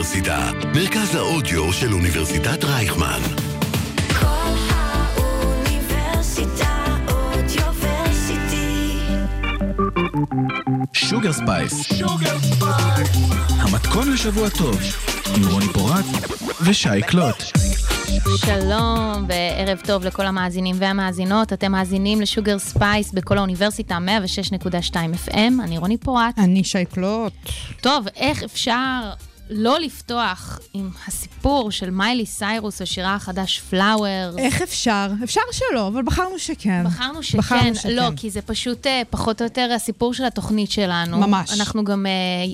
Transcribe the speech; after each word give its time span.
האוניברסיטה, 0.00 0.50
מרכז 0.74 1.14
האודיו 1.14 1.72
של 1.72 1.92
אוניברסיטת 1.92 2.64
רייכמן. 2.64 3.20
קול 4.20 4.26
האוניברסיטה 4.70 6.16
Audioversity. 7.08 8.98
Sugar 10.92 11.32
Spice. 11.32 12.02
המתכון 13.48 14.12
לשבוע 14.12 14.48
טוב, 14.48 14.80
עם 15.36 15.48
רוני 15.52 15.68
פורט 15.72 16.04
ושי 16.64 17.02
קלוט. 17.06 17.42
שלום 18.36 19.26
וערב 19.28 19.78
טוב 19.86 20.04
לכל 20.04 20.26
המאזינים 20.26 20.76
והמאזינות. 20.78 21.52
אתם 21.52 21.72
מאזינים 21.72 22.20
ל 22.20 22.26
Sugar 22.26 22.58
Spice 22.58 23.12
בקול 23.12 23.38
האוניברסיטה 23.38 23.98
106.2 24.92 24.94
FM. 25.28 25.52
אני 25.62 25.78
רוני 25.78 25.96
פורט. 25.96 26.38
אני 26.38 26.64
שי 26.64 26.90
קלוט. 26.90 27.32
טוב, 27.80 28.06
איך 28.16 28.42
אפשר 28.42 29.10
לא 29.50 29.80
לפתוח 29.80 30.60
עם 30.74 30.90
הסיפור 31.06 31.70
של 31.70 31.90
מיילי 31.90 32.26
סיירוס 32.26 32.80
ושירה 32.80 33.14
החדש 33.14 33.60
Flowers? 33.60 34.34
איך 34.38 34.62
אפשר? 34.62 35.10
אפשר 35.24 35.40
שלא, 35.52 35.88
אבל 35.88 36.02
בחרנו 36.02 36.38
שכן. 36.38 36.84
בחרנו 36.84 37.22
שכן, 37.22 37.38
בחרנו 37.38 37.74
שכן. 37.74 37.90
לא, 37.90 38.08
כי 38.16 38.30
זה 38.30 38.42
פשוט 38.42 38.86
אה, 38.86 39.02
פחות 39.10 39.40
או 39.40 39.46
יותר 39.46 39.72
הסיפור 39.74 40.14
של 40.14 40.24
התוכנית 40.24 40.70
שלנו. 40.70 41.18
ממש. 41.18 41.52
אנחנו 41.60 41.84
גם, 41.84 42.06
אה, 42.06 42.10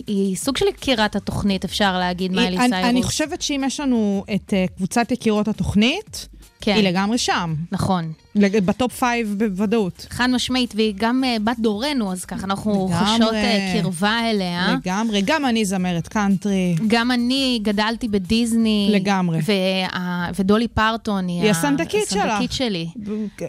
היא 0.07 0.37
סוג 0.37 0.57
של 0.57 0.67
יקירת 0.67 1.17
התוכנית, 1.17 1.65
אפשר 1.65 1.99
להגיד, 1.99 2.33
מיילי 2.33 2.57
סיירוס. 2.57 2.75
אני 2.75 3.03
חושבת 3.03 3.43
שאם 3.43 3.63
יש 3.67 3.81
לנו 3.81 4.25
את 4.35 4.53
אה, 4.53 4.77
קבוצת 4.77 5.13
יקירות 5.13 5.49
התוכנית, 5.49 6.29
כן. 6.67 6.75
היא 6.75 6.85
לגמרי 6.89 7.19
שם. 7.19 7.55
נכון. 7.73 8.13
לג- 8.35 8.65
ב 8.65 8.72
top 8.72 8.93
five 8.93 9.35
בוודאות. 9.39 10.07
חד 10.11 10.27
משמעית, 10.31 10.75
והיא 10.77 10.95
גם 10.97 11.25
אה, 11.25 11.37
בת 11.45 11.59
דורנו, 11.59 12.13
אז 12.13 12.25
ככה 12.25 12.45
אנחנו 12.45 12.89
לגמרי. 12.91 13.07
חשות 13.17 13.35
אה, 13.35 13.75
קרבה 13.83 14.31
אליה. 14.31 14.75
לגמרי. 14.85 15.23
גם 15.25 15.45
אני 15.45 15.65
זמרת 15.65 16.09
קאנטרי. 16.09 16.75
גם 16.87 17.11
אני 17.11 17.59
גדלתי 17.63 18.09
בדיסני. 18.09 18.89
לגמרי. 18.93 19.39
וה... 19.47 20.29
ודולי 20.39 20.69
פרטון 20.69 21.29
היא, 21.29 21.43
היא 21.43 21.51
הסנדקית 21.51 22.09
שלה. 22.11 22.25
הסנדקית 22.25 22.53
שלי. 22.53 22.89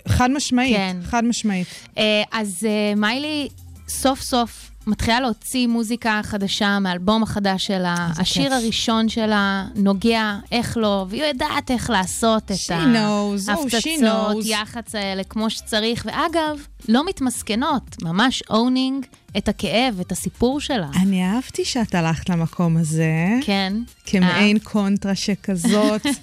חד 0.07 0.31
משמעית. 0.31 0.75
כן. 0.77 0.97
חד 1.03 1.25
משמעית. 1.25 1.67
אה, 1.97 2.03
אז 2.31 2.63
אה, 2.69 2.95
מיילי 2.95 3.47
סוף 3.89 4.21
סוף 4.21 4.71
מתחילה 4.87 5.19
להוציא 5.19 5.67
מוזיקה 5.67 6.21
חדשה 6.23 6.79
מאלבום 6.79 7.23
החדש 7.23 7.67
שלה. 7.67 8.07
השיר 8.17 8.43
כיף. 8.43 8.51
הראשון 8.51 9.09
שלה 9.09 9.65
נוגע 9.75 10.35
איך 10.51 10.77
לא, 10.77 11.05
והיא 11.09 11.23
יודעת 11.23 11.71
איך 11.71 11.89
לעשות 11.89 12.43
את 12.43 12.51
oh, 12.51 12.73
ההפצצות, 12.73 13.83
knows. 14.01 14.45
יח"צ 14.47 14.95
האלה 14.95 15.23
כמו 15.23 15.49
שצריך. 15.49 16.05
ואגב, 16.05 16.59
לא 16.87 17.05
מתמסכנות, 17.05 17.95
ממש 18.01 18.43
owning 18.49 19.05
את 19.37 19.47
הכאב, 19.47 19.99
את 19.99 20.11
הסיפור 20.11 20.59
שלה. 20.59 20.87
אני 21.01 21.25
אהבתי 21.25 21.65
שאת 21.65 21.95
הלכת 21.95 22.29
למקום 22.29 22.77
הזה. 22.77 23.13
כן. 23.41 23.73
כמעין 24.05 24.59
קונטרה 24.59 25.15
שכזאת. 25.15 26.05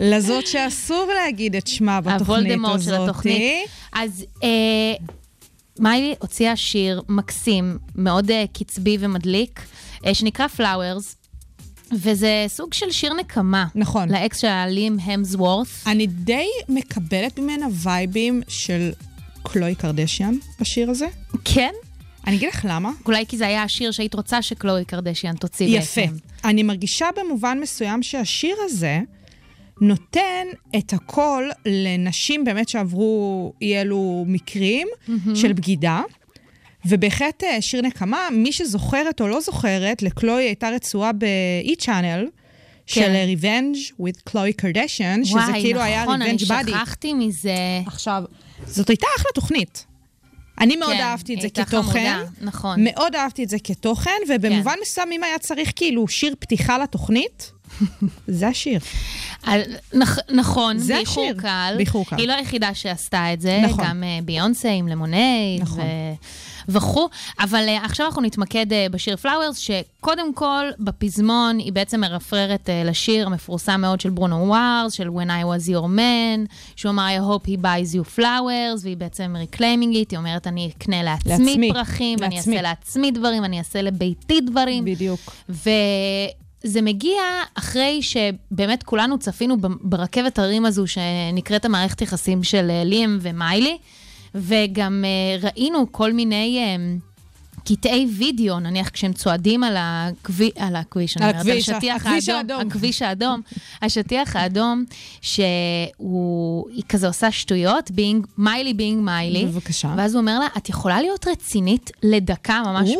לזאת 0.00 0.46
שאסור 0.46 1.10
להגיד 1.14 1.56
את 1.56 1.66
שמה 1.66 2.00
בתוכנית 2.00 2.20
הזאת. 2.20 2.28
הוולדמורט 2.28 2.82
של 2.82 2.94
התוכנית. 2.94 3.68
אז 3.92 4.24
אה, 4.42 4.48
מיילי 5.78 6.14
הוציאה 6.18 6.56
שיר 6.56 7.02
מקסים, 7.08 7.78
מאוד 7.96 8.30
אה, 8.30 8.44
קצבי 8.52 8.96
ומדליק, 9.00 9.60
אה, 10.06 10.14
שנקרא 10.14 10.46
Flowers, 10.56 11.14
וזה 11.92 12.44
סוג 12.48 12.74
של 12.74 12.90
שיר 12.90 13.14
נקמה. 13.14 13.66
נכון. 13.74 14.08
לאקס 14.08 14.38
שלה, 14.38 14.66
ליאם 14.66 14.96
המסוורת'. 15.02 15.66
אני 15.86 16.06
די 16.06 16.46
מקבלת 16.68 17.38
ממנה 17.38 17.66
vibe 17.72 18.19
ים 18.19 18.42
של 18.48 18.92
קלוי 19.42 19.74
קרדשיאן 19.74 20.34
בשיר 20.60 20.90
הזה. 20.90 21.06
כן? 21.44 21.72
אני 22.26 22.36
אגיד 22.36 22.48
לך 22.48 22.66
למה. 22.68 22.90
אולי 23.06 23.26
כי 23.26 23.36
זה 23.36 23.46
היה 23.46 23.62
השיר 23.62 23.90
שהיית 23.90 24.14
רוצה 24.14 24.42
שקלואי 24.42 24.84
קרדשיאן 24.84 25.36
תוציא 25.36 25.66
יפה. 25.66 26.00
בעצם. 26.00 26.16
אני 26.44 26.62
מרגישה 26.62 27.06
במובן 27.16 27.58
מסוים 27.60 28.02
שהשיר 28.02 28.56
הזה 28.64 29.00
נותן 29.80 30.46
את 30.78 30.92
הכל 30.92 31.48
לנשים 31.66 32.44
באמת 32.44 32.68
שעברו 32.68 33.52
אי 33.62 33.80
אלו 33.80 34.24
מקרים 34.26 34.88
של 35.34 35.52
בגידה. 35.52 36.02
ובהחלט 36.86 37.44
אה, 37.44 37.62
שיר 37.62 37.82
נקמה, 37.82 38.28
מי 38.32 38.52
שזוכרת 38.52 39.20
או 39.20 39.28
לא 39.28 39.40
זוכרת, 39.40 40.02
לקלוי 40.02 40.42
הייתה 40.42 40.68
רצועה 40.68 41.12
ב-E-Channel 41.12 42.26
של 42.86 43.00
אה, 43.00 43.26
Revenge 43.34 43.92
with 44.00 44.20
קלוי 44.24 44.52
קרדשיאן, 44.52 45.24
שזה 45.24 45.38
וואי, 45.38 45.60
כאילו 45.60 45.80
היה 45.80 46.02
נכון, 46.02 46.22
אני 46.22 46.36
Revenge 46.36 46.48
Body. 46.48 46.70
שכחתי 46.70 47.14
מזה. 47.14 47.54
עכשיו, 47.86 48.24
זאת 48.66 48.88
הייתה 48.88 49.06
אחלה 49.16 49.30
תוכנית. 49.34 49.86
אני 50.60 50.76
מאוד 50.76 50.92
כן, 50.92 51.00
אהבתי 51.00 51.34
את 51.34 51.40
זה 51.40 51.48
כתוכן. 51.50 52.14
חמודה, 52.16 52.24
נכון. 52.40 52.84
מאוד 52.84 53.14
אהבתי 53.14 53.44
את 53.44 53.48
זה 53.48 53.56
כתוכן, 53.64 54.10
ובמובן 54.28 54.72
כן. 54.74 54.78
מסוים, 54.82 55.12
אם 55.12 55.24
היה 55.24 55.38
צריך 55.38 55.72
כאילו 55.76 56.08
שיר 56.08 56.34
פתיחה 56.38 56.78
לתוכנית, 56.78 57.52
זה 58.26 58.48
השיר. 58.48 58.80
על- 59.42 59.60
נכ- 59.94 60.32
נכון, 60.34 60.78
זה 60.78 60.94
באיחור 60.94 61.24
השיר. 61.24 61.40
קל. 61.42 61.74
באיחור 61.76 62.06
קל. 62.06 62.16
היא 62.18 62.28
לא 62.28 62.32
היחידה 62.32 62.74
שעשתה 62.74 63.32
את 63.32 63.40
זה, 63.40 63.60
נכון. 63.64 63.84
גם 63.88 64.02
אה, 64.04 64.18
ביונסה 64.24 64.70
עם 64.70 64.88
למונייד 64.88 65.62
נכון. 65.62 65.80
ו... 65.80 65.82
וכו'. 66.68 67.08
אבל 67.40 67.64
אה, 67.68 67.84
עכשיו 67.84 68.06
אנחנו 68.06 68.22
נתמקד 68.22 68.72
אה, 68.72 68.86
בשיר 68.90 69.16
פלאוורס, 69.16 69.58
שקודם 69.58 70.34
כל, 70.34 70.64
בפזמון 70.78 71.58
היא 71.58 71.72
בעצם 71.72 72.00
מרפררת 72.00 72.70
אה, 72.70 72.84
לשיר 72.84 73.26
המפורסם 73.26 73.80
מאוד 73.80 74.00
של 74.00 74.10
ברונו 74.10 74.36
ווארס, 74.48 74.92
של 74.92 75.08
When 75.08 75.28
I 75.28 75.44
was 75.44 75.68
your 75.68 75.86
man, 75.98 76.52
שהוא 76.76 76.90
אמר, 76.90 77.08
I 77.18 77.42
hope 77.42 77.48
he 77.48 77.56
buys 77.62 77.94
you 77.96 78.18
flowers, 78.18 78.82
והיא 78.82 78.96
בעצם 78.96 79.36
reclaiming 79.52 79.58
it, 79.94 80.10
היא 80.10 80.16
אומרת, 80.16 80.46
אני 80.46 80.70
אקנה 80.76 81.02
לעצמי, 81.02 81.30
לעצמי, 81.46 81.72
פרחים, 81.72 82.18
לעצמי. 82.20 82.36
אעשה 82.38 82.62
לעצמי 82.62 83.10
דברים, 83.10 83.44
אני 83.44 83.58
אעשה 83.58 83.82
לביתי 83.82 84.40
דברים. 84.40 84.84
בדיוק. 84.84 85.20
וזה 86.64 86.82
מגיע 86.82 87.22
אחרי 87.54 88.00
שבאמת 88.02 88.82
כולנו 88.82 89.18
צפינו 89.18 89.56
ברכבת 89.80 90.38
הרים 90.38 90.66
הזו 90.66 90.84
שנקראת 90.86 91.64
המערכת 91.64 92.02
יחסים 92.02 92.44
של 92.44 92.70
אה, 92.70 92.84
ליאם 92.84 93.18
ומיילי, 93.20 93.78
וגם 94.34 95.04
אה, 95.04 95.48
ראינו 95.48 95.92
כל 95.92 96.12
מיני 96.12 96.58
אה, 96.58 96.76
קטעי 97.64 98.06
וידאו, 98.18 98.60
נניח 98.60 98.88
כשהם 98.88 99.12
צועדים 99.12 99.64
על, 99.64 99.74
הכבי, 99.78 100.50
על 100.56 100.76
הכביש, 100.76 101.16
אני 101.16 101.24
על 101.24 101.30
אומרת, 101.30 101.46
הכביש, 101.46 101.68
על 101.68 101.74
השטיח 101.74 102.06
הכביש 102.06 102.28
האדום, 102.28 102.58
האדום. 102.58 102.70
הכביש 102.70 103.02
האדום, 103.02 103.40
השטיח 103.82 104.36
האדום, 104.36 104.84
שהיא 105.20 106.82
כזה 106.88 107.06
עושה 107.06 107.30
שטויות, 107.30 107.90
being, 107.90 108.26
מיילי 108.38 108.74
בינג 108.74 109.04
מיילי, 109.04 109.44
בבקשה. 109.46 109.94
ואז 109.96 110.14
הוא 110.14 110.20
אומר 110.20 110.38
לה, 110.38 110.46
את 110.56 110.68
יכולה 110.68 111.00
להיות 111.00 111.26
רצינית 111.28 111.90
לדקה, 112.02 112.62
ממש 112.66 112.90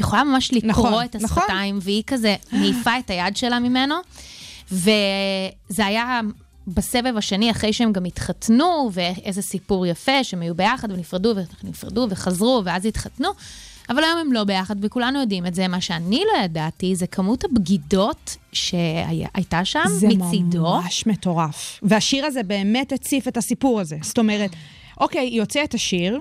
את 0.00 0.06
יכולה 0.06 0.24
ממש 0.24 0.52
לקרוא 0.52 0.70
נכון, 0.70 1.04
את 1.04 1.16
נכון. 1.16 1.42
השפתיים, 1.42 1.78
והיא 1.82 2.02
כזה 2.06 2.36
מעיפה 2.52 2.98
את 2.98 3.10
היד 3.10 3.36
שלה 3.36 3.58
ממנו. 3.58 3.94
וזה 4.72 5.86
היה 5.86 6.20
בסבב 6.66 7.16
השני, 7.16 7.50
אחרי 7.50 7.72
שהם 7.72 7.92
גם 7.92 8.04
התחתנו, 8.04 8.90
ואיזה 8.92 9.42
סיפור 9.42 9.86
יפה, 9.86 10.24
שהם 10.24 10.40
היו 10.40 10.54
ביחד 10.54 10.92
ונפרדו 10.92 11.34
ונפרדו 11.64 12.06
וחזרו, 12.10 12.62
ואז 12.64 12.86
התחתנו. 12.86 13.28
אבל 13.88 14.04
היום 14.04 14.18
הם 14.18 14.32
לא 14.32 14.44
ביחד, 14.44 14.76
וכולנו 14.84 15.20
יודעים 15.20 15.46
את 15.46 15.54
זה. 15.54 15.68
מה 15.68 15.80
שאני 15.80 16.22
לא 16.32 16.44
ידעתי, 16.44 16.96
זה 16.96 17.06
כמות 17.06 17.44
הבגידות 17.44 18.36
שהייתה 18.52 19.64
שם 19.64 19.80
זה 19.86 20.08
מצידו. 20.08 20.62
ממש 20.62 21.06
מטורף. 21.06 21.80
והשיר 21.82 22.26
הזה 22.26 22.42
באמת 22.42 22.92
הציף 22.92 23.28
את 23.28 23.36
הסיפור 23.36 23.80
הזה. 23.80 23.96
זאת 24.02 24.18
אומרת, 24.18 24.50
אוקיי, 25.00 25.20
היא 25.20 25.40
הוציאה 25.40 25.64
את 25.64 25.74
השיר, 25.74 26.20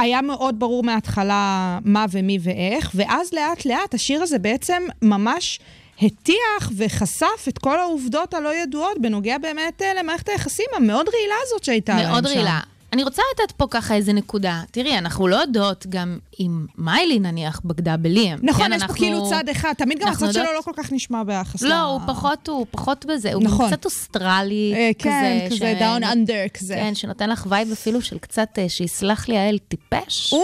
היה 0.00 0.22
מאוד 0.22 0.58
ברור 0.58 0.82
מההתחלה 0.82 1.78
מה 1.84 2.06
ומי 2.10 2.38
ואיך, 2.42 2.90
ואז 2.94 3.32
לאט 3.32 3.64
לאט 3.64 3.94
השיר 3.94 4.22
הזה 4.22 4.38
בעצם 4.38 4.82
ממש 5.02 5.60
הטיח 6.02 6.72
וחשף 6.76 7.48
את 7.48 7.58
כל 7.58 7.78
העובדות 7.78 8.34
הלא 8.34 8.54
ידועות 8.54 8.98
בנוגע 9.00 9.38
באמת 9.38 9.82
אה, 9.82 9.94
למערכת 10.02 10.28
היחסים 10.28 10.66
המאוד 10.76 11.08
רעילה 11.08 11.34
הזאת 11.46 11.64
שהייתה 11.64 11.92
להם 11.92 12.02
שם. 12.04 12.10
מאוד 12.10 12.26
רעילה. 12.26 12.60
אני 12.92 13.02
רוצה 13.04 13.22
לתת 13.34 13.52
פה 13.52 13.66
ככה 13.70 13.94
איזה 13.94 14.12
נקודה. 14.12 14.62
תראי, 14.70 14.98
אנחנו 14.98 15.28
לא 15.28 15.36
יודעות 15.36 15.86
גם 15.88 16.18
אם 16.40 16.66
מיילי 16.78 17.18
נניח 17.18 17.60
בגדה 17.64 17.96
בליאם. 17.96 18.38
נכון, 18.42 18.64
כן, 18.64 18.72
יש 18.72 18.78
פה 18.78 18.84
אנחנו- 18.86 18.94
כאילו 19.04 19.30
צד 19.30 19.48
אחד, 19.48 19.72
תמיד 19.78 19.98
גם 20.00 20.08
הצד 20.08 20.32
שלו 20.32 20.44
לא 20.56 20.60
כל 20.64 20.72
כך 20.76 20.92
נשמע 20.92 21.22
ביחס. 21.24 21.62
לא, 21.62 21.80
הוא 21.82 22.00
פחות, 22.06 22.48
הוא 22.48 22.66
פחות 22.70 23.04
בזה, 23.06 23.32
הוא 23.34 23.42
נכון. 23.42 23.66
קצת 23.68 23.84
אוסטרלי 23.84 24.72
אה, 24.76 24.90
כזה. 24.98 25.08
כן, 25.10 25.46
כזה 25.46 25.56
ש- 25.56 25.82
down 25.82 26.04
under 26.04 26.44
כזה. 26.54 26.74
כן, 26.74 26.94
שנותן 26.94 27.30
לך 27.30 27.46
vibe 27.48 27.72
אפילו 27.72 28.02
של 28.02 28.18
קצת, 28.18 28.48
אה, 28.58 28.68
שיסלח 28.68 29.28
לי 29.28 29.38
האל, 29.38 29.58
טיפש. 29.68 30.32
או, 30.32 30.38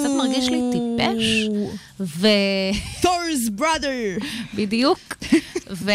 קצת 0.00 0.10
מרגיש 0.18 0.48
לי 0.48 0.60
טיפש. 0.72 1.48
תורס 3.02 3.48
בראדר. 3.52 3.88
ובדיוק. 4.54 4.98
וזה 5.70 5.92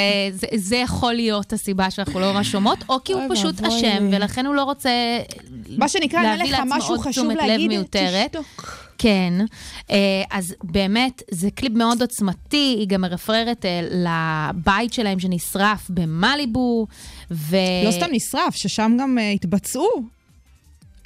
זה 0.55 0.75
יכול 0.75 1.13
להיות 1.13 1.53
הסיבה 1.53 1.91
שאנחנו 1.91 2.19
לא 2.19 2.33
ממש 2.33 2.51
שומעות, 2.51 2.77
או 2.89 2.97
כי 3.05 3.13
הוא 3.13 3.21
פשוט 3.29 3.63
אשם. 3.63 4.09
ולכן 4.11 4.45
הוא 4.45 4.55
לא 4.55 4.63
רוצה 4.63 4.89
שנקרא, 5.93 6.21
אין 6.21 6.51
לך 6.53 6.59
משהו 6.65 6.99
חשוב 6.99 7.31
להגיד, 7.31 7.67
מיותרת. 7.67 8.35
תשתוק. 8.35 8.77
כן, 8.97 9.33
אה, 9.91 10.23
אז 10.31 10.55
באמת, 10.63 11.21
זה 11.31 11.51
קליפ 11.51 11.73
מאוד 11.73 12.01
עוצמתי, 12.01 12.75
היא 12.79 12.87
גם 12.87 13.01
מרפררת 13.01 13.65
אה, 13.65 13.81
לבית 13.91 14.93
שלהם 14.93 15.19
שנשרף 15.19 15.89
במליבו, 15.89 16.87
ו... 17.31 17.57
לא 17.85 17.91
סתם 17.91 18.07
נשרף, 18.11 18.55
ששם 18.55 18.97
גם 18.99 19.17
אה, 19.17 19.31
התבצעו 19.31 19.89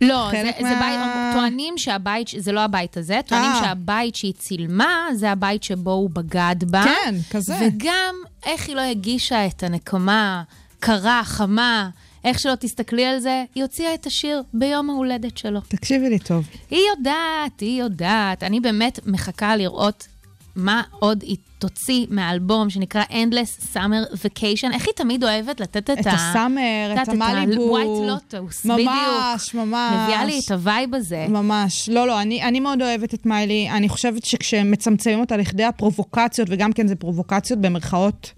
לא, 0.01 0.28
זה, 0.31 0.38
חלק 0.38 0.56
זה 0.57 0.75
מה- 0.75 0.80
בית, 0.80 1.33
טוענים 1.36 1.78
שהבית, 1.78 2.28
זה 2.38 2.51
לא 2.51 2.60
הבית 2.60 2.98
הזה, 2.98 3.19
טוענים 3.28 3.51
אה. 3.51 3.60
שהבית 3.63 4.16
שהיא 4.16 4.33
צילמה, 4.33 5.07
זה 5.13 5.31
הבית 5.31 5.63
שבו 5.63 5.92
הוא 5.92 6.10
בגד 6.10 6.56
בה. 6.72 6.83
כן, 6.83 7.16
כזה. 7.31 7.56
וגם, 7.62 8.16
איך 8.45 8.68
היא 8.68 8.75
לא 8.75 8.81
הגישה 8.81 9.45
את 9.48 9.63
הנקמה 9.63 10.44
קרה, 10.80 11.22
חמה, 11.24 11.90
איך 12.24 12.40
שלא 12.40 12.56
תסתכלי 12.56 13.06
על 13.06 13.19
זה, 13.19 13.44
היא 13.56 13.64
הוציאה 13.64 13.94
את 13.94 14.06
השיר 14.06 14.44
ביום 14.54 14.90
ההולדת 14.90 15.38
שלו. 15.38 15.60
תקשיבי 15.68 16.10
לי 16.10 16.19
טוב. 16.19 16.48
היא 16.72 16.81
יודעת, 16.98 17.60
היא 17.60 17.81
יודעת. 17.81 18.44
אני 18.44 18.60
באמת 18.60 19.00
מחכה 19.06 19.56
לראות 19.56 20.08
מה 20.56 20.81
עוד 21.00 21.22
היא 21.22 21.38
תוציא 21.60 22.06
מהאלבום 22.10 22.69
שנקרא 22.69 23.04
Endless 23.04 23.74
Summer 23.74 24.14
Vacation. 24.14 24.74
איך 24.74 24.86
היא 24.86 24.94
תמיד 24.96 25.24
אוהבת 25.24 25.60
לתת 25.60 25.90
את, 25.90 26.00
את 26.00 26.08
ה... 26.08 26.12
ה 26.14 26.24
summer, 26.24 26.96
את 27.02 27.10
המליבו. 27.10 27.78
ה-white 27.78 28.10
lotus, 28.10 28.69
בדיוק. 28.74 28.90
ממש, 28.90 29.54
ממש. 29.54 29.94
מביאה 30.04 30.25
לי 30.25 30.40
את 30.46 30.52
ה 30.52 30.60
vibe 30.60 30.96
הזה. 30.96 31.25
ממש. 31.30 31.90
לא, 31.90 32.08
לא, 32.08 32.22
אני, 32.22 32.44
אני 32.44 32.60
מאוד 32.60 32.81
אוהבת 32.81 33.14
את 33.14 33.25
מיילי. 33.25 33.69
אני 33.69 33.90
חושבת 33.90 34.25
שכשמצמצמים 34.25 35.19
אותה 35.19 35.38
לכדי 35.38 35.64
הפרובוקציות, 35.64 36.48
וגם 36.52 36.74
כן 36.74 36.88
זה 36.88 36.96
פרובוקציות 36.96 37.60
במרכאות, 37.62 38.31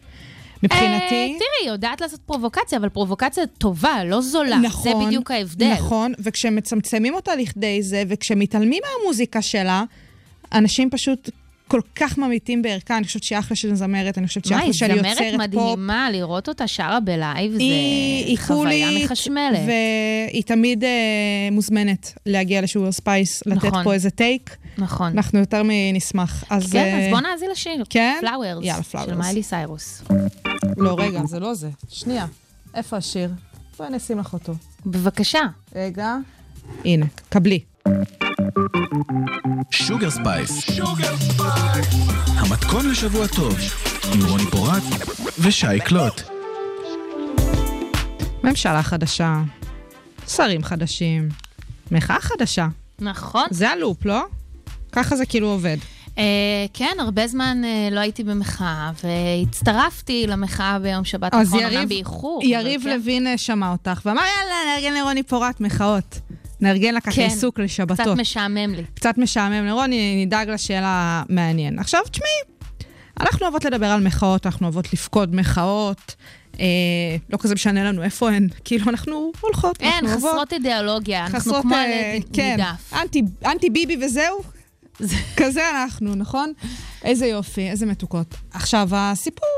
מבחינתי. 0.64 1.16
אה, 1.16 1.28
תראי, 1.28 1.62
היא 1.62 1.70
יודעת 1.70 2.02
לעשות 2.02 2.20
פרובוקציה, 2.26 2.78
אבל 2.78 2.90
פרובוקציה 2.90 3.48
טובה, 3.58 4.04
לא 4.06 4.22
זולה. 4.22 4.60
זה 4.84 4.92
בדיוק 5.06 5.32
ההבדל. 5.32 5.74
נכון, 5.74 6.14
וכשמצמצמים 6.20 7.14
אותה 7.14 7.36
לכדי 7.36 7.84
זה, 7.84 8.04
וכשמתעלמים 8.08 8.84
מהמוזיקה 8.86 9.42
שלה, 9.42 9.84
אנשים 10.54 10.90
פשוט 10.90 11.30
כל 11.70 11.82
כך 11.96 12.18
ממעיטים 12.18 12.62
בערכה. 12.62 12.98
אני 12.98 13.06
חושבת 13.06 13.24
שהיא 13.24 13.40
אחלה 13.40 13.56
של 13.56 13.76
זמרת, 13.76 14.18
אני 14.18 14.28
חושבת 14.28 14.46
שהיא 14.46 14.56
מה, 14.56 14.60
אחלה 14.60 14.68
היא 14.68 14.74
של 14.74 14.88
זמרת 14.88 15.06
יוצרת 15.06 15.32
פופ. 15.32 15.42
מדהימה, 15.42 16.12
לראות 16.12 16.50
אותה 16.50 16.68
שרה 16.68 17.00
בלייב, 17.00 17.52
זה 17.52 17.58
היא, 17.58 18.26
היא 18.26 18.38
חוויה 18.38 18.88
מחשמלת. 19.04 19.60
והיא 20.30 20.44
תמיד 20.44 20.84
אה, 20.84 20.90
מוזמנת 21.52 22.14
להגיע 22.26 22.62
לשוגר 22.62 22.92
ספייס, 22.92 23.44
לתת 23.46 23.66
נכון. 23.66 23.84
פה 23.84 23.94
איזה 23.94 24.10
take. 24.10 24.58
נכון. 24.78 25.12
אנחנו 25.12 25.40
יותר 25.40 25.62
מנשמח. 25.66 26.44
אז, 26.50 26.72
כן, 26.72 26.96
אז 26.98 27.04
אה, 27.04 27.10
בוא 27.12 27.20
נאזין 27.20 27.52
לשיר. 27.52 27.84
כן? 27.90 28.18
Flowers. 28.22 28.66
יאללה, 28.66 28.84
של 28.84 28.98
Flowers. 28.98 29.16
מיילי 29.16 29.44
סיירוס. 29.44 30.04
לא, 30.78 30.96
רגע, 31.00 31.26
זה 31.26 31.40
לא 31.40 31.54
זה. 31.54 31.70
שנייה. 31.90 32.26
איפה 32.76 32.98
השיר? 32.98 33.30
בואי 33.78 33.90
נשים 33.90 34.20
לך 34.20 34.34
אותו. 34.34 34.54
בבקשה. 34.86 35.42
רגע. 35.76 36.16
הנה, 36.86 37.06
קבלי. 37.30 37.60
שוגר 39.72 40.10
ספייס. 40.10 40.80
המתכון 42.28 42.90
לשבוע 42.90 43.28
טוב, 43.28 43.58
עם 44.14 44.26
רוני 44.30 44.46
פורט 44.52 44.84
ושי 45.40 45.80
קלוט. 45.86 46.22
ממשלה 48.44 48.84
חדשה, 48.84 49.42
שרים 50.28 50.64
חדשים, 50.64 51.30
מחאה 51.92 52.22
חדשה. 52.22 52.68
נכון. 53.00 53.46
זה 53.52 53.70
הלופ, 53.70 54.06
לא? 54.06 54.22
ככה 54.92 55.16
זה 55.16 55.26
כאילו 55.26 55.48
עובד. 55.48 55.78
אה, 56.18 56.24
כן, 56.74 56.94
הרבה 57.00 57.28
זמן 57.28 57.62
אה, 57.64 57.90
לא 57.92 58.00
הייתי 58.00 58.24
במחאה, 58.24 58.92
והצטרפתי 59.04 60.28
למחאה 60.28 60.80
ביום 60.80 61.06
שבת 61.06 61.34
אז 61.34 61.48
האחרון, 61.48 61.62
יריב, 61.64 61.76
אומנם 61.76 61.90
באיחור. 61.90 62.42
אבל 62.44 62.52
יריב 62.52 62.82
כן. 62.84 62.90
לוין 62.90 63.28
אה, 63.28 63.38
שמע 63.38 63.72
אותך 63.72 64.02
ואמר, 64.06 64.22
יאללה, 64.22 64.76
נארגן 64.76 64.94
לרוני 64.98 65.24
פורט 65.24 65.62
מחאות. 65.62 66.20
נארגן 66.62 66.94
לה 66.94 67.02
ככה 67.02 67.12
כן, 67.12 67.22
עיסוק 67.22 67.60
לשבתות. 67.60 68.00
קצת 68.00 68.18
משעמם 68.18 68.74
לי. 68.74 68.84
קצת 68.94 69.18
משעמם 69.18 69.66
לרוני, 69.66 70.26
נדאג 70.26 70.50
לה 70.50 70.58
שיהיה 70.58 70.82
לה 70.82 71.24
מעניין. 71.30 71.80
עכשיו, 71.80 72.02
תשמעי, 72.12 72.30
אנחנו 73.20 73.46
אוהבות 73.46 73.66
לדבר 73.66 73.86
על 73.86 74.04
מחאות, 74.04 74.46
אנחנו 74.46 74.66
אוהבות 74.66 74.94
לפקוד 74.94 75.36
מחאות. 75.36 76.16
אה, 76.60 76.66
לא 77.30 77.38
כזה 77.38 77.56
משנה 77.56 77.84
לנו 77.84 78.04
איפה 78.04 78.30
הן, 78.30 78.48
כאילו 78.64 78.86
אנחנו 78.90 79.32
הולכות, 79.42 79.82
אין, 79.82 80.06
אנחנו. 80.06 80.18
חסרות 80.18 80.54
אידיאולוגיה, 80.54 81.26
אנחנו 81.26 81.40
חסרות, 81.40 81.62
כמו 81.62 81.76
אה, 81.76 81.84
עלי 81.84 82.22
כן, 82.34 82.56
נידף. 82.58 82.94
אנטי, 82.94 83.22
אנטי 83.46 83.70
ביבי 83.70 84.06
וזהו. 84.06 84.42
כזה 85.38 85.70
אנחנו, 85.70 86.16
נכון? 86.16 86.54
איזה 87.04 87.26
יופי, 87.26 87.70
איזה 87.70 87.86
מתוקות. 87.86 88.36
עכשיו, 88.52 88.90
הסיפור, 88.92 89.50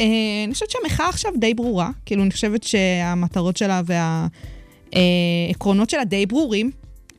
אה, 0.00 0.04
אני 0.46 0.54
חושבת 0.54 0.70
שהמחאה 0.70 1.08
עכשיו 1.08 1.32
די 1.36 1.54
ברורה. 1.54 1.90
כאילו, 2.06 2.22
אני 2.22 2.30
חושבת 2.30 2.62
שהמטרות 2.62 3.56
שלה 3.56 3.82
והעקרונות 4.94 5.90
שלה 5.90 6.04
די 6.04 6.26
ברורים. 6.26 6.70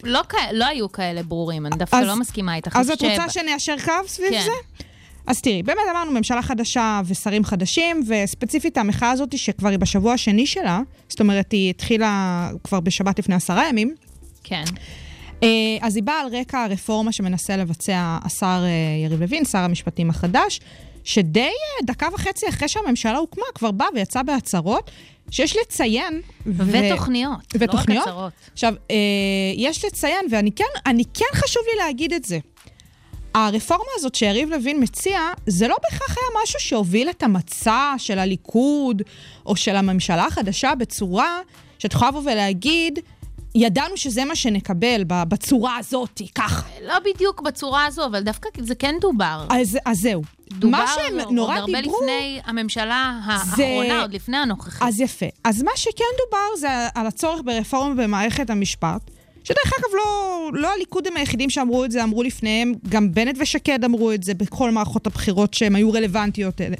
לא, 0.04 0.22
לא 0.51 0.66
היו 0.66 0.92
כאלה 0.92 1.24
ברורים, 1.24 1.66
אני 1.66 1.75
דווקא 1.77 1.95
אז- 1.95 2.07
לא 2.07 2.16
מסכימה 2.16 2.56
איתך. 2.56 2.75
אז 2.75 2.89
את 2.89 3.01
רוצה 3.01 3.30
שניישר 3.30 3.75
קו 3.86 3.92
סביב 4.07 4.30
כן. 4.30 4.42
זה? 4.45 4.83
אז 5.27 5.42
תראי, 5.42 5.63
באמת 5.63 5.81
אמרנו 5.92 6.12
ממשלה 6.12 6.42
חדשה 6.42 7.01
ושרים 7.06 7.44
חדשים, 7.45 8.04
וספציפית 8.07 8.77
המחאה 8.77 9.12
הזאת, 9.12 9.38
שכבר 9.38 9.69
היא 9.69 9.80
בשבוע 9.80 10.13
השני 10.13 10.45
שלה, 10.45 10.81
זאת 11.10 11.19
אומרת, 11.19 11.51
היא 11.51 11.69
התחילה 11.69 12.50
כבר 12.63 12.80
בשבת 12.80 13.19
לפני 13.19 13.36
עשרה 13.36 13.69
ימים, 13.69 13.95
כן. 14.44 14.63
אה, 15.44 15.48
אז 15.81 15.95
היא 15.95 16.04
באה 16.04 16.21
על 16.21 16.36
רקע 16.36 16.63
הרפורמה 16.63 17.12
שמנסה 17.12 17.57
לבצע 17.57 18.18
השר 18.24 18.63
אה, 18.66 19.06
יריב 19.06 19.21
לוין, 19.21 19.45
שר 19.45 19.57
המשפטים 19.57 20.10
החדש, 20.10 20.60
שדי 21.04 21.39
אה, 21.39 21.86
דקה 21.86 22.07
וחצי 22.13 22.50
אחרי 22.50 22.68
שהממשלה 22.68 23.18
הוקמה, 23.18 23.44
כבר 23.56 23.71
בא 23.71 23.86
ויצא 23.95 24.21
בהצהרות, 24.24 24.92
שיש 25.31 25.57
לציין... 25.57 26.22
ו- 26.45 26.63
ותוכניות, 26.72 27.39
לא 27.56 27.80
רק? 27.80 27.89
הצהרות. 27.89 28.33
עכשיו, 28.54 28.74
אה, 28.92 28.95
יש 29.56 29.86
לציין, 29.86 30.25
ואני 30.31 30.51
כן, 30.51 30.66
אני 30.86 31.04
כן 31.13 31.25
חשוב 31.33 31.63
לי 31.72 31.77
להגיד 31.86 32.13
את 32.13 32.24
זה. 32.25 32.39
הרפורמה 33.36 33.89
הזאת 33.95 34.16
שיריב 34.16 34.50
לוין 34.50 34.83
מציע, 34.83 35.19
זה 35.48 35.68
לא 35.68 35.75
בהכרח 35.83 36.18
היה 36.18 36.44
משהו 36.44 36.60
שהוביל 36.60 37.10
את 37.10 37.24
המצע 37.24 37.94
של 37.98 38.19
הליכוד 38.19 39.01
או 39.45 39.56
של 39.56 39.75
הממשלה 39.75 40.25
החדשה 40.25 40.75
בצורה 40.75 41.39
שאת 41.80 41.94
יכולה 41.94 42.10
לבוא 42.10 42.21
ולהגיד, 42.21 43.00
ידענו 43.56 43.98
שזה 43.98 44.25
מה 44.25 44.36
שנקבל 44.36 45.04
בצורה 45.07 45.78
הזאת, 45.78 46.22
ככה. 46.36 46.62
לא 46.88 46.94
בדיוק 47.00 47.42
בצורה 47.42 47.86
הזו, 47.86 48.06
אבל 48.06 48.24
דווקא 48.24 48.50
זה 48.60 48.75
כן 48.75 48.96
דובר. 49.02 49.46
אז, 49.50 49.78
אז 49.86 49.98
זהו. 50.00 50.22
דובר 50.52 50.78
מה 50.78 50.86
שהם 50.96 51.19
עוד 51.19 51.31
נורא 51.34 51.56
הרבה 51.56 51.81
דיברו... 51.81 51.98
לפני 52.02 52.40
הממשלה 52.46 53.19
זה- 53.25 53.31
האחרונה, 53.31 54.02
עוד 54.02 54.13
לפני 54.13 54.38
הנוכחית. 54.38 54.88
אז 54.88 55.00
יפה. 55.00 55.25
אז 55.44 55.63
מה 55.63 55.72
שכן 55.75 56.04
דובר 56.25 56.57
זה 56.60 56.68
על 56.96 57.07
הצורך 57.07 57.42
ברפורמה 57.46 58.04
במערכת 58.04 58.50
המשפט, 58.50 59.12
שדרך 59.44 59.72
אגב, 59.80 59.96
לא, 59.98 60.50
לא 60.54 60.74
הליכוד 60.74 61.07
הם 61.07 61.18
היחידים 61.18 61.50
שאמרו 61.50 61.86
את 61.86 61.92
זה, 61.92 62.04
אמרו 62.04 62.24
לפניהם, 62.24 62.74
גם 62.90 63.12
בנט 63.12 63.36
ושקד 63.40 63.84
אמרו 63.84 64.12
את 64.12 64.24
זה 64.24 64.34
בכל 64.34 64.72
מערכות 64.72 65.07
הבחירות 65.07 65.54
שהם 65.54 65.75
היו 65.75 65.92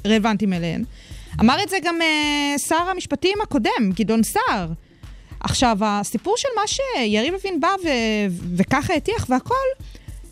רלוונטיים 0.04 0.52
אליהן. 0.52 0.84
אמר 1.40 1.62
את 1.62 1.68
זה 1.68 1.76
גם 1.84 1.94
uh, 2.00 2.58
שר 2.58 2.74
המשפטים 2.90 3.38
הקודם, 3.42 3.90
גדעון 3.94 4.22
סער. 4.22 4.66
עכשיו, 5.48 5.78
הסיפור 5.80 6.34
של 6.36 6.48
מה 6.56 6.62
שיריב 6.66 7.34
לוין 7.34 7.60
בא 7.60 7.68
ו- 7.84 8.46
וככה 8.56 8.94
הטיח 8.94 9.26
והכל, 9.28 9.54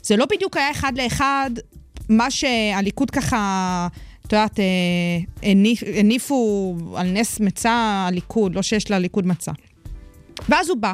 זה 0.02 0.16
לא 0.16 0.26
בדיוק 0.30 0.56
היה 0.56 0.70
אחד 0.70 0.92
לאחד 0.96 1.50
מה 2.08 2.30
שהליכוד 2.30 3.10
ככה, 3.10 3.88
את 4.26 4.32
יודעת, 4.32 4.60
אה, 4.60 4.64
הניפו 5.98 6.74
על 6.96 7.10
נס 7.10 7.40
מצע 7.40 8.04
הליכוד, 8.08 8.54
לא 8.54 8.62
שיש 8.62 8.90
לליכוד 8.90 9.26
מצע. 9.26 9.52
ואז 10.48 10.68
הוא 10.68 10.76
בא, 10.76 10.92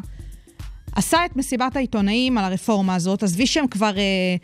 עשה 0.92 1.24
את 1.24 1.36
מסיבת 1.36 1.76
העיתונאים 1.76 2.38
על 2.38 2.44
הרפורמה 2.44 2.94
הזאת, 2.94 3.22
עזבי 3.22 3.46
שהם 3.46 3.66
כבר 3.66 3.98
אה, 3.98 4.36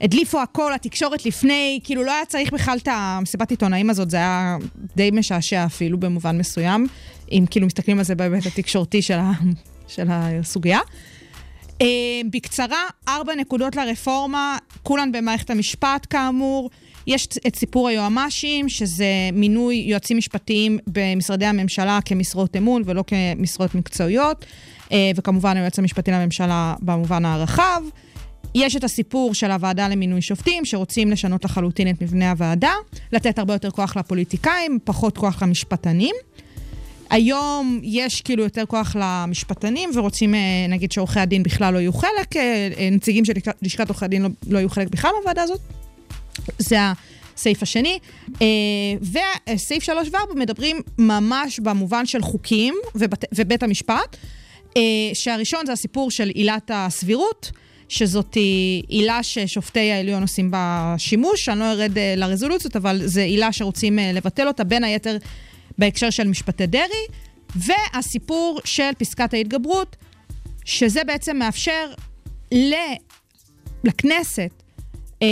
הדליפו 0.00 0.40
הכל, 0.40 0.72
התקשורת 0.72 1.26
לפני, 1.26 1.80
כאילו 1.84 2.02
לא 2.02 2.12
היה 2.12 2.24
צריך 2.24 2.52
בכלל 2.52 2.78
את 2.82 2.88
המסיבת 2.92 3.50
עיתונאים 3.50 3.90
הזאת, 3.90 4.10
זה 4.10 4.16
היה 4.16 4.56
די 4.96 5.10
משעשע 5.12 5.64
אפילו 5.64 6.00
במובן 6.00 6.38
מסוים, 6.38 6.86
אם 7.34 7.44
כאילו 7.50 7.66
מסתכלים 7.66 7.98
על 7.98 8.04
זה 8.04 8.14
בהיבט 8.14 8.46
התקשורתי 8.46 9.02
של, 9.02 9.18
ה, 9.18 9.32
של 9.88 10.06
הסוגיה. 10.08 10.80
אה, 11.82 11.86
בקצרה, 12.32 12.84
ארבע 13.08 13.34
נקודות 13.34 13.76
לרפורמה, 13.76 14.58
כולן 14.82 15.12
במערכת 15.12 15.50
המשפט 15.50 16.06
כאמור. 16.10 16.70
יש 17.06 17.28
את 17.46 17.56
סיפור 17.56 17.88
היועמ"שים, 17.88 18.68
שזה 18.68 19.06
מינוי 19.32 19.76
יועצים 19.76 20.16
משפטיים 20.16 20.78
במשרדי 20.86 21.46
הממשלה 21.46 21.98
כמשרות 22.04 22.56
אמון 22.56 22.82
ולא 22.86 23.04
כמשרות 23.06 23.74
מקצועיות, 23.74 24.44
אה, 24.92 25.10
וכמובן 25.16 25.56
היועץ 25.56 25.78
המשפטי 25.78 26.10
לממשלה 26.10 26.74
במובן 26.80 27.24
הרחב. 27.24 27.82
יש 28.54 28.76
את 28.76 28.84
הסיפור 28.84 29.34
של 29.34 29.50
הוועדה 29.50 29.88
למינוי 29.88 30.22
שופטים, 30.22 30.64
שרוצים 30.64 31.10
לשנות 31.10 31.44
לחלוטין 31.44 31.90
את 31.90 32.02
מבנה 32.02 32.30
הוועדה, 32.30 32.72
לתת 33.12 33.38
הרבה 33.38 33.54
יותר 33.54 33.70
כוח 33.70 33.96
לפוליטיקאים, 33.96 34.78
פחות 34.84 35.18
כוח 35.18 35.42
למשפטנים. 35.42 36.14
היום 37.10 37.80
יש 37.82 38.20
כאילו 38.20 38.42
יותר 38.42 38.66
כוח 38.66 38.96
למשפטנים, 39.00 39.90
ורוצים, 39.94 40.34
אה, 40.34 40.40
נגיד, 40.68 40.92
שעורכי 40.92 41.20
הדין 41.20 41.42
בכלל 41.42 41.74
לא 41.74 41.78
יהיו 41.78 41.92
חלק, 41.92 42.36
אה, 42.36 42.68
אה, 42.78 42.88
נציגים 42.92 43.24
של 43.24 43.32
לשכת- 43.62 43.88
עורכי 43.88 44.04
הדין 44.04 44.22
לא, 44.22 44.28
לא 44.48 44.58
יהיו 44.58 44.68
חלק 44.70 44.88
בכלל 44.88 45.10
מהוועדה 45.18 45.42
הזאת. 45.42 45.60
זה 46.58 46.76
הסעיף 47.36 47.62
השני. 47.62 47.98
וסעיף 49.54 49.82
3 49.82 50.08
ו-4 50.08 50.38
מדברים 50.38 50.80
ממש 50.98 51.60
במובן 51.60 52.06
של 52.06 52.22
חוקים 52.22 52.74
ובית, 52.94 53.24
ובית 53.34 53.62
המשפט, 53.62 54.16
שהראשון 55.14 55.66
זה 55.66 55.72
הסיפור 55.72 56.10
של 56.10 56.28
עילת 56.28 56.70
הסבירות. 56.74 57.50
שזאת 57.88 58.36
עילה 58.88 59.22
ששופטי 59.22 59.92
העליון 59.92 60.22
עושים 60.22 60.50
בה 60.50 60.94
שימוש, 60.98 61.48
אני 61.48 61.60
לא 61.60 61.64
ארד 61.72 61.98
לרזולוציות, 62.16 62.76
אבל 62.76 63.00
זו 63.06 63.20
עילה 63.20 63.52
שרוצים 63.52 63.98
לבטל 64.14 64.48
אותה, 64.48 64.64
בין 64.64 64.84
היתר 64.84 65.16
בהקשר 65.78 66.10
של 66.10 66.28
משפטי 66.28 66.66
דרעי, 66.66 67.06
והסיפור 67.56 68.60
של 68.64 68.90
פסקת 68.98 69.34
ההתגברות, 69.34 69.96
שזה 70.64 71.04
בעצם 71.04 71.36
מאפשר 71.36 71.92
ל... 72.52 72.74
לכנסת 73.84 74.50
אה, 75.22 75.26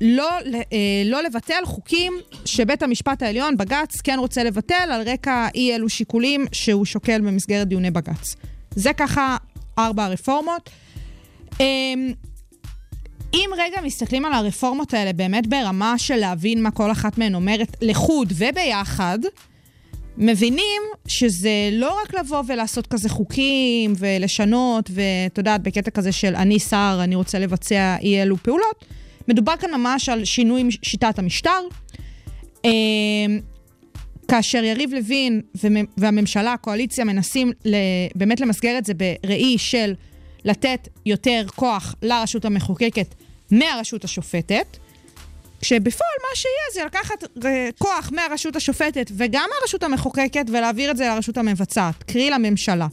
לא, 0.00 0.30
אה, 0.54 1.02
לא 1.04 1.22
לבטל 1.22 1.62
חוקים 1.64 2.12
שבית 2.44 2.82
המשפט 2.82 3.22
העליון, 3.22 3.56
בג"ץ, 3.56 4.00
כן 4.00 4.16
רוצה 4.18 4.44
לבטל 4.44 4.88
על 4.92 5.08
רקע 5.08 5.48
אי 5.54 5.74
אלו 5.74 5.88
שיקולים 5.88 6.44
שהוא 6.52 6.84
שוקל 6.84 7.20
במסגרת 7.20 7.68
דיוני 7.68 7.90
בג"ץ. 7.90 8.36
זה 8.74 8.92
ככה 8.92 9.36
ארבע 9.78 10.04
הרפורמות. 10.04 10.70
אה, 11.60 11.66
אם 13.34 13.50
רגע 13.58 13.80
מסתכלים 13.82 14.24
על 14.24 14.32
הרפורמות 14.32 14.94
האלה 14.94 15.12
באמת 15.12 15.46
ברמה 15.46 15.98
של 15.98 16.16
להבין 16.16 16.62
מה 16.62 16.70
כל 16.70 16.90
אחת 16.90 17.18
מהן 17.18 17.34
אומרת 17.34 17.76
לחוד 17.82 18.32
וביחד, 18.36 19.18
מבינים 20.18 20.82
שזה 21.06 21.68
לא 21.72 21.98
רק 22.02 22.14
לבוא 22.14 22.42
ולעשות 22.46 22.86
כזה 22.86 23.08
חוקים 23.08 23.92
ולשנות, 23.98 24.90
ואת 24.90 25.38
יודעת, 25.38 25.62
בקטע 25.62 25.90
כזה 25.90 26.12
של 26.12 26.36
אני 26.36 26.58
שר, 26.58 27.00
אני 27.04 27.14
רוצה 27.14 27.38
לבצע 27.38 27.96
אי 28.00 28.22
אלו 28.22 28.36
פעולות, 28.36 28.84
מדובר 29.28 29.56
כאן 29.56 29.70
ממש 29.74 30.08
על 30.08 30.24
שינוי 30.24 30.68
שיטת 30.82 31.18
המשטר. 31.18 31.60
אה, 32.64 32.70
כאשר 34.28 34.64
יריב 34.64 34.94
לוין 34.94 35.40
והממשלה, 35.96 36.52
הקואליציה, 36.52 37.04
מנסים 37.04 37.52
באמת 38.14 38.40
למסגר 38.40 38.78
את 38.78 38.84
זה 38.84 38.92
בראי 38.94 39.58
של 39.58 39.94
לתת 40.44 40.88
יותר 41.06 41.44
כוח 41.54 41.94
לרשות 42.02 42.44
המחוקקת 42.44 43.14
מהרשות 43.50 44.04
השופטת, 44.04 44.76
כשבפועל 45.60 46.10
מה 46.22 46.36
שיהיה 46.36 46.54
זה 46.74 46.84
לקחת 46.84 47.24
אה, 47.44 47.68
כוח 47.78 48.10
מהרשות 48.12 48.56
השופטת 48.56 49.10
וגם 49.16 49.48
מהרשות 49.54 49.82
המחוקקת 49.82 50.44
ולהעביר 50.48 50.90
את 50.90 50.96
זה 50.96 51.08
לרשות 51.08 51.38
המבצעת, 51.38 52.02
קרי 52.02 52.30
לממשלה. 52.30 52.86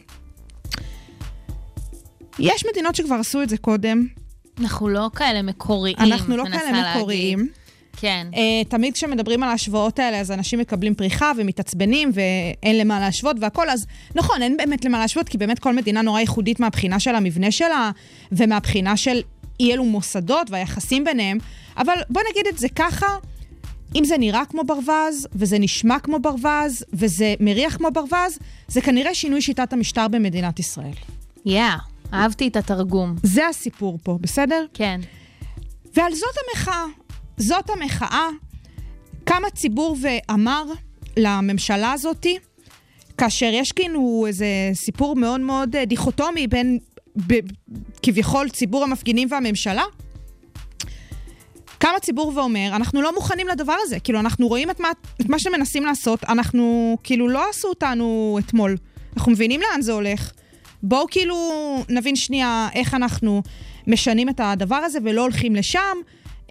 יש 2.39 2.65
מדינות 2.71 2.95
שכבר 2.95 3.15
עשו 3.15 3.41
את 3.41 3.49
זה 3.49 3.57
קודם. 3.57 4.07
אנחנו 4.59 4.89
לא 4.89 5.09
כאלה 5.15 5.41
מקוריים, 5.41 5.95
אנחנו 5.99 6.37
לא 6.37 6.43
כאלה 6.43 6.71
להגיד. 6.71 6.97
מקוריים. 6.97 7.47
כן. 7.97 8.27
Uh, 8.31 8.37
תמיד 8.69 8.93
כשמדברים 8.93 9.43
על 9.43 9.49
ההשוואות 9.49 9.99
האלה, 9.99 10.19
אז 10.19 10.31
אנשים 10.31 10.59
מקבלים 10.59 10.95
פריחה 10.95 11.31
ומתעצבנים 11.37 12.11
ואין 12.13 12.77
למה 12.77 12.99
להשוות 12.99 13.35
והכל, 13.39 13.69
אז 13.69 13.85
נכון, 14.15 14.41
אין 14.41 14.57
באמת 14.57 14.85
למה 14.85 14.99
להשוות, 14.99 15.29
כי 15.29 15.37
באמת 15.37 15.59
כל 15.59 15.73
מדינה 15.73 16.01
נורא 16.01 16.19
ייחודית 16.19 16.59
מהבחינה 16.59 16.99
של 16.99 17.15
המבנה 17.15 17.51
שלה 17.51 17.91
ומהבחינה 18.31 18.97
של 18.97 19.21
אי 19.59 19.73
אלו 19.73 19.85
מוסדות 19.85 20.51
והיחסים 20.51 21.03
ביניהם, 21.03 21.37
אבל 21.77 21.93
בוא 22.09 22.21
נגיד 22.31 22.47
את 22.47 22.57
זה 22.57 22.67
ככה, 22.75 23.07
אם 23.95 24.05
זה 24.05 24.17
נראה 24.17 24.45
כמו 24.45 24.63
ברווז, 24.63 25.27
וזה 25.35 25.59
נשמע 25.59 25.99
כמו 25.99 26.19
ברווז, 26.19 26.83
וזה 26.93 27.33
מריח 27.39 27.77
כמו 27.77 27.87
ברווז, 27.93 28.39
זה 28.67 28.81
כנראה 28.81 29.15
שינוי 29.15 29.41
שיטת 29.41 29.73
המשטר 29.73 30.07
במדינת 30.07 30.59
ישראל. 30.59 30.93
יאה, 31.45 31.77
אהבתי 32.13 32.47
את 32.47 32.55
התרגום. 32.55 33.15
זה 33.23 33.47
הסיפור 33.47 33.99
פה, 34.03 34.17
בסדר? 34.21 34.65
כן. 34.73 35.01
ועל 35.95 36.15
זאת 36.15 36.35
המחאה. 36.47 36.85
זאת 37.37 37.69
המחאה. 37.69 38.29
קם 39.23 39.41
הציבור 39.47 39.97
ואמר 40.01 40.63
לממשלה 41.17 41.91
הזאתי, 41.91 42.37
כאשר 43.17 43.49
יש 43.53 43.71
כאילו 43.71 44.25
איזה 44.27 44.45
סיפור 44.73 45.15
מאוד 45.15 45.41
מאוד 45.41 45.75
אה, 45.75 45.85
דיכוטומי 45.85 46.47
בין 46.47 46.79
ב, 47.27 47.33
כביכול 48.03 48.49
ציבור 48.49 48.83
המפגינים 48.83 49.27
והממשלה, 49.31 49.83
קם 51.85 51.93
הציבור 51.97 52.31
ואומר, 52.35 52.69
אנחנו 52.75 53.01
לא 53.01 53.13
מוכנים 53.13 53.47
לדבר 53.47 53.75
הזה. 53.81 53.99
כאילו, 53.99 54.19
אנחנו 54.19 54.47
רואים 54.47 54.69
את 54.69 54.79
מה, 54.79 54.87
את 55.21 55.29
מה 55.29 55.39
שמנסים 55.39 55.83
לעשות, 55.83 56.23
אנחנו, 56.23 56.97
כאילו, 57.03 57.27
לא 57.27 57.49
עשו 57.49 57.67
אותנו 57.67 58.37
אתמול. 58.45 58.77
אנחנו 59.17 59.31
מבינים 59.31 59.61
לאן 59.61 59.81
זה 59.81 59.91
הולך. 59.91 60.31
בואו 60.83 61.05
כאילו 61.11 61.35
נבין 61.89 62.15
שנייה 62.15 62.69
איך 62.75 62.93
אנחנו 62.93 63.41
משנים 63.87 64.29
את 64.29 64.39
הדבר 64.43 64.75
הזה 64.75 64.99
ולא 65.03 65.21
הולכים 65.21 65.55
לשם. 65.55 65.97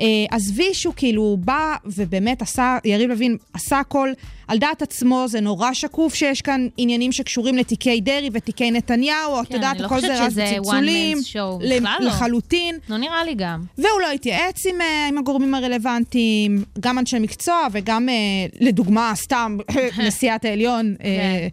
אה, 0.00 0.06
עזבי 0.30 0.74
שהוא 0.74 0.94
כאילו 0.96 1.36
בא 1.40 1.74
ובאמת 1.86 2.42
עשה, 2.42 2.78
יריב 2.84 3.10
לוין 3.10 3.36
עשה 3.52 3.78
הכל 3.78 4.08
על 4.48 4.58
דעת 4.58 4.82
עצמו, 4.82 5.24
זה 5.28 5.40
נורא 5.40 5.72
שקוף 5.72 6.14
שיש 6.14 6.42
כאן 6.42 6.68
עניינים 6.76 7.12
שקשורים 7.12 7.56
לתיקי 7.56 8.00
דרעי 8.00 8.30
ותיקי 8.32 8.70
נתניהו, 8.70 9.40
את 9.42 9.48
כן, 9.48 9.54
יודעת, 9.54 9.72
אני 9.74 9.82
לא 9.82 9.86
הכל 9.86 10.00
זה 10.00 10.24
רז 10.24 10.38
ל- 10.38 10.42
בכלל 10.60 11.96
לא. 12.00 12.06
לחלוטין. 12.06 12.78
לא 12.88 12.96
נראה 12.96 13.24
לי 13.24 13.34
גם. 13.34 13.62
והוא 13.78 14.00
לא 14.02 14.10
התייעץ 14.10 14.66
עם, 14.66 14.80
אה, 14.80 15.06
עם 15.08 15.18
הגורמים 15.18 15.54
הרלוונטיים, 15.54 16.64
גם 16.80 16.98
אנשי 16.98 17.18
מקצוע 17.18 17.66
וגם, 17.72 18.08
אה, 18.08 18.14
לדוגמה, 18.60 19.12
סתם 19.14 19.56
נשיאת 20.06 20.44
העליון. 20.44 20.94
כן. 20.98 21.48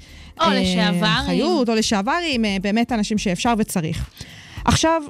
או 0.45 0.51
לשעברים. 0.51 1.25
חיות, 1.25 1.69
או 1.69 1.75
לשעברים, 1.75 2.45
באמת 2.62 2.91
אנשים 2.91 3.17
שאפשר 3.17 3.53
וצריך. 3.57 4.10
עכשיו, 4.65 5.01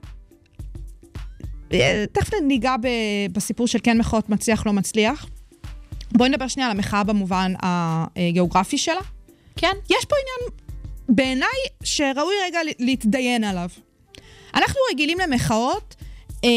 תכף 2.12 2.34
ניגע 2.48 2.76
בסיפור 3.32 3.68
של 3.68 3.80
כן 3.84 3.98
מחאות 3.98 4.30
מצליח, 4.30 4.66
לא 4.66 4.74
מצליח. 4.74 5.26
בואי 6.12 6.30
נדבר 6.30 6.48
שנייה 6.48 6.70
על 6.70 6.78
המחאה 6.78 7.04
במובן 7.04 7.54
הגיאוגרפי 7.62 8.78
שלה. 8.78 9.02
כן. 9.56 9.74
יש 9.90 10.06
פה 10.06 10.16
עניין, 10.22 10.58
בעיניי, 11.10 11.60
שראוי 11.84 12.34
רגע 12.46 12.60
להתדיין 12.80 13.44
עליו. 13.44 13.70
אנחנו 14.56 14.80
רגילים 14.92 15.18
למחאות 15.20 15.96
אה, 16.44 16.50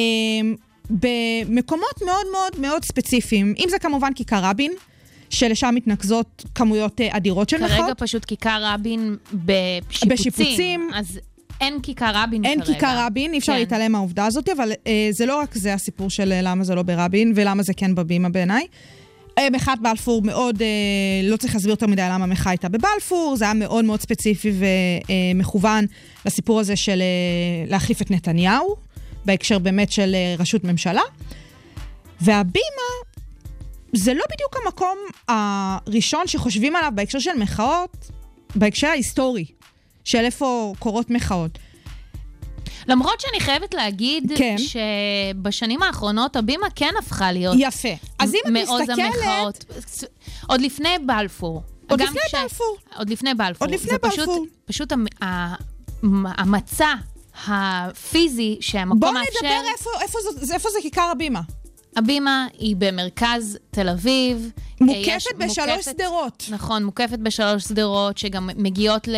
במקומות 0.90 2.02
מאוד 2.04 2.26
מאוד 2.32 2.60
מאוד 2.60 2.84
ספציפיים. 2.84 3.54
אם 3.58 3.66
זה 3.70 3.78
כמובן 3.78 4.12
כיכר 4.14 4.40
רבין, 4.42 4.72
שלשם 5.30 5.74
מתנקזות 5.74 6.44
כמויות 6.54 7.00
אה, 7.00 7.16
אדירות 7.16 7.48
של 7.48 7.64
מחאות. 7.64 7.80
כרגע 7.80 7.92
פשוט 7.96 8.24
כיכר 8.24 8.60
רבין 8.62 9.16
בשיפוצים. 9.32 10.08
בשיפוצים. 10.08 10.90
אז 10.94 11.20
אין 11.60 11.80
כיכר 11.82 12.10
רבין 12.14 12.44
אין 12.44 12.60
כרגע. 12.60 12.74
כיכר 12.74 13.06
רבין, 13.06 13.32
אי 13.32 13.38
אפשר 13.38 13.52
כן. 13.52 13.58
להתעלם 13.58 13.92
מהעובדה 13.92 14.26
הזאת, 14.26 14.48
אבל 14.48 14.72
אה, 14.86 15.08
זה 15.10 15.26
לא 15.26 15.40
רק 15.40 15.54
זה 15.54 15.74
הסיפור 15.74 16.10
של 16.10 16.32
אה, 16.32 16.42
למה 16.42 16.64
זה 16.64 16.74
לא 16.74 16.82
ברבין 16.82 17.32
ולמה 17.36 17.62
זה 17.62 17.74
כן 17.74 17.94
בבימה 17.94 18.28
בעיניי. 18.28 18.66
אה, 19.38 19.50
מחאת 19.50 19.80
בלפור 19.80 20.22
מאוד, 20.22 20.62
אה, 20.62 20.68
לא 21.22 21.36
צריך 21.36 21.54
להסביר 21.54 21.70
יותר 21.70 21.86
מדי 21.86 22.06
למה 22.10 22.24
המחאה 22.24 22.50
הייתה 22.50 22.68
בבלפור, 22.68 23.36
זה 23.36 23.44
היה 23.44 23.54
מאוד 23.54 23.84
מאוד 23.84 24.00
ספציפי 24.00 24.52
ומכוון 25.34 25.86
לסיפור 26.26 26.60
הזה 26.60 26.76
של 26.76 27.00
אה, 27.02 27.70
להחליף 27.70 28.02
את 28.02 28.10
נתניהו, 28.10 28.76
בהקשר 29.24 29.58
באמת 29.58 29.92
של 29.92 30.14
אה, 30.14 30.34
ראשות 30.38 30.64
ממשלה. 30.64 31.02
והבימה 32.20 32.88
זה 33.92 34.14
לא 34.14 34.24
בדיוק 34.32 34.56
המקום 34.64 34.98
הראשון 35.28 36.26
שחושבים 36.26 36.76
עליו 36.76 36.92
בהקשר 36.94 37.18
של 37.18 37.34
מחאות, 37.38 38.10
בהקשר 38.54 38.86
ההיסטורי, 38.86 39.44
של 40.04 40.18
איפה 40.18 40.72
קורות 40.78 41.10
מחאות. 41.10 41.58
למרות 42.88 43.20
שאני 43.20 43.40
חייבת 43.40 43.74
להגיד, 43.74 44.32
כן. 44.36 44.56
שבשנים 44.58 45.82
האחרונות 45.82 46.36
הבימה 46.36 46.66
כן 46.74 46.90
הפכה 46.98 47.32
להיות 47.32 47.56
יפה. 47.58 47.88
אז 48.18 48.34
אם 48.34 48.40
את 48.46 48.50
מסתכלת... 48.52 48.98
המחאות. 48.98 49.64
עוד 50.46 50.60
לפני 50.60 50.88
בלפור. 51.06 51.62
עוד 51.90 52.00
לפני 52.02 52.20
בלפור. 52.32 52.76
עוד 52.96 53.10
לפני 53.10 53.34
בלפור. 53.34 53.66
עוד 53.66 53.74
לפני 53.74 53.90
זה 53.90 53.98
בלפור. 54.02 54.24
פשוט, 54.24 54.48
פשוט 54.64 54.92
המצע 56.38 56.94
הפיזי 57.46 58.56
שהמקום 58.60 59.00
בואו 59.00 59.12
מאפשר... 59.12 59.38
נדבר 59.46 59.70
איפה, 59.72 59.90
איפה, 60.02 60.18
זו, 60.40 60.54
איפה 60.54 60.68
זה 60.70 60.78
כיכר 60.82 61.08
הבימה. 61.12 61.40
הבימה 61.96 62.46
היא 62.58 62.76
במרכז 62.78 63.58
תל 63.70 63.88
אביב. 63.88 64.50
מוקפת 64.80 65.02
יש- 65.06 65.26
בשלוש 65.38 65.84
שדרות. 65.84 66.44
נכון, 66.50 66.84
מוקפת 66.84 67.18
בשלוש 67.18 67.64
שדרות, 67.64 68.18
שגם 68.18 68.50
מגיעות 68.56 69.08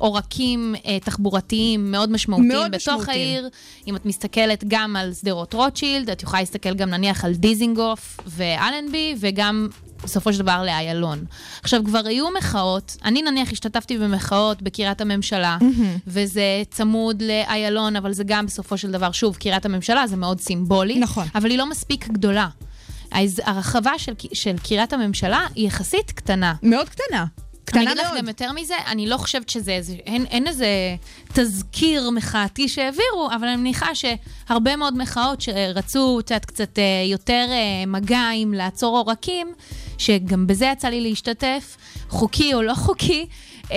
לעורקים 0.00 0.74
אה, 0.86 0.98
תחבורתיים 1.00 1.90
מאוד 1.90 2.10
משמעותיים 2.10 2.48
מאוד 2.48 2.70
בתוך 2.70 2.80
משמעותיים. 2.80 3.28
העיר. 3.28 3.48
אם 3.86 3.96
את 3.96 4.06
מסתכלת 4.06 4.64
גם 4.68 4.96
על 4.96 5.14
שדרות 5.14 5.54
רוטשילד, 5.54 6.10
את 6.10 6.22
יכולה 6.22 6.40
להסתכל 6.42 6.74
גם 6.74 6.90
נניח 6.90 7.24
על 7.24 7.34
דיזינגוף 7.34 8.20
ואלנבי, 8.26 9.14
וגם 9.20 9.68
בסופו 10.04 10.32
של 10.32 10.38
דבר 10.38 10.62
לאיילון. 10.62 11.24
עכשיו, 11.62 11.84
כבר 11.84 12.00
היו 12.04 12.26
מחאות, 12.38 12.96
אני 13.04 13.22
נניח 13.22 13.52
השתתפתי 13.52 13.98
במחאות 13.98 14.62
בקריית 14.62 15.00
הממשלה, 15.00 15.58
וזה 16.06 16.62
צמוד 16.70 17.22
לאיילון, 17.22 17.96
אבל 17.96 18.12
זה 18.12 18.24
גם 18.26 18.46
בסופו 18.46 18.78
של 18.78 18.90
דבר, 18.90 19.12
שוב, 19.12 19.36
קריית 19.36 19.64
הממשלה 19.64 20.06
זה 20.06 20.16
מאוד 20.16 20.40
סימבולי. 20.40 20.98
נכון. 20.98 21.26
אבל 21.34 21.50
היא 21.50 21.58
לא 21.58 21.70
מספיק 21.70 22.08
גדולה. 22.08 22.48
אז 23.10 23.42
הרחבה 23.44 23.92
של, 23.98 24.12
של 24.32 24.54
קריית 24.62 24.92
הממשלה 24.92 25.46
היא 25.54 25.66
יחסית 25.66 26.10
קטנה. 26.10 26.54
מאוד 26.62 26.88
קטנה. 26.88 27.24
אני 27.68 27.84
קטנה 27.84 27.92
אגיד 27.92 28.02
לך 28.04 28.06
מאוד. 28.08 28.18
גם 28.18 28.28
יותר 28.28 28.52
מזה, 28.52 28.74
אני 28.86 29.06
לא 29.06 29.16
חושבת 29.16 29.48
שזה, 29.48 29.72
איזה- 29.72 29.96
אין, 30.06 30.26
אין 30.26 30.46
איזה 30.46 30.66
תזכיר 31.32 32.10
מחאתי 32.10 32.68
שהעבירו, 32.68 33.28
אבל 33.36 33.48
אני 33.48 33.56
מניחה 33.56 33.86
שהרבה 33.94 34.76
מאוד 34.76 34.96
מחאות 34.98 35.40
שרצו, 35.40 35.98
יודעת, 36.30 36.44
קצת 36.44 36.78
אה, 36.78 36.82
יותר 37.10 37.46
אה, 37.50 37.86
מגע 37.86 38.28
עם 38.34 38.54
לעצור 38.54 38.96
עורקים, 38.98 39.52
שגם 39.98 40.46
בזה 40.46 40.66
יצא 40.72 40.88
לי 40.88 41.00
להשתתף, 41.00 41.76
חוקי 42.08 42.54
או 42.54 42.62
לא 42.62 42.74
חוקי, 42.74 43.26
אה, 43.72 43.76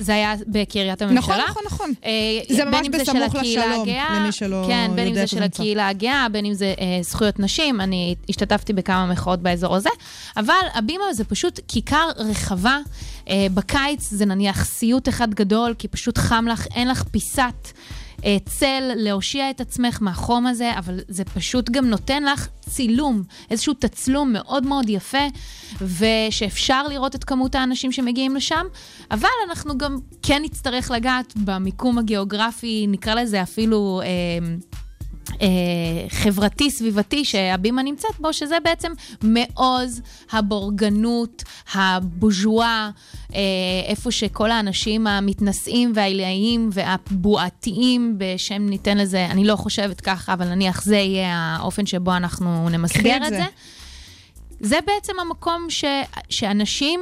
זה 0.00 0.14
היה 0.14 0.34
בקריית 0.46 1.02
הממשלה. 1.02 1.18
נכון, 1.18 1.36
נכון, 1.48 1.62
נכון. 1.66 1.92
אה, 2.04 2.10
זה 2.56 2.64
ממש 2.64 2.88
בסמוך 2.88 3.34
לשלום, 3.34 3.82
הגאה, 3.82 4.20
למי 4.20 4.32
שלא 4.32 4.64
כן, 4.68 4.90
בין 4.94 5.06
אם 5.06 5.10
יודע 5.10 5.20
זה 5.20 5.26
של. 5.26 5.42
הקהילה 5.42 5.88
הגאה, 5.88 6.26
בין 6.32 6.44
אם 6.44 6.54
זה 6.54 6.74
אה, 6.80 7.02
זכויות 7.02 7.38
נשים, 7.38 7.80
אני 7.80 8.14
השתתפתי 8.28 8.72
בכמה 8.72 9.06
מחאות 9.06 9.40
באזור 9.42 9.76
הזה, 9.76 9.90
אבל 10.36 10.54
הבימה 10.74 11.04
זה 11.12 11.24
פשוט 11.24 11.60
כיכר 11.68 12.08
רחבה. 12.16 12.78
אה, 13.28 13.46
בקיץ 13.54 14.10
זה 14.10 14.26
נניח 14.26 14.64
סיוט 14.64 15.08
אחד 15.08 15.34
גדול, 15.34 15.74
כי 15.78 15.88
פשוט 15.88 16.18
חם 16.18 16.44
לך, 16.48 16.66
אין 16.74 16.88
לך 16.88 17.02
פיסת 17.02 17.68
צל 18.46 18.90
להושיע 18.96 19.50
את 19.50 19.60
עצמך 19.60 19.98
מהחום 20.00 20.46
הזה, 20.46 20.78
אבל 20.78 21.00
זה 21.08 21.24
פשוט 21.24 21.70
גם 21.70 21.86
נותן 21.86 22.22
לך 22.24 22.48
צילום, 22.60 23.22
איזשהו 23.50 23.74
תצלום 23.74 24.32
מאוד 24.32 24.66
מאוד 24.66 24.88
יפה, 24.88 25.26
ושאפשר 25.80 26.88
לראות 26.88 27.14
את 27.14 27.24
כמות 27.24 27.54
האנשים 27.54 27.92
שמגיעים 27.92 28.36
לשם, 28.36 28.66
אבל 29.10 29.28
אנחנו 29.48 29.78
גם 29.78 29.98
כן 30.22 30.42
נצטרך 30.42 30.90
לגעת 30.90 31.32
במיקום 31.36 31.98
הגיאוגרפי, 31.98 32.86
נקרא 32.88 33.14
לזה 33.14 33.42
אפילו... 33.42 34.00
אה, 34.04 34.54
אה, 35.42 35.46
חברתי 36.08 36.70
סביבתי 36.70 37.24
שהבימה 37.24 37.82
נמצאת 37.82 38.20
בו, 38.20 38.32
שזה 38.32 38.56
בעצם 38.64 38.92
מעוז 39.22 40.02
הבורגנות, 40.32 41.42
הבוז'ואה, 41.74 42.90
אה, 43.34 43.40
איפה 43.86 44.10
שכל 44.10 44.50
האנשים 44.50 45.06
המתנשאים 45.06 45.92
והעילאיים 45.94 46.70
והבועתיים, 46.72 48.14
בשם 48.18 48.66
ניתן 48.66 48.98
לזה, 48.98 49.26
אני 49.26 49.44
לא 49.44 49.56
חושבת 49.56 50.00
ככה, 50.00 50.32
אבל 50.32 50.48
נניח 50.48 50.82
זה 50.82 50.96
יהיה 50.96 51.56
האופן 51.58 51.86
שבו 51.86 52.16
אנחנו 52.16 52.68
נמסגר 52.68 53.16
את 53.16 53.22
את 53.22 53.30
זה. 53.30 53.36
זה. 53.36 53.44
זה 54.60 54.78
בעצם 54.86 55.12
המקום 55.20 55.66
ש, 55.68 55.84
שאנשים 56.30 57.00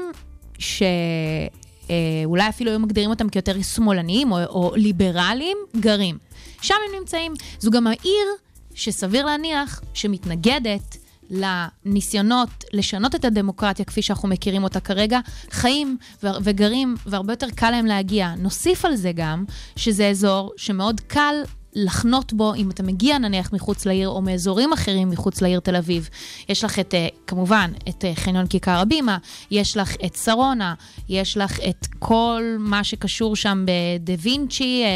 שאולי 0.58 2.48
אפילו 2.48 2.70
היו 2.70 2.78
מגדירים 2.78 3.10
אותם 3.10 3.28
כיותר 3.28 3.62
שמאלניים 3.62 4.32
או, 4.32 4.38
או 4.44 4.72
ליברליים, 4.76 5.56
גרים. 5.80 6.18
שם 6.62 6.74
הם 6.88 7.00
נמצאים. 7.00 7.34
זו 7.58 7.70
גם 7.70 7.86
העיר 7.86 8.26
שסביר 8.74 9.26
להניח 9.26 9.80
שמתנגדת 9.94 10.96
לניסיונות 11.30 12.64
לשנות 12.72 13.14
את 13.14 13.24
הדמוקרטיה 13.24 13.84
כפי 13.84 14.02
שאנחנו 14.02 14.28
מכירים 14.28 14.64
אותה 14.64 14.80
כרגע, 14.80 15.20
חיים 15.50 15.96
וגרים, 16.22 16.94
והרבה 17.06 17.32
יותר 17.32 17.50
קל 17.50 17.70
להם 17.70 17.86
להגיע. 17.86 18.34
נוסיף 18.38 18.84
על 18.84 18.96
זה 18.96 19.12
גם 19.14 19.44
שזה 19.76 20.08
אזור 20.08 20.52
שמאוד 20.56 21.00
קל 21.00 21.34
לחנות 21.74 22.32
בו 22.32 22.54
אם 22.54 22.70
אתה 22.70 22.82
מגיע 22.82 23.18
נניח 23.18 23.52
מחוץ 23.52 23.86
לעיר 23.86 24.08
או 24.08 24.22
מאזורים 24.22 24.72
אחרים 24.72 25.10
מחוץ 25.10 25.42
לעיר 25.42 25.60
תל 25.60 25.76
אביב. 25.76 26.08
יש 26.48 26.64
לך 26.64 26.78
את, 26.78 26.94
אה, 26.94 27.08
כמובן, 27.26 27.70
את 27.88 28.04
אה, 28.04 28.14
חניון 28.14 28.46
כיכר 28.46 28.78
הבימה, 28.78 29.18
יש 29.50 29.76
לך 29.76 29.94
את 30.04 30.14
שרונה, 30.14 30.74
יש 31.08 31.36
לך 31.36 31.58
את 31.68 31.86
כל 31.98 32.56
מה 32.58 32.84
שקשור 32.84 33.36
שם 33.36 33.64
בדה 33.64 34.12
וינצ'י 34.18 34.82
אה, 34.84 34.88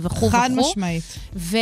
וכו' 0.00 0.16
וכו'. 0.16 0.30
חד 0.30 0.50
משמעית. 0.52 1.18
ו- 1.36 1.56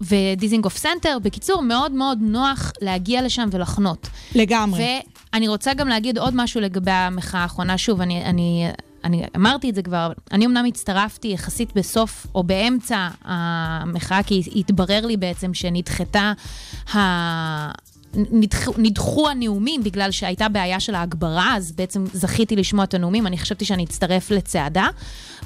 ודיזינגוף 0.00 0.76
סנטר. 0.76 1.18
בקיצור, 1.22 1.62
מאוד 1.62 1.92
מאוד 1.92 2.18
נוח 2.20 2.72
להגיע 2.80 3.22
לשם 3.22 3.48
ולחנות. 3.52 4.08
לגמרי. 4.34 5.00
ואני 5.32 5.48
רוצה 5.48 5.74
גם 5.74 5.88
להגיד 5.88 6.18
עוד 6.18 6.34
משהו 6.36 6.60
לגבי 6.60 6.90
המחאה 6.90 7.40
האחרונה. 7.40 7.78
שוב, 7.78 8.00
אני, 8.00 8.24
אני, 8.24 8.68
אני 9.04 9.22
אמרתי 9.36 9.70
את 9.70 9.74
זה 9.74 9.82
כבר, 9.82 10.12
אני 10.32 10.46
אמנם 10.46 10.64
הצטרפתי 10.64 11.28
יחסית 11.28 11.74
בסוף 11.74 12.26
או 12.34 12.42
באמצע 12.42 13.08
המחאה, 13.24 14.22
כי 14.22 14.42
התברר 14.56 15.06
לי 15.06 15.16
בעצם 15.16 15.54
שנדחתה 15.54 16.32
ה... 16.94 16.98
נדחו, 18.14 18.72
נדחו 18.78 19.28
הנאומים 19.28 19.84
בגלל 19.84 20.10
שהייתה 20.10 20.48
בעיה 20.48 20.80
של 20.80 20.94
ההגברה, 20.94 21.56
אז 21.56 21.72
בעצם 21.72 22.04
זכיתי 22.12 22.56
לשמוע 22.56 22.84
את 22.84 22.94
הנאומים, 22.94 23.26
אני 23.26 23.38
חשבתי 23.38 23.64
שאני 23.64 23.84
אצטרף 23.84 24.30
לצעדה, 24.30 24.88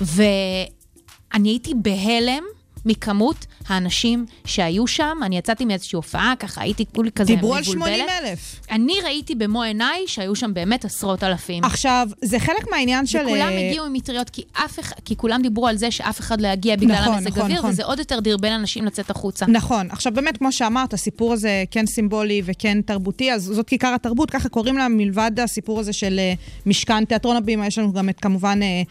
ואני 0.01 1.49
הייתי 1.49 1.75
בהלם 1.75 2.43
מכמות 2.87 3.47
האנשים 3.69 4.27
שהיו 4.45 4.87
שם, 4.87 5.19
אני 5.23 5.39
יצאתי 5.39 5.65
מאיזושהי 5.65 5.97
הופעה, 5.97 6.35
ככה 6.39 6.63
הייתי 6.63 6.85
כולי 6.95 7.11
כזה 7.11 7.35
דיברו 7.35 7.55
על 7.55 7.63
מבולבלת. 7.63 7.87
80 7.87 8.09
אלף. 8.09 8.61
אני 8.71 8.95
ראיתי 9.05 9.35
במו 9.35 9.63
עיניי 9.63 10.05
שהיו 10.07 10.35
שם 10.35 10.55
באמת 10.55 10.85
עשרות 10.85 11.25
אלפים. 11.25 11.65
עכשיו, 11.65 12.09
זה 12.23 12.39
חלק 12.39 12.71
מהעניין 12.71 13.07
של... 13.07 13.19
וכולם 13.19 13.53
אה, 13.53 13.69
הגיעו 13.69 13.87
עם 13.87 13.93
מטריות, 13.93 14.31
כי 14.31 14.43
אף 14.53 14.79
אחד, 14.81 14.97
כי 15.05 15.17
כולם 15.17 15.43
דיברו 15.43 15.67
על 15.69 15.77
זה 15.77 15.91
שאף 15.91 16.21
אחד 16.21 16.41
לא 16.41 16.49
יגיע 16.49 16.77
בגלל 16.77 17.01
נכון, 17.01 17.15
המזג 17.15 17.29
נכון, 17.29 17.43
אוויר, 17.43 17.59
נכון. 17.59 17.71
וזה 17.71 17.85
עוד 17.85 17.99
יותר 17.99 18.21
דרבן 18.21 18.53
אנשים 18.53 18.85
לצאת 18.85 19.11
החוצה. 19.11 19.47
נכון. 19.47 19.91
עכשיו, 19.91 20.13
באמת, 20.13 20.37
כמו 20.37 20.53
שאמרת, 20.53 20.95
הסיפור 20.95 21.33
הזה 21.33 21.65
כן 21.71 21.87
סימבולי 21.87 22.43
וכן 22.45 22.81
תרבותי, 22.83 23.33
אז 23.33 23.43
זאת 23.43 23.69
כיכר 23.69 23.95
התרבות, 23.95 24.31
ככה 24.31 24.49
קוראים 24.49 24.79
לה, 24.79 24.89
מלבד 24.89 25.31
הסיפור 25.41 25.81
הזה 25.81 25.93
של 25.93 26.19
אה, 26.19 26.33
משכן 26.67 27.05
תיאטרון 27.05 27.37
הבימה, 27.37 27.67
יש 27.67 27.79
לנו 27.79 27.93
גם 27.93 28.09
את, 28.09 28.21
כמובן, 28.21 28.61
אה, 28.63 28.83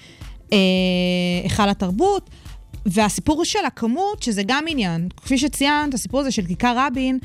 אה, 0.53 0.57
היכל 1.43 1.69
התרבות. 1.69 2.29
והסיפור 2.85 3.45
של 3.45 3.65
הכמות, 3.67 4.23
שזה 4.23 4.41
גם 4.45 4.65
עניין. 4.67 5.09
כפי 5.17 5.37
שציינת, 5.37 5.93
הסיפור 5.93 6.19
הזה 6.19 6.31
של 6.31 6.45
כיכר 6.45 6.73
רבין, 6.77 7.19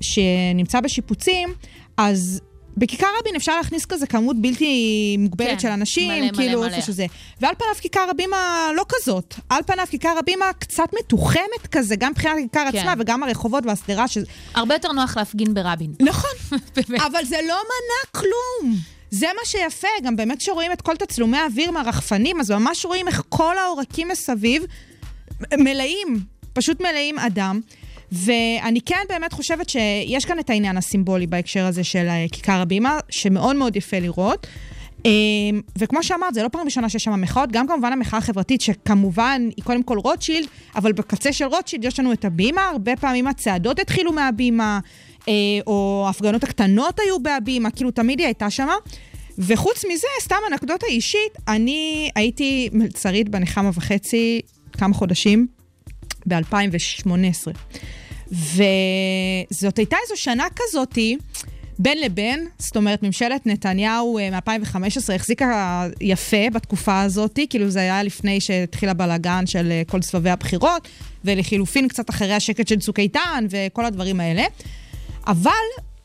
שנמצא 0.00 0.80
בשיפוצים, 0.80 1.54
אז 1.96 2.40
בכיכר 2.76 3.06
רבין 3.20 3.36
אפשר 3.36 3.56
להכניס 3.56 3.84
כזה 3.84 4.06
כמות 4.06 4.42
בלתי 4.42 5.16
מוגבלת 5.18 5.48
כן, 5.48 5.58
של 5.58 5.68
אנשים, 5.68 6.10
מלא, 6.10 6.20
מלא, 6.20 6.36
כאילו 6.36 6.60
מלא. 6.60 6.68
איפה 6.68 6.86
שזה. 6.86 7.06
ועל 7.40 7.54
פניו 7.54 7.74
כיכר 7.80 8.06
הבימה 8.10 8.68
לא 8.76 8.84
כזאת. 8.88 9.34
על 9.48 9.62
פניו 9.66 9.86
כיכר 9.90 10.14
הבימה 10.18 10.52
קצת 10.58 10.88
מתוחמת 10.98 11.66
כזה, 11.70 11.96
גם 11.96 12.10
מבחינת 12.10 12.36
הכיכר 12.38 12.70
כן. 12.72 12.78
עצמה 12.78 12.94
וגם 12.98 13.22
הרחובות 13.22 13.66
והשדרה, 13.66 14.08
ש... 14.08 14.18
הרבה 14.54 14.74
יותר 14.74 14.92
נוח 14.92 15.16
להפגין 15.16 15.54
ברבין. 15.54 15.94
נכון. 16.00 16.58
אבל 17.06 17.24
זה 17.24 17.36
לא 17.48 17.54
מנע 17.54 18.20
כלום. 18.20 18.76
זה 19.10 19.26
מה 19.26 19.44
שיפה, 19.44 19.88
גם 20.02 20.16
באמת 20.16 20.38
כשרואים 20.38 20.72
את 20.72 20.80
כל 20.80 20.96
תצלומי 20.96 21.38
האוויר 21.38 21.70
מהרחפנים, 21.70 22.40
אז 22.40 22.50
ממש 22.50 22.84
רואים 22.84 23.08
איך 23.08 23.22
כל 23.28 23.58
העורקים 23.58 24.08
מסביב 24.08 24.64
מלאים, 25.58 26.20
פשוט 26.52 26.80
מלאים 26.80 27.18
אדם. 27.18 27.60
ואני 28.12 28.80
כן 28.80 29.00
באמת 29.08 29.32
חושבת 29.32 29.68
שיש 29.68 30.24
כאן 30.24 30.38
את 30.38 30.50
העניין 30.50 30.76
הסימבולי 30.76 31.26
בהקשר 31.26 31.64
הזה 31.64 31.84
של 31.84 32.06
אה, 32.08 32.26
כיכר 32.32 32.60
הבימה, 32.60 32.98
שמאוד 33.10 33.56
מאוד 33.56 33.76
יפה 33.76 33.98
לראות. 33.98 34.46
אה, 35.06 35.10
וכמו 35.78 36.02
שאמרת, 36.02 36.34
זה 36.34 36.42
לא 36.42 36.48
פעם 36.48 36.64
ראשונה 36.64 36.88
שיש 36.88 37.04
שם 37.04 37.20
מחאות, 37.20 37.52
גם 37.52 37.66
כמובן 37.66 37.92
המחאה 37.92 38.18
החברתית, 38.18 38.60
שכמובן 38.60 39.48
היא 39.56 39.64
קודם 39.64 39.82
כל 39.82 39.98
רוטשילד, 39.98 40.48
אבל 40.76 40.92
בקצה 40.92 41.32
של 41.32 41.44
רוטשילד 41.44 41.84
יש 41.84 42.00
לנו 42.00 42.12
את 42.12 42.24
הבימה, 42.24 42.68
הרבה 42.68 42.96
פעמים 42.96 43.26
הצעדות 43.26 43.78
התחילו 43.78 44.12
מהבימה, 44.12 44.80
אה, 45.28 45.32
או 45.66 46.04
ההפגנות 46.06 46.44
הקטנות 46.44 47.00
היו 47.00 47.22
בהבימה, 47.22 47.70
כאילו 47.70 47.90
תמיד 47.90 48.18
היא 48.18 48.26
הייתה 48.26 48.50
שמה. 48.50 48.74
וחוץ 49.38 49.84
מזה, 49.92 50.06
סתם 50.20 50.36
אנקדוטה 50.52 50.86
אישית, 50.86 51.32
אני 51.48 52.10
הייתי 52.14 52.68
מלצרית 52.72 53.28
בנחמה 53.28 53.70
וחצי 53.74 54.40
כמה 54.76 54.94
חודשים, 54.94 55.46
ב-2018. 56.26 57.50
וזאת 58.32 59.78
הייתה 59.78 59.96
איזו 60.02 60.22
שנה 60.22 60.46
כזאתי, 60.56 61.16
בין 61.78 62.00
לבין, 62.00 62.48
זאת 62.58 62.76
אומרת, 62.76 63.02
ממשלת 63.02 63.46
נתניהו 63.46 64.18
אה, 64.18 64.30
מ-2015 64.30 65.12
החזיקה 65.14 65.86
יפה 66.00 66.50
בתקופה 66.52 67.00
הזאת, 67.00 67.38
כאילו 67.50 67.70
זה 67.70 67.80
היה 67.80 68.02
לפני 68.02 68.40
שהתחיל 68.40 68.88
הבלאגן 68.88 69.46
של 69.46 69.70
אה, 69.70 69.82
כל 69.86 70.02
סבבי 70.02 70.30
הבחירות, 70.30 70.88
ולחילופין 71.24 71.88
קצת 71.88 72.10
אחרי 72.10 72.32
השקט 72.32 72.68
של 72.68 72.78
צוק 72.78 72.98
איתן 72.98 73.46
וכל 73.50 73.84
הדברים 73.84 74.20
האלה. 74.20 74.44
אבל 75.26 75.50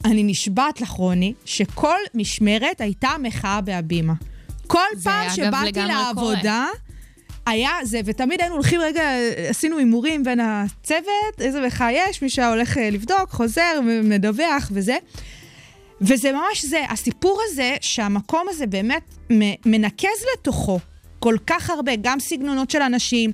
אני 0.05 0.23
נשבעת 0.23 0.81
לך, 0.81 0.89
רוני, 0.89 1.33
שכל 1.45 1.97
משמרת 2.13 2.81
הייתה 2.81 3.09
מחאה 3.21 3.61
בהבימה. 3.61 4.13
כל 4.67 4.87
פעם 5.03 5.29
שבאתי 5.29 5.79
לעבודה, 5.79 6.65
היה 7.45 7.71
זה, 7.83 7.99
ותמיד 8.05 8.41
היינו 8.41 8.55
הולכים 8.55 8.81
רגע, 8.81 9.09
עשינו 9.49 9.77
הימורים 9.77 10.23
בין 10.23 10.39
הצוות, 10.39 11.05
איזה 11.41 11.61
מחאה 11.67 11.91
יש, 11.91 12.21
מי 12.21 12.29
שהיה 12.29 12.49
הולך 12.49 12.77
אה, 12.77 12.89
לבדוק, 12.89 13.29
חוזר, 13.29 13.79
מדווח 14.03 14.69
וזה. 14.73 14.97
וזה 16.01 16.31
ממש 16.31 16.65
זה, 16.65 16.83
הסיפור 16.89 17.41
הזה, 17.45 17.75
שהמקום 17.81 18.45
הזה 18.49 18.67
באמת 18.67 19.15
מנקז 19.65 20.07
לתוכו 20.33 20.79
כל 21.19 21.35
כך 21.47 21.69
הרבה, 21.69 21.91
גם 22.01 22.19
סגנונות 22.19 22.71
של 22.71 22.81
אנשים. 22.81 23.31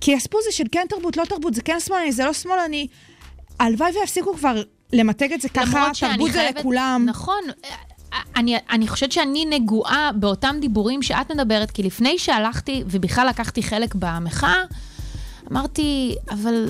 כי 0.00 0.14
הסיפור 0.14 0.40
הזה 0.42 0.52
של 0.52 0.64
כן 0.72 0.86
תרבות, 0.88 1.16
לא 1.16 1.24
תרבות, 1.24 1.54
זה 1.54 1.62
כן 1.62 1.80
שמאלני, 1.80 2.12
זה 2.12 2.24
לא 2.24 2.32
שמאלני. 2.32 2.86
הלוואי 3.60 3.90
ויפסיקו 4.00 4.34
כבר 4.36 4.62
למתג 4.92 5.32
את 5.32 5.40
זה 5.40 5.48
ככה, 5.48 5.62
תרבות 6.00 6.32
זה 6.32 6.38
חייבת- 6.38 6.58
לכולם. 6.58 7.02
נכון. 7.06 7.40
אני, 8.36 8.56
אני 8.70 8.88
חושבת 8.88 9.12
שאני 9.12 9.44
נגועה 9.44 10.10
באותם 10.14 10.56
דיבורים 10.60 11.02
שאת 11.02 11.30
מדברת, 11.32 11.70
כי 11.70 11.82
לפני 11.82 12.18
שהלכתי 12.18 12.84
ובכלל 12.86 13.26
לקחתי 13.28 13.62
חלק 13.62 13.94
במחאה, 13.94 14.62
אמרתי, 15.52 16.14
אבל 16.30 16.68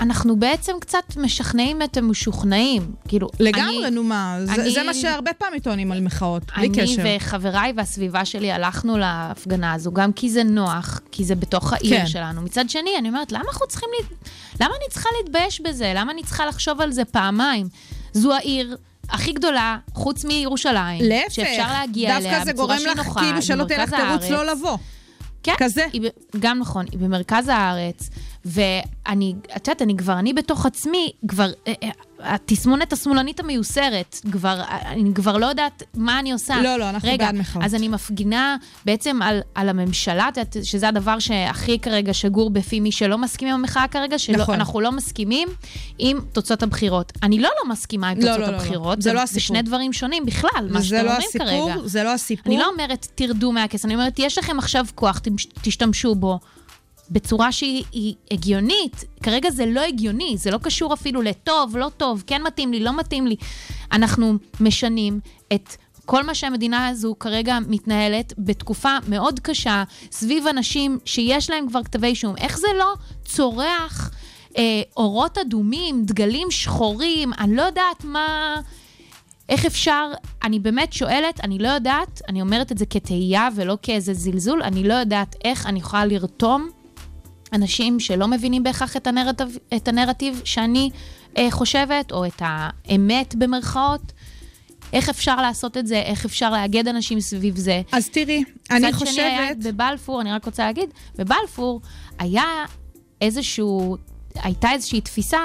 אנחנו 0.00 0.36
בעצם 0.36 0.72
קצת 0.80 1.16
משכנעים 1.16 1.82
את 1.82 1.96
המשוכנעים. 1.96 2.92
כאילו, 3.08 3.28
לגמרי, 3.40 3.86
אני, 3.86 3.90
נו 3.90 4.02
מה, 4.02 4.38
זה, 4.44 4.54
אני- 4.54 4.70
זה 4.70 4.82
מה 4.82 4.94
שהרבה 4.94 5.32
פעמים 5.32 5.60
טוענים 5.60 5.92
על 5.92 6.00
מחאות, 6.00 6.42
בלי 6.56 6.66
אני 6.66 6.76
קשר. 6.82 7.02
וחבריי 7.16 7.72
והסביבה 7.76 8.24
שלי 8.24 8.52
הלכנו 8.52 8.98
להפגנה 8.98 9.72
הזו, 9.72 9.92
גם 9.92 10.12
כי 10.12 10.30
זה 10.30 10.44
נוח, 10.44 11.00
כי 11.12 11.24
זה 11.24 11.34
בתוך 11.34 11.72
העיר 11.72 11.98
כן. 12.00 12.06
שלנו. 12.06 12.42
מצד 12.42 12.70
שני, 12.70 12.90
אני 12.98 13.08
אומרת, 13.08 13.32
למה 13.32 13.44
אנחנו 13.52 13.66
צריכים... 13.66 13.88
לה... 14.00 14.06
למה 14.60 14.74
אני 14.74 14.90
צריכה 14.90 15.08
להתבייש 15.22 15.60
בזה? 15.60 15.92
למה 15.96 16.12
אני 16.12 16.22
צריכה 16.22 16.46
לחשוב 16.46 16.80
על 16.80 16.92
זה 16.92 17.04
פעמיים? 17.04 17.68
זו 18.12 18.34
העיר 18.34 18.76
הכי 19.10 19.32
גדולה, 19.32 19.78
חוץ 19.94 20.24
מירושלים, 20.24 21.04
להפך, 21.04 21.34
שאפשר 21.34 21.72
להגיע 21.72 22.16
אליה 22.16 22.30
דווקא 22.30 22.44
זה 22.44 22.52
בצורה 22.52 22.76
גורם 22.76 22.98
לך 22.98 23.08
כאילו 23.18 23.42
שלא 23.42 23.64
תלך 23.64 23.92
במרכז 23.92 24.26
תירוץ. 24.26 24.30
לא 24.30 24.52
לבוא. 24.52 24.78
כן, 25.42 25.54
כזה. 25.58 25.86
היא 25.92 26.10
גם 26.38 26.58
נכון, 26.58 26.86
היא 26.92 26.98
במרכז 26.98 27.48
הארץ, 27.48 28.10
ואני, 28.44 29.34
את 29.56 29.68
יודעת, 29.68 29.82
אני 29.82 29.96
כבר, 29.96 30.18
אני 30.18 30.32
בתוך 30.32 30.66
עצמי, 30.66 31.12
כבר, 31.28 31.50
אה, 31.66 31.72
אה, 31.82 31.90
התסמונת 32.26 32.92
השמאלנית 32.92 33.40
המיוסרת, 33.40 34.20
כבר, 34.32 34.62
אני 34.86 35.14
כבר 35.14 35.36
לא 35.36 35.46
יודעת 35.46 35.82
מה 35.94 36.18
אני 36.18 36.32
עושה. 36.32 36.62
לא, 36.62 36.76
לא, 36.76 36.90
אנחנו 36.90 37.08
רגע, 37.08 37.24
בעד 37.26 37.34
מחאות. 37.34 37.64
אז 37.64 37.74
אני 37.74 37.88
מפגינה 37.88 38.56
בעצם 38.84 39.22
על, 39.22 39.40
על 39.54 39.68
הממשלה, 39.68 40.28
את 40.28 40.36
יודעת, 40.36 40.56
שזה 40.62 40.88
הדבר 40.88 41.18
שהכי 41.18 41.78
כרגע 41.78 42.14
שגור 42.14 42.50
בפי 42.50 42.80
מי 42.80 42.92
שלא 42.92 43.18
מסכים 43.18 43.48
עם 43.48 43.54
המחאה 43.54 43.88
כרגע, 43.88 44.18
שאנחנו 44.18 44.56
נכון. 44.56 44.82
לא 44.82 44.92
מסכימים 44.92 45.48
עם 45.98 46.18
תוצאות 46.32 46.62
הבחירות. 46.62 47.12
אני 47.22 47.38
לא 47.38 47.50
לא 47.64 47.70
מסכימה 47.70 48.08
עם 48.08 48.16
לא, 48.18 48.22
תוצאות 48.22 48.38
לא, 48.40 48.46
לא, 48.46 48.52
לא. 48.52 48.56
הבחירות, 48.56 49.02
זה 49.02 49.12
לא 49.12 49.18
זה 49.18 49.22
הסיפור. 49.22 49.40
שני 49.40 49.62
דברים 49.62 49.92
שונים 49.92 50.26
בכלל, 50.26 50.68
מה 50.70 50.80
זה 50.80 50.86
שאתם 50.86 51.04
לא 51.04 51.10
אומרים 51.10 51.28
הסיפור, 51.28 51.46
כרגע. 51.74 51.88
זה 51.88 52.02
לא 52.02 52.12
הסיפור. 52.12 52.52
אני 52.52 52.60
לא 52.62 52.68
אומרת 52.72 53.06
תרדו 53.14 53.52
מהכס, 53.52 53.84
אני 53.84 53.94
אומרת, 53.94 54.18
יש 54.18 54.38
לכם 54.38 54.58
עכשיו 54.58 54.86
כוח, 54.94 55.18
תמש- 55.18 55.46
תשתמשו 55.62 56.14
בו. 56.14 56.38
בצורה 57.10 57.52
שהיא 57.52 57.84
היא 57.92 58.14
הגיונית. 58.30 59.04
כרגע 59.22 59.50
זה 59.50 59.66
לא 59.66 59.80
הגיוני, 59.80 60.34
זה 60.38 60.50
לא 60.50 60.58
קשור 60.58 60.94
אפילו 60.94 61.22
לטוב, 61.22 61.76
לא 61.76 61.90
טוב, 61.96 62.22
כן 62.26 62.42
מתאים 62.42 62.72
לי, 62.72 62.80
לא 62.80 62.96
מתאים 62.96 63.26
לי. 63.26 63.36
אנחנו 63.92 64.34
משנים 64.60 65.20
את 65.54 65.76
כל 66.04 66.22
מה 66.22 66.34
שהמדינה 66.34 66.88
הזו 66.88 67.14
כרגע 67.20 67.58
מתנהלת 67.68 68.32
בתקופה 68.38 68.96
מאוד 69.08 69.40
קשה, 69.40 69.84
סביב 70.12 70.46
אנשים 70.46 70.98
שיש 71.04 71.50
להם 71.50 71.68
כבר 71.68 71.82
כתבי 71.82 72.06
אישום. 72.06 72.34
איך 72.36 72.58
זה 72.58 72.68
לא 72.78 72.94
צורח 73.24 74.10
אה, 74.58 74.82
אורות 74.96 75.38
אדומים, 75.38 76.04
דגלים 76.04 76.50
שחורים, 76.50 77.32
אני 77.38 77.56
לא 77.56 77.62
יודעת 77.62 78.04
מה... 78.04 78.60
איך 79.48 79.66
אפשר, 79.66 80.10
אני 80.42 80.58
באמת 80.58 80.92
שואלת, 80.92 81.40
אני 81.40 81.58
לא 81.58 81.68
יודעת, 81.68 82.22
אני 82.28 82.40
אומרת 82.40 82.72
את 82.72 82.78
זה 82.78 82.86
כתהייה 82.86 83.48
ולא 83.54 83.78
כאיזה 83.82 84.14
זלזול, 84.14 84.62
אני 84.62 84.84
לא 84.84 84.94
יודעת 84.94 85.36
איך 85.44 85.66
אני 85.66 85.78
יכולה 85.78 86.06
לרתום 86.06 86.68
אנשים 87.52 88.00
שלא 88.00 88.28
מבינים 88.28 88.62
בהכרח 88.62 88.96
את 88.96 89.06
הנרטיב, 89.06 89.58
את 89.76 89.88
הנרטיב 89.88 90.40
שאני 90.44 90.90
אה, 91.36 91.50
חושבת, 91.50 92.12
או 92.12 92.26
את 92.26 92.42
האמת 92.44 93.34
במרכאות. 93.34 94.12
איך 94.92 95.08
אפשר 95.08 95.36
לעשות 95.36 95.76
את 95.76 95.86
זה, 95.86 96.02
איך 96.02 96.24
אפשר 96.24 96.50
לאגד 96.50 96.88
אנשים 96.88 97.20
סביב 97.20 97.56
זה. 97.56 97.82
אז 97.92 98.08
תראי, 98.08 98.44
אני 98.70 98.80
שני, 98.80 98.92
חושבת... 98.92 99.56
בבלפור, 99.62 100.20
אני 100.20 100.32
רק 100.32 100.44
רוצה 100.44 100.66
להגיד, 100.66 100.90
בבלפור 101.18 101.80
היה 102.18 102.44
איזשהו, 103.20 103.96
הייתה 104.34 104.72
איזושהי 104.72 105.00
תפיסה 105.00 105.38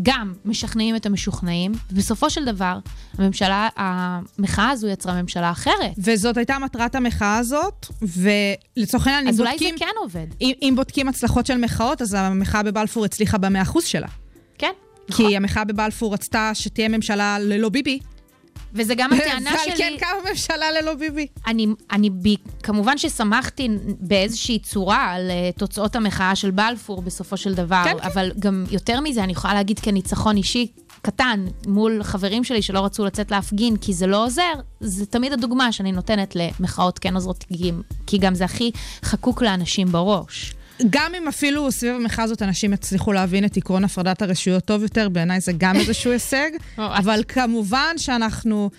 שגם 0.00 0.32
משכנעים 0.44 0.96
את 0.96 1.06
המשוכנעים, 1.06 1.72
ובסופו 1.92 2.30
של 2.30 2.44
דבר, 2.44 2.78
הממשלה, 3.18 3.68
המחאה 3.76 4.70
הזו 4.70 4.88
יצרה 4.88 5.22
ממשלה 5.22 5.50
אחרת. 5.50 5.92
וזאת 5.98 6.36
הייתה 6.36 6.58
מטרת 6.58 6.94
המחאה 6.94 7.36
הזאת, 7.36 7.86
ולצורך 8.02 9.06
העניין, 9.06 9.24
אם 9.24 9.28
אז 9.28 9.40
אולי 9.40 9.50
בודקים... 9.50 9.74
זה 9.78 9.84
כן 9.84 9.92
עובד. 10.02 10.26
אם, 10.40 10.52
אם 10.62 10.72
בודקים 10.76 11.08
הצלחות 11.08 11.46
של 11.46 11.56
מחאות, 11.56 12.02
אז 12.02 12.14
המחאה 12.14 12.62
בבלפור 12.62 13.04
הצליחה 13.04 13.38
במאה 13.38 13.62
אחוז 13.62 13.84
שלה. 13.84 14.08
כן, 14.58 14.72
נכון. 15.08 15.28
כי 15.28 15.36
המחאה 15.36 15.64
בבלפור 15.64 16.14
רצתה 16.14 16.50
שתהיה 16.54 16.88
ממשלה 16.88 17.38
ללא 17.38 17.68
ביבי. 17.68 17.98
וזה 18.74 18.94
גם 18.94 19.12
הטענה 19.12 19.50
ועל 19.54 19.64
שלי. 19.64 19.76
כן 19.76 19.92
קמה 19.98 20.30
ממשלה 20.30 20.70
ללא 20.70 20.94
ביבי. 20.94 21.26
אני, 21.46 21.66
אני 21.92 22.10
ב, 22.10 22.28
כמובן 22.62 22.98
ששמחתי 22.98 23.68
באיזושהי 24.00 24.58
צורה 24.58 25.12
על 25.12 25.30
uh, 25.30 25.58
תוצאות 25.58 25.96
המחאה 25.96 26.36
של 26.36 26.50
בלפור 26.50 27.02
בסופו 27.02 27.36
של 27.36 27.54
דבר, 27.54 27.82
כן, 27.84 27.98
כן. 27.98 28.04
אבל 28.04 28.32
גם 28.38 28.64
יותר 28.70 29.00
מזה, 29.00 29.24
אני 29.24 29.32
יכולה 29.32 29.54
להגיד 29.54 29.78
כניצחון 29.78 30.36
אישי 30.36 30.66
קטן 31.02 31.44
מול 31.66 32.02
חברים 32.02 32.44
שלי 32.44 32.62
שלא 32.62 32.84
רצו 32.84 33.04
לצאת 33.04 33.30
להפגין 33.30 33.76
כי 33.76 33.92
זה 33.92 34.06
לא 34.06 34.24
עוזר, 34.24 34.52
זה 34.80 35.06
תמיד 35.06 35.32
הדוגמה 35.32 35.72
שאני 35.72 35.92
נותנת 35.92 36.36
למחאות 36.36 36.98
כן 36.98 37.14
עוזרות, 37.14 37.44
כי 38.06 38.18
גם 38.18 38.34
זה 38.34 38.44
הכי 38.44 38.70
חקוק 39.02 39.42
לאנשים 39.42 39.92
בראש. 39.92 40.54
גם 40.90 41.12
אם 41.18 41.28
אפילו 41.28 41.72
סביב 41.72 41.94
המחאה 41.94 42.24
הזאת 42.24 42.42
אנשים 42.42 42.72
הצליחו 42.72 43.12
להבין 43.12 43.44
את 43.44 43.56
עקרון 43.56 43.84
הפרדת 43.84 44.22
הרשויות 44.22 44.64
טוב 44.64 44.82
יותר, 44.82 45.08
בעיניי 45.08 45.40
זה 45.40 45.52
גם 45.58 45.76
איזשהו 45.76 46.10
הישג. 46.12 46.50
אבל 46.78 47.22
כמובן 47.28 47.94
שאנחנו 47.96 48.70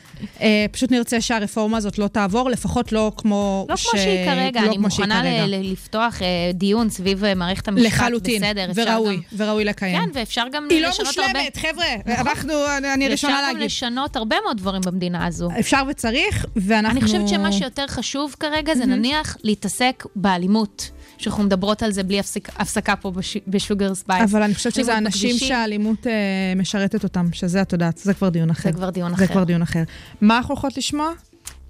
אה, 0.42 0.66
פשוט 0.72 0.92
נרצה 0.92 1.22
שהרפורמה 1.22 1.78
הזאת 1.78 2.00
לא 2.00 2.08
תעבור, 2.08 2.50
לפחות 2.50 2.92
לא 2.92 3.12
כמו 3.18 3.66
לא 3.70 3.76
כמו 3.76 4.00
שהיא 4.02 4.26
כרגע, 4.26 4.62
לא 4.62 4.68
אני 4.68 4.78
מוכנה. 4.78 5.22
ל- 5.48 5.72
לפתוח 5.72 6.22
אה, 6.22 6.28
דיון 6.54 6.90
סביב 6.90 7.24
אה, 7.24 7.36
מערכת 7.36 7.68
המשפט, 7.68 7.88
לחלוטין, 7.88 8.42
בסדר, 8.42 8.72
אפשר 8.72 8.82
וראוי, 8.88 9.16
גם... 9.16 9.22
וראוי 9.38 9.66
לקיים. 9.66 9.98
כן, 10.00 10.10
ואפשר 10.14 10.44
גם 10.52 10.68
היא 10.70 10.82
לא 10.82 10.88
לשנות 10.90 11.18
הרבה... 11.18 11.30
מושלמת, 11.40 11.58
חבר'ה, 11.58 11.86
אנחנו, 12.18 12.54
אני- 12.78 12.94
אני 12.94 13.10
ואפשר 13.10 13.28
ראשונה 13.28 13.42
גם 13.48 13.54
להגיד. 13.54 13.62
לשנות 13.66 14.16
הרבה 14.16 14.36
מאוד 14.46 14.58
דברים 14.58 14.82
במדינה 14.86 15.26
הזו. 15.26 15.50
אפשר 15.60 15.82
וצריך, 15.90 16.46
ואנחנו... 16.56 17.00
אני 17.00 17.08
חושבת 17.08 17.28
שמה 17.28 17.52
שיותר 17.52 17.88
חשוב 17.88 18.36
כרגע 18.40 18.76
זה 18.76 18.86
נניח 18.86 19.38
להתעסק 19.44 20.04
באלימות, 20.16 20.90
שאנחנו 21.24 21.44
מדברות 21.44 21.84
על 21.84 21.92
זה 21.92 22.04
בלי 22.04 22.20
הפסק, 22.20 22.50
הפסקה 22.60 22.96
פה 22.96 23.12
בש, 23.12 23.38
בשוגר 23.48 23.96
ספייס. 23.96 24.32
אבל 24.34 24.42
אני 24.44 24.56
חושבת 24.56 24.74
שזה 24.74 24.98
אנשים 24.98 25.30
בכבישים. 25.30 25.48
שהאלימות 25.48 26.08
אה, 26.08 26.12
משרתת 26.56 27.04
אותם, 27.04 27.26
שזה 27.34 27.62
את 27.62 27.74
יודעת, 27.74 27.98
זה 27.98 28.14
כבר 28.14 28.30
דיון 28.30 28.50
אחר. 28.50 28.70
זה 28.70 28.78
כבר 28.78 28.90
דיון 28.90 29.16
זה 29.16 29.26
אחר. 29.26 29.34
כבר 29.34 29.44
דיון 29.44 29.62
אחר. 29.62 29.84
מה 30.22 30.38
אנחנו 30.38 30.54
הולכות 30.54 30.78
לשמוע? 30.78 31.10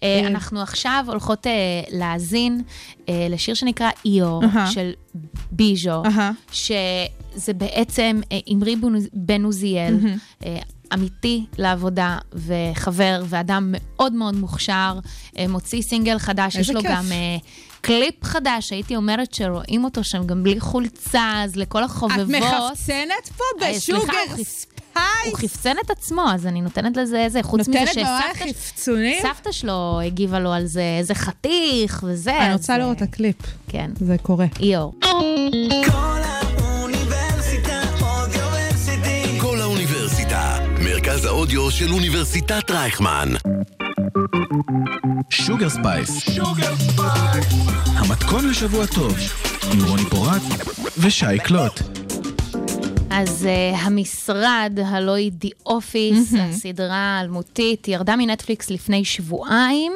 אה, 0.03 0.19
אה, 0.23 0.27
אנחנו 0.27 0.61
עכשיו 0.61 1.05
הולכות 1.07 1.47
אה, 1.47 1.51
להאזין 1.91 2.61
אה, 3.09 3.27
לשיר 3.29 3.55
שנקרא 3.55 3.89
איור, 4.05 4.43
אהה. 4.43 4.71
של 4.71 4.91
ביז'ו, 5.51 6.03
אהה. 6.05 6.31
שזה 6.51 7.53
בעצם 7.57 8.19
אה, 8.31 8.39
אמרי 8.53 8.75
בנו- 8.75 8.99
בן 9.13 9.43
עוזיאל, 9.43 9.95
אה, 10.45 10.57
עמיתי 10.93 11.45
לעבודה 11.57 12.17
וחבר 12.33 13.23
ואדם 13.25 13.73
מאוד 13.77 14.13
מאוד 14.13 14.35
מוכשר, 14.35 14.99
אה, 15.37 15.47
מוציא 15.47 15.81
סינגל 15.81 16.19
חדש, 16.19 16.55
יש 16.55 16.69
לו 16.69 16.81
כיף. 16.81 16.91
גם 16.91 17.11
אה, 17.11 17.37
קליפ 17.81 18.23
חדש, 18.23 18.71
הייתי 18.71 18.95
אומרת 18.95 19.33
שרואים 19.33 19.83
אותו 19.83 20.03
שם 20.03 20.27
גם 20.27 20.43
בלי 20.43 20.59
חולצה, 20.59 21.41
אז 21.43 21.55
לכל 21.55 21.83
החובבות. 21.83 22.19
את 22.19 22.43
מחפצנת 22.69 23.29
פה 23.37 23.43
אה, 23.61 23.73
בשוגר 23.73 24.43
ספייס? 24.43 24.67
הוא 25.25 25.37
חפצן 25.37 25.75
את 25.85 25.91
עצמו, 25.91 26.21
אז 26.31 26.45
אני 26.45 26.61
נותנת 26.61 26.97
לזה 26.97 27.23
איזה, 27.23 27.43
חוץ 27.43 27.59
מזה 27.67 27.79
נותנת 27.79 27.97
ממש 27.97 28.07
שסבתא 28.07 28.49
חפצונים? 28.49 29.21
סבתא 29.21 29.51
שלו 29.51 29.99
הגיבה 30.05 30.39
לו 30.39 30.53
על 30.53 30.65
זה, 30.65 30.95
איזה 30.99 31.15
חתיך 31.15 32.03
וזה. 32.07 32.37
אני 32.37 32.53
רוצה 32.53 32.77
לראות 32.77 32.97
את 32.97 33.01
הקליפ, 33.01 33.35
כן, 33.67 33.91
זה 33.99 34.15
קורה. 34.21 34.45
איור. 34.59 34.93
האודיו 41.43 41.71
של 41.71 41.93
אוניברסיטת 41.93 42.71
רייכמן. 42.71 43.29
שוגר 45.29 45.69
ספייס. 45.69 46.39
המתכון 47.85 48.49
לשבוע 48.49 48.85
טוב, 48.85 49.17
עם 49.73 49.85
רוני 49.85 50.03
פורט 50.09 50.41
ושי 50.97 51.39
קלוט. 51.43 51.79
אז 53.09 53.47
אה, 53.47 53.77
המשרד, 53.77 54.79
הלוא 54.85 55.15
היא 55.15 55.31
The 55.45 55.69
Office, 55.69 56.37
הסדרה 56.39 57.17
האלמותית, 57.17 57.87
ירדה 57.87 58.15
מנטפליקס 58.15 58.69
לפני 58.69 59.05
שבועיים. 59.05 59.93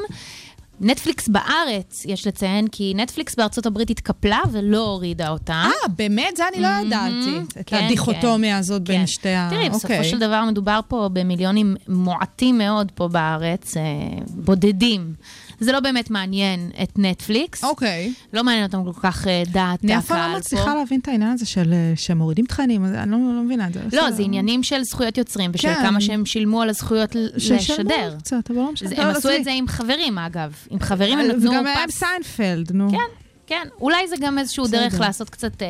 נטפליקס 0.81 1.27
בארץ, 1.27 2.05
יש 2.05 2.27
לציין, 2.27 2.67
כי 2.67 2.93
נטפליקס 2.95 3.35
בארצות 3.35 3.65
הברית 3.65 3.89
התקפלה 3.89 4.39
ולא 4.51 4.85
הורידה 4.85 5.29
אותה. 5.29 5.53
אה, 5.53 5.87
באמת? 5.95 6.37
זה 6.37 6.43
אני 6.53 6.61
לא 6.61 6.67
ידעתי. 6.67 7.59
את 7.59 7.69
כן, 7.69 7.83
הדיכוטומיה 7.85 8.57
הזאת 8.57 8.81
בין 8.81 8.99
כן. 8.99 9.07
שתי 9.07 9.29
ה... 9.29 9.47
תראי, 9.49 9.69
בסופו 9.69 9.93
אוקיי. 9.93 10.09
של 10.09 10.19
דבר 10.19 10.45
מדובר 10.45 10.79
פה 10.87 11.09
במיליונים 11.13 11.75
מועטים 11.87 12.57
מאוד 12.57 12.91
פה 12.95 13.07
בארץ, 13.07 13.77
אה, 13.77 13.83
בודדים. 14.29 15.13
זה 15.59 15.71
לא 15.71 15.79
באמת 15.79 16.09
מעניין 16.11 16.71
את 16.83 16.91
נטפליקס. 16.97 17.63
אוקיי. 17.63 18.13
לא 18.33 18.43
מעניין 18.43 18.65
אותם 18.65 18.83
כל 18.83 18.99
כך 19.01 19.27
אה, 19.27 19.43
דעת 19.51 19.83
אני 19.83 19.97
אף 19.97 20.05
פעם 20.07 20.17
הקהל 20.17 20.29
לא 20.29 20.33
פה. 20.33 20.39
מצליחה 20.39 20.75
להבין 20.75 20.99
את 20.99 21.07
העניין 21.07 21.31
הזה 21.31 21.45
של 21.45 21.73
אה, 21.73 21.93
שהם 21.95 22.17
מורידים 22.17 22.45
תכנים, 22.45 22.85
אני 22.85 23.11
לא 23.11 23.17
לא 23.17 23.43
מבינה 23.43 23.67
את 23.67 23.73
זה. 23.73 23.79
לא. 23.93 24.11
זה 24.11 24.23
עניינים 24.23 24.63
של 24.63 24.83
זכויות 24.83 25.17
יוצרים, 25.17 25.51
ושל 25.53 25.73
כן. 25.73 25.81
כמה 25.81 26.01
שהם 26.01 26.25
שילמו 26.25 26.61
על 26.61 26.69
הזכויות 26.69 27.15
לשדר. 27.15 28.15
קצת, 28.19 28.49
אבל 28.49 28.59
לא 28.59 28.71
משנה. 28.71 28.89
הם 28.97 29.15
עשו. 29.15 29.29
את 29.35 29.43
זה 29.43 29.51
עם 29.51 29.67
חברים, 29.67 30.17
אגב. 30.17 30.53
עם 30.69 30.79
חברים 30.79 31.19
הם 31.19 31.27
נתנו 31.27 31.51
וגם 31.51 31.67
היה 31.67 31.83
עם 31.83 31.89
פס. 31.89 31.97
סיינפלד, 31.97 32.71
נו. 32.71 32.91
כן, 32.91 32.97
כן. 33.47 33.67
אולי 33.81 34.07
זה 34.07 34.15
גם 34.19 34.39
איזשהו. 34.39 34.67
דרך 34.67 34.99
לעשות 34.99 35.29
קצת 35.29 35.61
אה, 35.61 35.67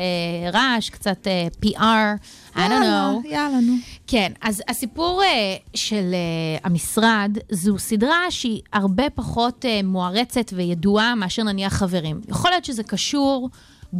רעש, 0.52 0.90
קצת 0.90 1.26
אה, 1.26 1.48
PR, 1.64 2.18
I 2.54 2.58
don't 2.58 2.82
know. 2.82 3.28
יאללה, 3.28 3.60
נו. 3.62 3.74
כן, 4.10 4.32
אז 4.40 4.62
הסיפור 4.68 5.22
אה, 5.22 5.56
של 5.74 6.14
אה, 6.14 6.58
המשרד 6.64 7.38
זו 7.50 7.78
סדרה 7.78 8.30
שהיא 8.30 8.62
הרבה 8.72 9.10
פחות 9.10 9.64
אה, 9.64 9.80
מוערצת 9.84 10.52
וידועה 10.52 11.14
מאשר 11.14 11.42
נניח 11.42 11.72
חברים. 11.72 12.20
יכול 12.28 12.50
להיות 12.50 12.64
שזה 12.64 12.82
קשור 12.82 13.50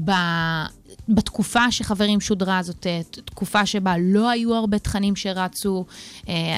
ב... 0.04 0.10
בתקופה 1.08 1.70
שחברים 1.70 2.20
שודרה, 2.20 2.62
זאת 2.62 2.86
תקופה 3.24 3.66
שבה 3.66 3.94
לא 3.98 4.30
היו 4.30 4.54
הרבה 4.54 4.78
תכנים 4.78 5.16
שרצו, 5.16 5.84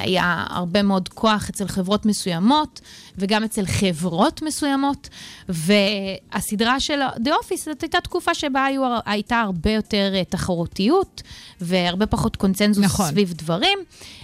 היה 0.02 0.44
הרבה 0.48 0.82
מאוד 0.82 1.08
כוח 1.08 1.48
אצל 1.48 1.68
חברות 1.68 2.06
מסוימות, 2.06 2.80
וגם 3.18 3.44
אצל 3.44 3.66
חברות 3.66 4.42
מסוימות, 4.42 5.08
והסדרה 5.48 6.80
של 6.80 7.00
The 7.24 7.28
Office 7.28 7.64
זאת 7.64 7.82
הייתה 7.82 8.00
תקופה 8.00 8.34
שבה 8.34 8.64
היו, 8.64 8.82
הייתה 9.06 9.40
הרבה 9.40 9.70
יותר 9.70 10.22
תחרותיות, 10.28 11.22
והרבה 11.60 12.06
פחות 12.06 12.36
קונצנזוס 12.36 12.84
נכון. 12.84 13.06
סביב 13.06 13.34
דברים. 13.42 13.78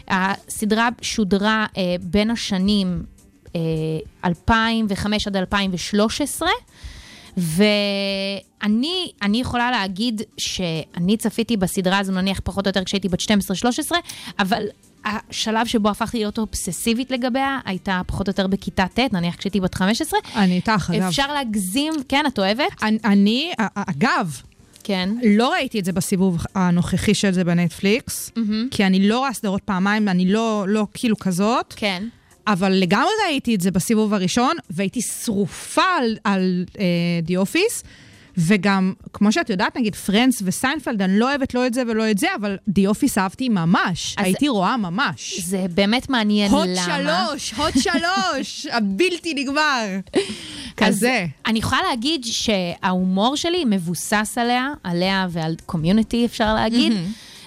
הסדרה 0.08 0.88
שודרה 1.02 1.66
אה, 1.76 1.82
בין 2.02 2.30
השנים 2.30 3.02
אה, 3.56 3.60
2005 4.24 5.26
עד 5.26 5.36
2013. 5.36 6.48
ואני 7.36 9.10
אני 9.22 9.40
יכולה 9.40 9.70
להגיד 9.70 10.22
שאני 10.38 11.16
צפיתי 11.16 11.56
בסדרה 11.56 11.98
הזו, 11.98 12.12
נניח 12.12 12.40
פחות 12.44 12.66
או 12.66 12.68
יותר 12.68 12.84
כשהייתי 12.84 13.08
בת 13.08 13.20
12-13, 13.20 13.24
אבל 14.38 14.62
השלב 15.04 15.66
שבו 15.66 15.88
הפכתי 15.88 16.18
להיות 16.18 16.38
אובססיבית 16.38 17.10
לגביה, 17.10 17.58
הייתה 17.64 18.00
פחות 18.06 18.28
או 18.28 18.30
יותר 18.30 18.46
בכיתה 18.46 18.86
ט', 18.94 19.12
נניח 19.12 19.34
כשהייתי 19.36 19.60
בת 19.60 19.74
15. 19.74 20.20
אני 20.36 20.56
איתך, 20.56 20.90
אגב. 20.94 21.02
אפשר 21.02 21.32
להגזים, 21.32 21.92
כן, 22.08 22.24
את 22.26 22.38
אוהבת? 22.38 22.82
אני- 22.82 22.98
אני, 23.04 23.52
א- 23.60 23.66
אגב, 23.74 24.40
כן. 24.86 25.08
לא 25.22 25.52
ראיתי 25.52 25.78
את 25.80 25.84
זה 25.84 25.92
בסיבוב 25.92 26.38
הנוכחי 26.54 27.14
של 27.14 27.30
זה 27.30 27.44
בנטפליקס, 27.44 28.30
כי 28.70 28.84
אני 28.84 29.08
לא 29.08 29.18
רואה 29.18 29.32
סדרות 29.32 29.62
פעמיים, 29.64 30.08
אני 30.08 30.32
לא, 30.32 30.64
לא 30.68 30.86
כאילו 30.94 31.18
כזאת, 31.18 31.74
כן. 31.76 32.02
אבל 32.46 32.72
לגמרי 32.72 33.10
ראיתי 33.26 33.54
את 33.54 33.60
זה 33.60 33.70
בסיבוב 33.70 34.14
הראשון, 34.14 34.56
והייתי 34.70 35.00
שרופה 35.02 35.82
על, 35.82 36.16
על 36.24 36.64
אה, 36.72 36.78
The 37.28 37.32
Office, 37.32 37.84
וגם, 38.38 38.92
כמו 39.12 39.32
שאת 39.32 39.50
יודעת, 39.50 39.76
נגיד 39.76 39.94
פרנדס 39.94 40.42
וסיינפלד, 40.44 41.02
אני 41.02 41.18
לא 41.18 41.28
אוהבת 41.28 41.54
לא 41.54 41.66
את 41.66 41.74
זה 41.74 41.82
ולא 41.88 42.10
את 42.10 42.18
זה, 42.18 42.26
אבל 42.40 42.56
The 42.70 42.82
Office 42.94 43.18
אהבתי 43.18 43.48
ממש, 43.48 44.14
הייתי 44.18 44.48
רואה 44.48 44.76
ממש. 44.76 45.40
זה 45.40 45.66
באמת 45.74 46.10
מעניין 46.10 46.50
הוט 46.50 46.68
למה. 46.68 47.26
שלוש, 47.28 47.52
הוט 47.52 47.74
שלוש, 47.78 48.66
הבלתי 48.76 49.34
נגמר. 49.34 49.98
כזה. 50.76 51.26
אני 51.46 51.58
יכולה 51.58 51.80
להגיד 51.90 52.24
שההומור 52.24 53.36
שלי 53.36 53.64
מבוסס 53.64 54.38
עליה, 54.40 54.68
עליה 54.84 55.26
ועל 55.30 55.54
קומיוניטי 55.66 56.24
אפשר 56.26 56.54
להגיד, 56.54 56.92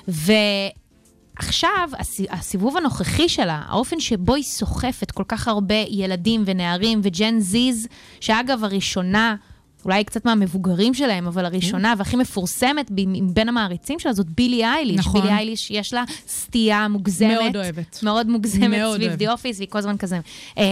ועכשיו 0.07 1.89
הס- 1.99 2.21
הסיבוב 2.29 2.77
הנוכחי 2.77 3.29
שלה, 3.29 3.61
האופן 3.67 3.99
שבו 3.99 4.35
היא 4.35 4.43
סוחפת 4.43 5.11
כל 5.11 5.23
כך 5.27 5.47
הרבה 5.47 5.75
ילדים 5.89 6.43
ונערים 6.45 6.99
וג'ן 7.03 7.39
זיז, 7.39 7.87
שאגב 8.19 8.63
הראשונה, 8.63 9.35
אולי 9.85 10.03
קצת 10.03 10.25
מהמבוגרים 10.25 10.93
שלהם, 10.93 11.27
אבל 11.27 11.45
הראשונה 11.45 11.93
והכי 11.97 12.15
מפורסמת 12.15 12.91
ב- 12.91 13.07
מבין 13.07 13.49
המעריצים 13.49 13.99
שלה 13.99 14.13
זאת 14.13 14.29
בילי 14.29 14.65
אייליש. 14.65 14.97
נכון. 14.99 15.21
בילי 15.21 15.33
אייליש 15.33 15.71
יש 15.71 15.93
לה 15.93 16.03
סטייה 16.27 16.87
מוגזמת. 16.87 17.37
מאוד 17.41 17.55
אוהבת. 17.55 17.99
מאוד 18.03 18.29
מוגזמת 18.29 18.69
מאוד 18.69 18.95
סביב. 19.01 19.13
די 19.13 19.27
אופיס, 19.27 19.57
והיא 19.57 19.69
כל 19.69 19.77
הזמן 19.77 19.97
כזה 19.97 20.19
אה, 20.57 20.63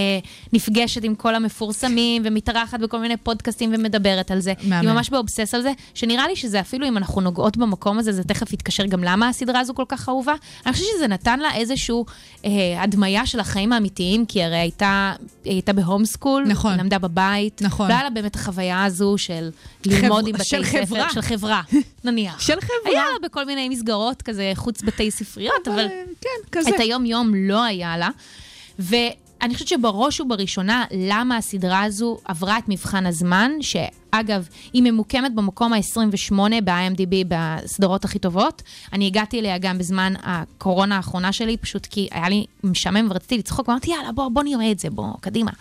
נפגשת 0.53 1.03
עם 1.03 1.15
כל 1.15 1.35
המפורסמים 1.35 2.21
ומתארחת 2.25 2.79
בכל 2.79 2.99
מיני 2.99 3.17
פודקאסטים 3.17 3.73
ומדברת 3.73 4.31
על 4.31 4.39
זה. 4.39 4.53
מהמם. 4.63 4.87
היא 4.87 4.95
ממש 4.95 5.09
באובסס 5.09 5.53
על 5.53 5.61
זה, 5.61 5.71
שנראה 5.93 6.27
לי 6.27 6.35
שזה 6.35 6.59
אפילו, 6.59 6.87
אם 6.87 6.97
אנחנו 6.97 7.21
נוגעות 7.21 7.57
במקום 7.57 7.99
הזה, 7.99 8.11
זה 8.11 8.23
תכף 8.23 8.53
יתקשר 8.53 8.85
גם 8.85 9.03
למה 9.03 9.29
הסדרה 9.29 9.59
הזו 9.59 9.75
כל 9.75 9.85
כך 9.87 10.09
אהובה. 10.09 10.33
אני 10.65 10.73
חושבת 10.73 10.87
שזה 10.95 11.07
נתן 11.07 11.39
לה 11.39 11.53
איזושהי 11.55 11.95
אה, 12.45 12.83
הדמיה 12.83 13.25
של 13.25 13.39
החיים 13.39 13.73
האמיתיים, 13.73 14.25
כי 14.25 14.43
הרי 14.43 14.55
הייתה, 14.55 15.13
הייתה 15.45 15.73
בהום 15.73 16.05
סקול, 16.05 16.43
נכון. 16.47 16.77
למדה 16.79 16.99
בבית, 16.99 17.61
נכון. 17.61 17.87
לא 17.87 17.93
היה 17.93 18.03
לה 18.03 18.09
באמת 18.09 18.35
החוויה 18.35 18.83
הזו 18.83 18.96
של 19.17 19.49
ללמוד 19.85 20.27
עם 20.27 20.33
בתי 20.33 20.43
של 20.43 20.63
ספר, 20.63 20.85
חברה. 20.85 21.09
של 21.13 21.21
חברה, 21.21 21.61
נניח. 22.05 22.39
של 22.39 22.61
חברה. 22.61 22.91
היה 22.91 23.03
לה 23.03 23.27
בכל 23.27 23.45
מיני 23.45 23.69
מסגרות 23.69 24.21
כזה 24.21 24.51
חוץ 24.55 24.81
בתי 24.81 25.11
ספריות, 25.11 25.67
אבל... 25.67 25.87
אה, 25.87 26.03
כן, 26.21 26.29
כזה. 26.51 26.69
את 26.69 26.79
היום-יום 26.79 27.31
לא 27.35 27.63
היה 27.63 27.97
לה. 27.97 28.09
ואני 28.79 29.53
חושבת 29.53 29.67
שבראש 29.67 30.19
ובראשונה, 30.19 30.85
למה 30.91 31.37
הסדרה 31.37 31.83
הזו 31.83 32.17
עברה 32.25 32.57
את 32.57 32.63
מבחן 32.67 33.05
הזמן, 33.05 33.51
שאגב, 33.61 34.47
היא 34.73 34.83
ממוקמת 34.83 35.35
במקום 35.35 35.73
ה-28 35.73 36.33
ב-IMDb 36.63 37.15
בסדרות 37.27 38.05
הכי 38.05 38.19
טובות. 38.19 38.61
אני 38.93 39.07
הגעתי 39.07 39.39
אליה 39.39 39.57
גם 39.57 39.77
בזמן 39.77 40.13
הקורונה 40.23 40.95
האחרונה 40.95 41.33
שלי, 41.33 41.57
פשוט 41.57 41.85
כי 41.85 42.07
היה 42.11 42.29
לי 42.29 42.45
משעמם 42.63 43.07
ורציתי 43.11 43.37
לצחוק, 43.37 43.67
ואמרתי, 43.67 43.91
יאללה, 43.91 44.11
בוא, 44.11 44.29
בוא 44.29 44.43
נראה 44.43 44.71
את 44.71 44.79
זה, 44.79 44.89
בוא, 44.89 45.13
קדימה. 45.21 45.51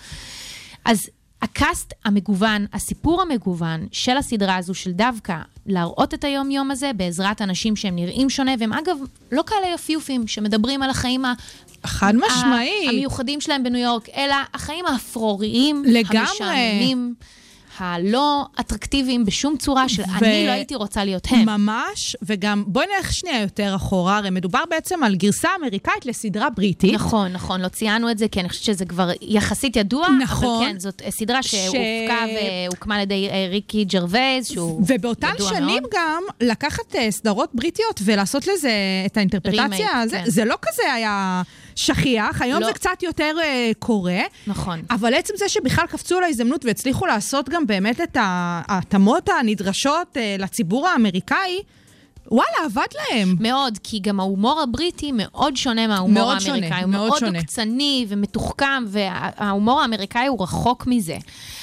אז 0.85 1.09
הקאסט 1.43 1.93
המגוון, 2.05 2.67
הסיפור 2.73 3.23
המגוון 3.23 3.87
של 3.93 4.17
הסדרה 4.17 4.57
הזו, 4.57 4.75
של 4.75 4.93
דווקא 4.93 5.37
להראות 5.67 6.15
את 6.15 6.25
היום-יום 6.25 6.71
הזה 6.71 6.91
בעזרת 6.97 7.43
אנשים 7.43 7.77
שהם 7.77 7.97
נראים 7.97 8.31
שונה, 8.31 8.53
והם 8.59 8.73
אגב 8.73 8.97
לא 9.33 9.43
כאלה 9.47 9.75
יפיופים, 9.75 10.27
שמדברים 10.27 10.83
על 10.83 10.91
החיים 10.91 11.25
ה... 11.25 11.33
חד 11.85 12.15
משמעית. 12.17 12.89
המיוחדים 12.89 13.41
שלהם 13.41 13.63
בניו 13.63 13.81
יורק, 13.81 14.09
אלא 14.09 14.35
החיים 14.55 14.87
האפרוריים, 14.87 15.83
לגמרי. 15.87 16.19
המשעממים, 16.19 17.15
הלא 17.79 18.47
אטרקטיביים 18.61 19.25
בשום 19.25 19.57
צורה 19.57 19.89
של 19.89 20.03
ו- 20.03 20.25
אני 20.25 20.47
לא 20.47 20.53
הייתי 20.53 20.75
רוצה 20.75 21.05
להיות 21.05 21.27
הם. 21.31 21.47
ממש, 21.47 22.17
וגם 22.23 22.65
בואי 22.67 22.87
נלך 22.97 23.13
שנייה 23.13 23.41
יותר 23.41 23.73
אחורה, 23.77 24.17
הרי 24.17 24.31
מדובר 24.31 24.63
בעצם 24.71 25.03
על 25.03 25.17
גרסה 25.17 25.49
אמריקאית 25.61 26.07
לסדרה 26.07 26.51
בריטית. 26.51 26.95
נכון, 26.95 27.33
נכון, 27.33 27.61
לא 27.61 27.69
ציינו 27.69 28.11
את 28.11 28.19
זה, 28.19 28.29
כי 28.29 28.41
אני 28.41 28.49
חושבת 28.49 28.65
שזה 28.65 28.85
כבר 28.85 29.11
יחסית 29.21 29.77
ידוע, 29.77 30.09
נכון. 30.23 30.63
אבל 30.63 30.73
כן, 30.73 30.79
זאת 30.79 31.03
אה, 31.05 31.11
סדרה 31.11 31.43
שהופקה 31.43 32.25
והוקמה 32.35 32.95
על 32.95 33.01
ידי 33.01 33.29
אה, 33.31 33.47
ריקי 33.51 33.85
ג'רווייז, 33.85 34.47
שהוא 34.47 34.83
ובאותן 34.87 35.31
ידוע 35.35 35.49
שנים 35.49 35.67
מאוד. 35.67 35.91
גם 35.95 36.23
לקחת 36.41 36.97
אה, 36.97 37.11
סדרות 37.11 37.51
בריטיות 37.55 38.01
ולעשות 38.05 38.47
לזה 38.47 38.73
את 39.07 39.17
האינטרפרטציה, 39.17 39.63
רימייק, 39.63 40.09
זה, 40.09 40.17
כן. 40.17 40.31
זה 40.31 40.45
לא 40.45 40.55
כזה 40.63 40.93
היה 40.93 41.43
שכיח, 41.77 42.43
היום 42.43 42.61
לא. 42.61 42.67
זה 42.67 42.73
קצת 42.73 43.03
יותר 43.03 43.37
אה, 43.43 43.71
קורה. 43.79 44.21
נכון. 44.47 44.83
אבל 44.91 45.15
עצם 45.15 45.35
זה 45.37 45.49
שבכלל 45.49 45.87
קפצו 45.87 46.17
על 46.17 46.25
ההזדמנות 46.25 46.65
והצליחו 46.65 47.07
לעשות 47.07 47.49
גם 47.49 47.67
באמת 47.67 48.01
את 48.01 48.17
ההתאמות 48.21 49.29
הנדרשות 49.29 50.17
אה, 50.17 50.37
לציבור 50.39 50.89
האמריקאי, 50.89 51.63
וואלה, 52.31 52.57
עבד 52.65 52.87
להם. 52.95 53.37
מאוד, 53.41 53.79
כי 53.83 53.99
גם 53.99 54.21
ההומור 54.21 54.61
הבריטי 54.61 55.13
מאוד 55.15 55.57
שונה 55.57 55.87
מההומור 55.87 56.25
מאוד 56.25 56.39
שונה, 56.41 56.55
האמריקאי. 56.55 56.83
הוא 56.83 56.91
מאוד 56.91 57.09
מאוד 57.09 57.19
שונה. 57.21 57.39
עוקצני 57.39 58.07
ומתוחכם, 58.09 58.85
וההומור 58.87 59.81
האמריקאי 59.81 60.27
הוא 60.27 60.43
רחוק 60.43 60.87
מזה. 60.87 61.17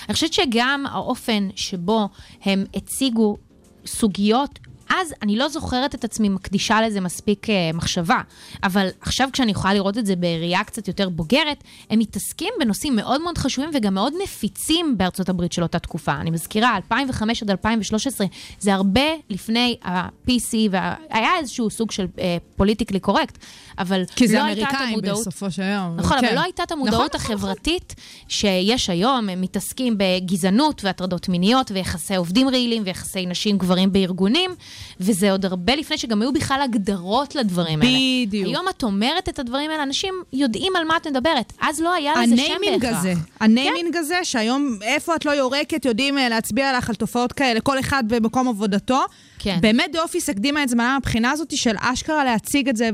אני 0.08 0.14
חושבת 0.14 0.34
שגם 0.34 0.86
האופן 0.92 1.48
שבו 1.56 2.10
הם 2.44 2.66
הציגו 2.76 3.38
סוגיות... 3.86 4.60
אז 4.90 5.14
אני 5.22 5.36
לא 5.36 5.50
זוכרת 5.50 5.96
את 5.96 6.04
עצמי 6.04 6.30
מקדישה 6.30 6.82
לזה 6.82 7.02
מספיק 7.02 7.50
אה, 7.50 7.72
מחשבה, 7.74 8.22
אבל 8.64 8.88
עכשיו 9.02 9.30
כשאני 9.34 9.52
יכולה 9.52 9.74
לראות 9.74 9.98
את 9.98 10.06
זה 10.06 10.16
בראייה 10.16 10.64
קצת 10.64 10.88
יותר 10.88 11.10
בוגרת, 11.10 11.64
הם 11.90 12.00
מתעסקים 12.00 12.54
בנושאים 12.60 12.96
מאוד 12.96 13.22
מאוד 13.22 13.38
חשובים 13.38 13.70
וגם 13.74 13.94
מאוד 13.94 14.14
נפיצים 14.24 14.98
בארצות 14.98 15.30
הברית 15.30 15.54
של 15.54 15.64
אותה 15.64 15.80
תקופה. 15.80 16.12
אני 16.12 16.32
מזכירה, 16.32 16.76
2005 16.76 17.44
עד 17.44 17.50
2013, 17.50 18.28
זה 18.60 18.74
הרבה 18.74 19.02
לפני 19.30 19.78
ה-PC, 19.84 20.54
והיה 20.72 21.30
איזשהו 21.40 21.70
סוג 21.70 21.92
של 21.92 22.06
פוליטיקלי 22.56 23.00
קורקט, 23.00 23.38
אבל 23.80 24.04
כי 24.16 24.28
זה 24.28 24.38
לא 24.38 24.44
הייתה 24.44 24.62
את 24.62 24.68
אמריקאים 24.68 24.94
המודעות... 24.94 25.20
בסופו 25.20 25.52
של 25.52 25.62
יום. 25.62 25.96
נכון, 25.96 26.20
כן. 26.20 26.26
אבל 26.26 26.36
לא 26.36 26.42
הייתה 26.42 26.64
את 26.64 26.72
המודעות 26.72 27.16
נכון, 27.16 27.22
נכון, 27.22 27.36
החברתית 27.36 27.96
שיש 28.28 28.90
היום, 28.90 29.30
הם 29.30 29.42
מתעסקים 29.42 29.96
בגזענות 29.98 30.84
והטרדות 30.84 31.30
מיניות 31.30 31.72
ויחסי 31.72 32.16
עובדים 32.16 32.50
רעילים 32.50 32.84
ויחסי 32.86 33.26
נשים 33.26 33.58
גברים 33.58 33.92
בארגונים, 33.92 34.52
וזה 35.00 35.32
עוד 35.32 35.46
הרבה 35.46 35.76
לפני 35.76 35.98
שגם 35.98 36.22
היו 36.22 36.34
בכלל 36.34 36.62
הגדרות 36.64 37.36
לדברים 37.36 37.82
האלה. 37.82 37.92
בדיוק. 38.26 38.48
היום 38.48 38.66
את 38.70 38.84
אומרת 38.84 39.30
את 39.30 39.40
הדברים 39.40 39.72
האלה, 39.72 39.84
אנשים 39.84 40.14
יודעים 40.34 40.76
על 40.76 40.84
מה 40.84 40.98
את 40.98 41.08
מדברת. 41.08 41.54
אז 41.62 41.82
לא 41.82 41.94
היה 41.94 42.14
לזה 42.24 42.38
שם 42.38 42.44
בהכרח. 42.44 42.54
ה 42.62 42.65
naming 42.65 42.86
הזה, 42.86 43.14
ה 43.40 43.48
naming 43.48 43.96
הזה, 43.96 44.20
שהיום 44.24 44.80
איפה 44.82 45.16
את 45.16 45.26
לא 45.26 45.32
יורקת, 45.32 45.86
יודעים 45.86 46.18
אה, 46.18 46.30
להצביע 46.30 46.78
לך 46.78 46.90
על 46.90 46.96
תופעות 46.96 47.34
כאלה, 47.34 47.62
כל 47.62 47.80
אחד 47.80 48.04
במקום 48.08 48.48
עבודתו. 48.48 49.00
כן. 49.44 49.58
באמת 49.62 49.90
The 49.92 50.02
Office 50.02 50.30
הקדימה 50.30 50.64
את 50.64 50.70
זמנה 50.70 50.94
מהבחינה 50.94 51.32
הזאת 51.32 51.58
של 51.58 51.76
אשכרה 51.80 52.24
להציג 52.24 52.70
את 52.70 52.76
זה 52.76 52.90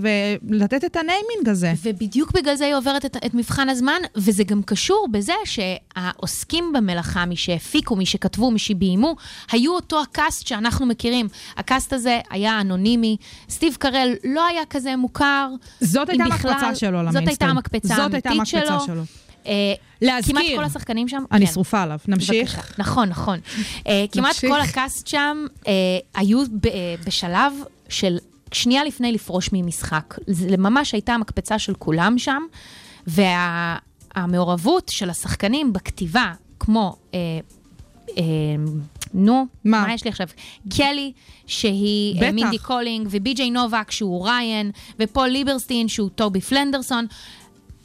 ולתת 0.49 0.83
את 0.83 0.95
ה 0.95 1.03
naming 1.03 1.49
הזה. 1.49 1.73
ובדיוק 1.83 2.31
בגלל 2.31 2.55
זה 2.55 2.65
היא 2.65 2.75
עוברת 2.75 3.05
את, 3.05 3.17
את 3.25 3.33
מבחן 3.33 3.69
הזמן, 3.69 4.01
וזה 4.15 4.43
גם 4.43 4.63
קשור 4.63 5.07
בזה 5.11 5.33
שהעוסקים 5.45 6.73
במלאכה, 6.73 7.25
מי 7.25 7.35
שהפיקו, 7.35 7.95
מי 7.95 8.05
שכתבו, 8.05 8.51
מי 8.51 8.59
שביימו, 8.59 9.15
היו 9.51 9.75
אותו 9.75 10.01
ה 10.01 10.10
cast 10.10 10.47
שאנחנו 10.47 10.85
מכירים. 10.85 11.27
ה 11.57 11.64
cast 11.64 11.93
הזה 11.93 12.19
היה 12.29 12.61
אנונימי, 12.61 13.17
סטיב 13.49 13.75
קרל 13.79 14.13
לא 14.23 14.45
היה 14.45 14.65
כזה 14.69 14.95
מוכר. 14.95 15.49
זאת 15.81 16.09
הייתה. 16.09 16.23
המקפצה 16.23 16.75
שלו 16.75 16.75
זאת 16.75 16.81
למיינסטרים. 16.81 17.27
הייתה 17.27 17.45
המקפצה 17.45 17.95
זאת 17.95 18.13
הייתה 18.13 18.29
האמיתית 18.29 18.53
המקפצה 18.55 18.79
שלו. 18.85 18.85
שלו. 18.85 19.28
אה, 19.49 19.73
להזכיר. 20.01 20.35
כמעט 20.35 20.45
כל 20.55 20.63
השחקנים 20.63 21.07
שם, 21.07 21.23
אני 21.31 21.45
כן. 21.45 21.51
שרופה 21.51 21.81
עליו. 21.81 21.99
נמשיך. 22.07 22.55
בבקשה. 22.55 22.73
נכון, 22.77 23.09
נכון. 23.09 23.39
אה, 23.87 24.05
כמעט 24.11 24.25
נמשיך. 24.27 24.51
כל 24.51 24.61
ה 24.61 24.70
cast 24.70 25.07
שם 25.07 25.45
אה, 25.67 25.73
היו 26.15 26.39
אה, 26.39 26.45
בשלב 27.05 27.53
של 27.89 28.17
שנייה 28.51 28.83
לפני 28.83 29.11
לפרוש 29.11 29.49
ממשחק. 29.53 30.15
זה 30.27 30.57
ממש 30.57 30.91
הייתה 30.93 31.13
המקפצה 31.13 31.59
של 31.59 31.73
כולם 31.73 32.17
שם, 32.17 32.41
והמעורבות 33.07 34.89
של 34.89 35.09
השחקנים 35.09 35.73
בכתיבה, 35.73 36.33
כמו... 36.59 36.95
אה, 37.13 37.19
אה, 38.17 38.23
נו, 39.13 39.47
מה? 39.65 39.85
מה? 39.87 39.93
יש 39.93 40.03
לי 40.03 40.09
עכשיו? 40.09 40.27
קלי, 40.77 41.11
שהיא 41.47 42.21
בטח. 42.21 42.31
מינדי 42.33 42.57
קולינג, 42.57 43.07
ובי.ג'יי 43.11 43.49
נובק, 43.49 43.91
שהוא 43.91 44.27
ריין, 44.27 44.71
ופול 44.99 45.27
ליברסטין, 45.27 45.87
שהוא 45.87 46.09
טובי 46.15 46.41
פלנדרסון. 46.41 47.07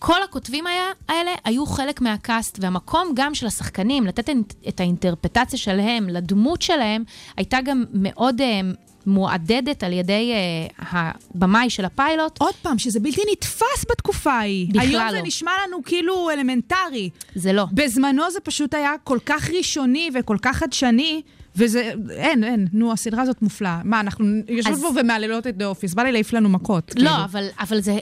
כל 0.06 0.22
הכותבים 0.22 0.66
היה, 0.66 0.84
האלה 1.08 1.30
היו 1.44 1.66
חלק 1.66 2.00
מה 2.00 2.17
cast, 2.17 2.58
והמקום 2.60 3.12
גם 3.14 3.34
של 3.34 3.46
השחקנים, 3.46 4.06
לתת 4.06 4.30
את- 4.68 4.80
האינטרפרטציה 4.80 5.58
שלהם 5.58 6.08
לדמות 6.08 6.62
שלהם, 6.62 7.04
הייתה 7.36 7.58
גם 7.64 7.84
מאוד 7.94 8.40
אה, 8.40 8.60
מעודדת 9.06 9.82
על 9.82 9.92
ידי 9.92 10.32
אה, 10.80 10.84
הבמאי 10.90 11.70
של 11.70 11.84
הפיילוט. 11.84 12.38
עוד 12.40 12.54
פעם, 12.62 12.78
שזה 12.78 13.00
בלתי 13.00 13.20
נתפס 13.32 13.84
בתקופה 13.90 14.32
ההיא. 14.32 14.68
בכלל 14.68 14.80
היום 14.82 15.02
לא. 15.04 15.10
זה 15.10 15.22
נשמע 15.22 15.50
לנו 15.66 15.76
כאילו 15.84 16.30
אלמנטרי. 16.30 17.10
זה 17.34 17.52
לא. 17.52 17.66
בזמנו 17.72 18.30
זה 18.30 18.40
פשוט 18.40 18.74
היה 18.74 18.92
כל 19.04 19.18
כך 19.26 19.50
ראשוני 19.50 20.10
וכל 20.14 20.36
כך 20.42 20.56
חדשני, 20.56 21.22
וזה, 21.56 21.92
אין, 22.10 22.44
אין, 22.44 22.66
נו, 22.72 22.92
הסדרה 22.92 23.22
הזאת 23.22 23.42
מופלאה. 23.42 23.80
מה, 23.84 24.00
אנחנו 24.00 24.24
יושבות 24.48 24.74
אז- 24.76 24.82
פה 24.82 25.00
ומהללות 25.00 25.46
את 25.46 25.56
The 25.56 25.66
Office, 25.66 25.94
בא 25.94 26.02
לי 26.02 26.12
להעיף 26.12 26.32
לנו 26.32 26.48
מכות. 26.48 26.90
כאילו. 26.90 27.04
לא, 27.10 27.24
אבל, 27.24 27.46
אבל 27.60 27.80
זה, 27.80 27.98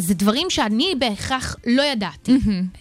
זה 0.00 0.14
דברים 0.14 0.50
שאני 0.50 0.94
בהכרח 0.98 1.56
לא 1.66 1.82
ידעתי. 1.82 2.32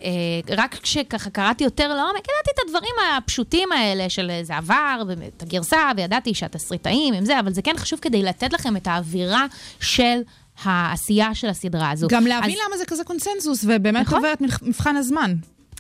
אה, 0.04 0.10
רק 0.58 0.76
כשככה 0.76 1.30
קראתי 1.30 1.64
יותר 1.64 1.88
לעומק, 1.88 2.16
ידעתי 2.16 2.50
את 2.56 2.60
הדברים 2.66 2.94
הפשוטים 3.18 3.72
האלה 3.72 4.10
של 4.10 4.32
זה 4.44 4.58
עבר, 4.58 5.02
ואת 5.08 5.44
הגרסה, 5.44 5.78
וידעתי 5.98 6.34
שהתסריטאים 6.34 7.14
הם 7.14 7.26
זה, 7.26 7.40
אבל 7.40 7.54
זה 7.54 7.62
כן 7.62 7.74
חשוב 7.78 8.00
כדי 8.00 8.24
לתת 8.24 8.54
לכם 8.54 8.78
את 8.78 8.88
האווירה 8.88 9.46
של 9.80 10.20
העשייה 10.64 11.36
של 11.36 11.48
הסדרה 11.50 11.92
הזו. 11.92 12.08
גם 12.10 12.28
להבין 12.28 12.52
אז, 12.56 12.62
למה 12.68 12.78
זה 12.78 12.86
כזה 12.86 13.04
קונצנזוס, 13.04 13.64
ובאמת 13.68 14.02
נכון. 14.02 14.18
עובר 14.18 14.34
את 14.34 14.42
מבח- 14.42 14.64
מבחן 14.64 14.96
הזמן. 14.96 15.36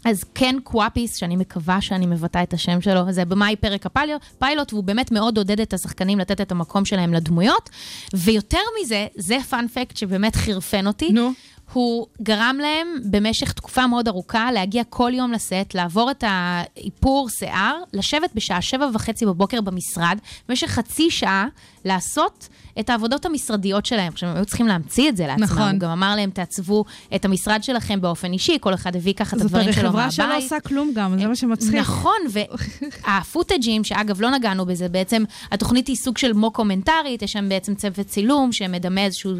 אז 0.06 0.24
קן 0.36 0.56
קוואפיס, 0.64 1.16
שאני 1.16 1.36
מקווה 1.36 1.82
שאני 1.82 2.06
מבטאה 2.06 2.44
את 2.44 2.54
השם 2.54 2.82
שלו, 2.82 3.12
זה 3.12 3.26
במאי 3.26 3.56
פרק 3.56 3.86
הפיילוט, 3.86 4.74
והוא 4.74 4.84
באמת 4.84 5.12
מאוד 5.12 5.38
עודד 5.38 5.60
את 5.60 5.74
השחקנים 5.74 6.20
לתת 6.20 6.42
את 6.42 6.52
המקום 6.52 6.86
שלהם 6.86 7.14
לדמויות. 7.14 7.70
ויותר 8.14 8.58
מזה, 8.82 9.08
זה 9.16 9.38
fun 9.50 9.70
fact 9.70 9.98
שבאמת 9.98 10.36
חירפן 10.36 10.88
אותי. 10.88 11.12
נו. 11.12 11.32
הוא 11.74 12.08
גרם 12.22 12.58
להם 12.62 12.88
במשך 13.04 13.52
תקופה 13.52 13.88
מאוד 13.88 14.08
ארוכה 14.08 14.52
להגיע 14.52 14.84
כל 14.90 15.12
יום 15.16 15.32
לסט, 15.32 15.76
לעבור 15.76 16.12
את 16.12 16.24
האיפור 16.28 17.30
שיער, 17.30 17.76
לשבת 17.94 18.30
בשעה 18.36 18.62
שבע 18.62 18.90
וחצי 18.94 19.26
בבוקר 19.26 19.62
במשרד, 19.62 20.18
במשך 20.50 20.68
חצי 20.68 21.12
שעה 21.12 21.48
לעשות 21.86 22.48
את 22.80 22.90
העבודות 22.90 23.26
המשרדיות 23.26 23.86
שלהם. 23.86 24.14
עכשיו, 24.14 24.30
הם 24.30 24.36
היו 24.36 24.46
צריכים 24.46 24.68
להמציא 24.68 25.10
את 25.10 25.18
זה 25.18 25.28
לעצמם. 25.28 25.44
נכון. 25.44 25.70
הוא 25.72 25.80
גם 25.80 25.90
אמר 25.90 26.16
להם, 26.16 26.30
תעצבו 26.30 26.86
את 27.16 27.26
המשרד 27.26 27.64
שלכם 27.64 28.02
באופן 28.02 28.34
אישי, 28.34 28.58
כל 28.62 28.74
אחד 28.74 28.96
הביא 28.96 29.14
ככה 29.14 29.36
את 29.36 29.42
זאת 29.42 29.46
הדברים 29.46 29.74
שלו 29.74 29.90
חברה 29.90 30.02
מהבית. 30.02 30.12
שלא 30.12 30.38
עושה 30.38 30.60
כלום 30.60 30.92
גם, 30.96 31.20
זה 31.20 31.28
מה 31.28 31.36
שמצחיק. 31.36 31.74
נכון, 31.74 32.18
והפוטג'ים, 33.04 33.84
שאגב, 33.84 34.22
לא 34.22 34.32
נגענו 34.32 34.66
בזה, 34.66 34.90
בעצם 34.90 35.24
התוכנית 35.52 35.88
היא 35.88 35.96
סוג 35.96 36.18
של 36.18 36.34
מוקומנטרית, 36.34 37.22
יש 37.22 37.32
שם 37.32 37.50
בעצם 37.50 37.76
צוות 37.76 38.08
צילום 38.08 38.52
שמדמה 38.52 39.06
איזשהו 39.06 39.32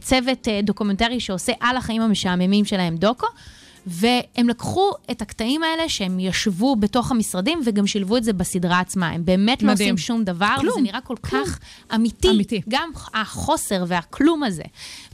צוות 0.00 0.48
אה, 0.48 0.60
דוקומנטרי 0.62 1.20
שעושה 1.20 1.52
על 1.60 1.76
החיים 1.76 2.02
המשעממים 2.02 2.64
שלהם 2.64 2.96
דוקו. 2.96 3.26
והם 3.86 4.48
לקחו 4.48 4.90
את 5.10 5.22
הקטעים 5.22 5.62
האלה 5.62 5.88
שהם 5.88 6.20
ישבו 6.20 6.76
בתוך 6.76 7.10
המשרדים 7.10 7.60
וגם 7.64 7.86
שילבו 7.86 8.16
את 8.16 8.24
זה 8.24 8.32
בסדרה 8.32 8.80
עצמה. 8.80 9.08
הם 9.08 9.24
באמת 9.24 9.62
לא 9.62 9.72
מדהים. 9.72 9.90
עושים 9.90 10.06
שום 10.06 10.24
דבר, 10.24 10.54
כלום, 10.60 10.72
וזה 10.72 10.80
נראה 10.80 11.00
כל 11.00 11.16
כלום. 11.16 11.44
כך 11.44 11.58
אמיתי. 11.94 12.30
אמיתי. 12.30 12.60
גם 12.68 12.90
החוסר 13.14 13.84
והכלום 13.88 14.42
הזה. 14.42 14.62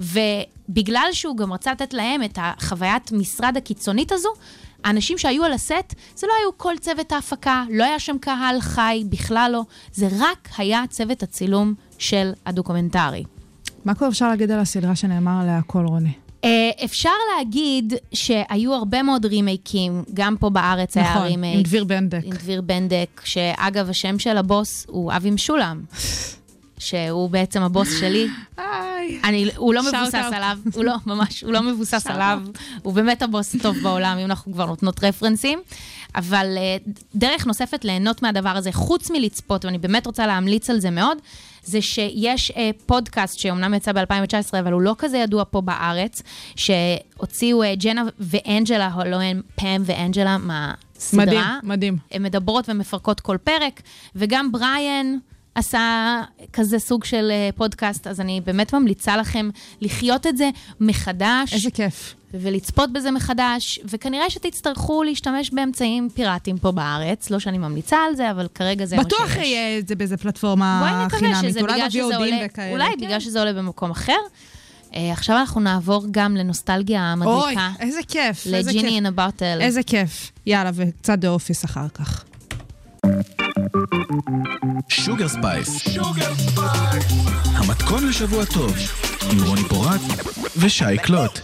ובגלל 0.00 1.08
שהוא 1.12 1.36
גם 1.36 1.52
רצה 1.52 1.72
לתת 1.72 1.94
להם 1.94 2.22
את 2.22 2.38
החוויית 2.42 3.12
משרד 3.12 3.56
הקיצונית 3.56 4.12
הזו, 4.12 4.28
האנשים 4.84 5.18
שהיו 5.18 5.44
על 5.44 5.52
הסט, 5.52 5.94
זה 6.14 6.26
לא 6.26 6.32
היו 6.40 6.58
כל 6.58 6.74
צוות 6.80 7.12
ההפקה, 7.12 7.64
לא 7.70 7.84
היה 7.84 7.98
שם 7.98 8.18
קהל 8.18 8.60
חי, 8.60 9.04
בכלל 9.08 9.50
לא. 9.52 9.62
זה 9.92 10.08
רק 10.18 10.48
היה 10.58 10.82
צוות 10.90 11.22
הצילום 11.22 11.74
של 11.98 12.32
הדוקומנטרי. 12.46 13.24
מה 13.84 13.94
כבר 13.94 14.08
אפשר 14.08 14.28
להגיד 14.28 14.50
על 14.50 14.58
הסדרה 14.58 14.96
שנאמר 14.96 15.40
עליה 15.40 15.58
הכל, 15.58 15.84
רוני? 15.86 16.12
אה, 16.44 16.70
אפשר 16.84 17.10
להגיד 17.36 17.94
שהיו 18.12 18.74
הרבה 18.74 19.02
מאוד 19.02 19.26
רימייקים, 19.26 20.02
גם 20.14 20.36
פה 20.40 20.50
בארץ 20.50 20.96
היה 20.96 21.10
נכון, 21.10 21.22
רימייק. 21.22 21.56
עם 21.56 21.62
דביר 21.62 21.84
בנדק. 21.84 22.20
עם 22.24 22.32
דביר 22.32 22.60
בנדק, 22.60 23.20
שאגב, 23.24 23.90
השם 23.90 24.18
של 24.18 24.36
הבוס 24.36 24.86
הוא 24.88 25.12
אבי 25.12 25.30
משולם, 25.30 25.82
שהוא 26.80 27.30
בעצם 27.30 27.62
הבוס 27.62 28.00
שלי. 28.00 28.28
אני, 29.24 29.50
הוא 29.56 29.74
לא 29.74 29.82
מבוסס. 29.82 30.14
עליו, 30.14 30.58
הוא 30.74 30.84
לא, 30.84 30.94
ממש, 31.06 31.44
הוא 31.44 31.52
לא 31.52 31.62
מבוסס 31.62 32.06
עליו. 32.06 32.40
הוא 32.82 32.94
באמת 32.94 33.22
הבוס 33.22 33.54
הטוב 33.54 33.76
בעולם, 33.82 34.18
אם 34.18 34.24
אנחנו 34.24 34.52
כבר 34.52 34.66
נותנות 34.66 35.04
רפרנסים. 35.04 35.58
אבל 36.14 36.46
אה, 36.56 36.76
דרך 37.14 37.46
נוספת 37.46 37.84
ליהנות 37.84 38.22
מהדבר 38.22 38.50
הזה, 38.50 38.72
חוץ 38.72 39.10
מלצפות, 39.10 39.64
ואני 39.64 39.78
באמת 39.78 40.06
רוצה 40.06 40.26
להמליץ 40.26 40.70
על 40.70 40.80
זה 40.80 40.90
מאוד, 40.90 41.18
זה 41.64 41.82
שיש 41.82 42.50
אה, 42.50 42.70
פודקאסט 42.86 43.38
שאומנם 43.38 43.74
יצא 43.74 43.92
ב-2019, 43.92 44.58
אבל 44.60 44.72
הוא 44.72 44.80
לא 44.82 44.94
כזה 44.98 45.18
ידוע 45.18 45.44
פה 45.50 45.60
בארץ, 45.60 46.22
שהוציאו 46.56 47.62
אה, 47.62 47.74
ג'נה 47.74 48.02
ואנג'לה, 48.18 48.90
או 48.94 49.04
לא 49.04 49.16
הם 49.16 49.42
פאם 49.54 49.82
ואנג'לה 49.84 50.38
מהסדרה. 50.38 51.24
מדהים, 51.24 51.42
מדהים. 51.62 51.96
הן 52.10 52.22
מדברות 52.22 52.68
ומפרקות 52.68 53.20
כל 53.20 53.36
פרק, 53.44 53.82
וגם 54.16 54.52
בריאן 54.52 55.16
עשה 55.54 56.20
כזה 56.52 56.78
סוג 56.78 57.04
של 57.04 57.30
אה, 57.30 57.50
פודקאסט, 57.56 58.06
אז 58.06 58.20
אני 58.20 58.40
באמת 58.44 58.74
ממליצה 58.74 59.16
לכם 59.16 59.50
לחיות 59.80 60.26
את 60.26 60.36
זה 60.36 60.50
מחדש. 60.80 61.54
איזה 61.54 61.70
כיף. 61.70 62.14
ולצפות 62.34 62.92
בזה 62.92 63.10
מחדש, 63.10 63.80
וכנראה 63.84 64.30
שתצטרכו 64.30 65.02
להשתמש 65.02 65.50
באמצעים 65.50 66.08
פיראטיים 66.14 66.58
פה 66.58 66.72
בארץ. 66.72 67.30
לא 67.30 67.38
שאני 67.38 67.58
ממליצה 67.58 67.96
על 68.08 68.16
זה, 68.16 68.30
אבל 68.30 68.48
כרגע 68.54 68.84
זה 68.84 68.96
מה 68.96 69.02
שיש. 69.02 69.12
בטוח 69.12 69.36
יהיה 69.36 69.78
את 69.78 69.88
זה 69.88 69.94
באיזה 69.94 70.16
פלטפורמה 70.16 71.06
חינמית. 71.10 71.56
אולי 71.56 71.82
עולה, 72.00 72.36
וכאלה. 72.44 72.72
אולי 72.72 72.88
כן. 72.90 73.06
בגלל 73.06 73.20
שזה 73.20 73.38
עולה 73.38 73.52
במקום 73.52 73.90
אחר. 73.90 74.18
אה, 74.94 75.12
עכשיו 75.12 75.36
אנחנו 75.36 75.60
נעבור 75.60 76.06
גם 76.10 76.36
לנוסטלגיה 76.36 77.14
אוי, 77.24 77.32
המדליקה. 77.32 77.70
איזה 77.80 78.00
כיף. 78.08 78.46
לג'יני. 78.46 78.88
in 78.88 79.06
a 79.06 79.13
bottle. 79.13 79.58
איזה 79.60 79.82
כיף. 79.82 80.32
יאללה, 80.46 80.70
וקצת 80.74 81.18
The 81.18 81.28
Office 81.28 81.64
אחר 81.64 81.88
כך. 81.88 82.24
Sugar 84.88 85.28
Spice. 85.28 85.98
המתכון 87.54 88.08
לשבוע 88.08 88.44
טוב, 88.44 88.76
עם 89.32 89.38
רוני 89.46 89.62
פורט 89.68 90.00
ושי 90.56 90.98
קלוט. 91.02 91.38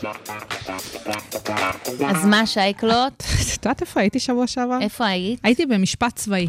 אז 2.07 2.25
מה, 2.25 2.47
שי 2.47 2.75
קלוט? 2.75 3.23
את 3.55 3.65
יודעת 3.65 3.81
איפה 3.81 4.01
הייתי 4.01 4.19
שבוע 4.21 4.47
שעבר? 4.47 4.79
איפה 4.81 5.07
היית? 5.07 5.41
הייתי 5.43 5.67
במשפט 5.67 6.17
צבאי 6.17 6.49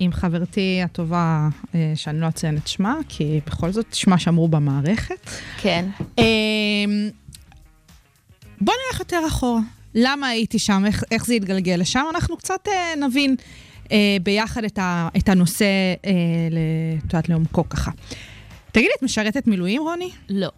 עם 0.00 0.12
חברתי 0.12 0.80
הטובה, 0.84 1.48
אה, 1.74 1.92
שאני 1.94 2.20
לא 2.20 2.28
אציין 2.28 2.56
את 2.56 2.68
שמה, 2.68 2.94
כי 3.08 3.40
בכל 3.46 3.72
זאת 3.72 3.94
שמה 3.94 4.18
שמרו 4.18 4.48
במערכת. 4.48 5.30
כן. 5.62 5.88
אמ, 6.18 6.24
בוא 8.60 8.74
נלך 8.74 9.00
יותר 9.00 9.20
אחורה. 9.28 9.60
למה 9.94 10.28
הייתי 10.28 10.58
שם, 10.58 10.82
איך, 10.86 11.04
איך 11.10 11.26
זה 11.26 11.34
התגלגל 11.34 11.76
לשם, 11.78 12.04
אנחנו 12.14 12.36
קצת 12.36 12.68
אה, 12.68 13.06
נבין 13.06 13.36
ביחד 14.22 14.64
את, 14.64 14.78
ה, 14.78 15.08
את 15.16 15.28
הנושא, 15.28 15.64
אה, 16.04 16.10
את 16.98 17.04
יודעת, 17.04 17.28
לעומקו 17.28 17.68
ככה. 17.68 17.90
תגידי, 18.72 18.90
את 18.98 19.02
משרתת 19.02 19.46
מילואים, 19.46 19.82
רוני? 19.82 20.10
לא. 20.28 20.48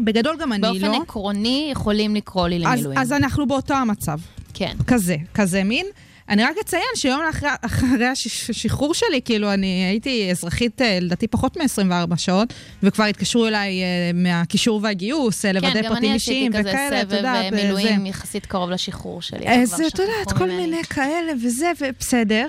בגדול 0.00 0.36
גם 0.40 0.52
אני 0.52 0.60
באופן 0.60 0.90
לא. 0.90 1.02
עקרוני 1.02 1.68
יכולים 1.72 2.14
לקרוא 2.14 2.48
לי 2.48 2.56
אז, 2.66 2.72
למילואים. 2.72 2.98
אז 2.98 3.12
אנחנו 3.12 3.46
באותו 3.46 3.74
המצב. 3.74 4.18
כן. 4.54 4.76
כזה, 4.86 5.16
כזה 5.34 5.64
מין. 5.64 5.86
אני 6.28 6.44
רק 6.44 6.56
אציין 6.60 6.82
שיום 6.94 7.20
אחרי, 7.30 7.48
אחרי 7.60 8.06
השחרור 8.06 8.94
שלי, 8.94 9.20
כאילו, 9.24 9.52
אני 9.52 9.84
הייתי 9.90 10.30
אזרחית, 10.30 10.82
אה, 10.82 10.98
לדעתי, 11.00 11.26
פחות 11.28 11.56
מ-24 11.56 12.16
שעות, 12.16 12.52
וכבר 12.82 13.04
התקשרו 13.04 13.46
אליי 13.46 13.82
אה, 13.82 14.10
מהקישור 14.14 14.80
והגיוס, 14.82 15.44
אה, 15.44 15.52
לוודא 15.52 15.72
כן, 15.72 15.82
גם 15.82 15.88
פרטים 15.88 16.04
אני 16.04 16.16
עשיתי 16.16 16.32
אישיים 16.32 16.52
כזה 16.52 16.60
וכאלה, 16.70 17.02
את 17.02 17.06
סבב 17.08 17.16
יודעת, 17.16 17.52
אה, 17.52 17.58
אה, 17.58 17.64
מילואים 17.64 18.00
זה. 18.00 18.08
יחסית 18.08 18.46
קרוב 18.46 18.70
לשחרור 18.70 19.22
שלי. 19.22 19.48
אז 19.48 19.72
את 19.72 19.98
יודעת, 19.98 20.32
כל 20.38 20.44
ממני. 20.44 20.56
מיני 20.56 20.84
כאלה 20.84 21.32
וזה, 21.42 21.72
ובסדר. 21.80 22.46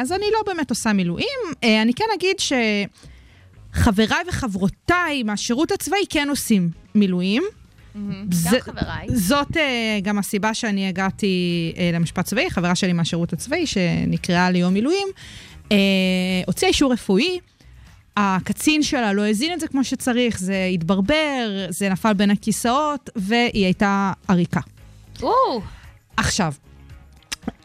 אז 0.00 0.12
אני 0.12 0.26
לא 0.32 0.38
באמת 0.46 0.70
עושה 0.70 0.92
מילואים. 0.92 1.38
אני 1.62 1.94
כן 1.94 2.04
אגיד 2.14 2.36
שחבריי 3.74 4.24
וחברותיי 4.28 5.22
מהשירות 5.22 5.72
הצבאי 5.72 6.04
כן 6.10 6.28
עושים 6.30 6.70
מילואים. 6.94 7.42
גם 8.44 8.60
חבריי. 8.60 9.06
זאת 9.14 9.50
uh, 9.50 9.60
גם 10.02 10.18
הסיבה 10.18 10.54
שאני 10.54 10.88
הגעתי 10.88 11.72
uh, 11.74 11.94
למשפט 11.94 12.24
צבאי, 12.24 12.50
חברה 12.50 12.74
שלי 12.74 12.92
מהשירות 12.92 13.32
הצבאי, 13.32 13.66
שנקראה 13.66 14.50
ליום 14.50 14.74
מילואים, 14.74 15.08
uh, 15.64 15.72
הוציאה 16.46 16.68
אישור 16.68 16.92
רפואי, 16.92 17.38
הקצין 18.16 18.82
שלה 18.82 19.12
לא 19.12 19.28
הזין 19.28 19.52
את 19.52 19.60
זה 19.60 19.68
כמו 19.68 19.84
שצריך, 19.84 20.38
זה 20.38 20.68
התברבר, 20.74 21.66
זה 21.68 21.88
נפל 21.88 22.12
בין 22.12 22.30
הכיסאות, 22.30 23.10
והיא 23.16 23.64
הייתה 23.64 24.12
עריקה. 24.28 24.60
עכשיו, 26.16 26.52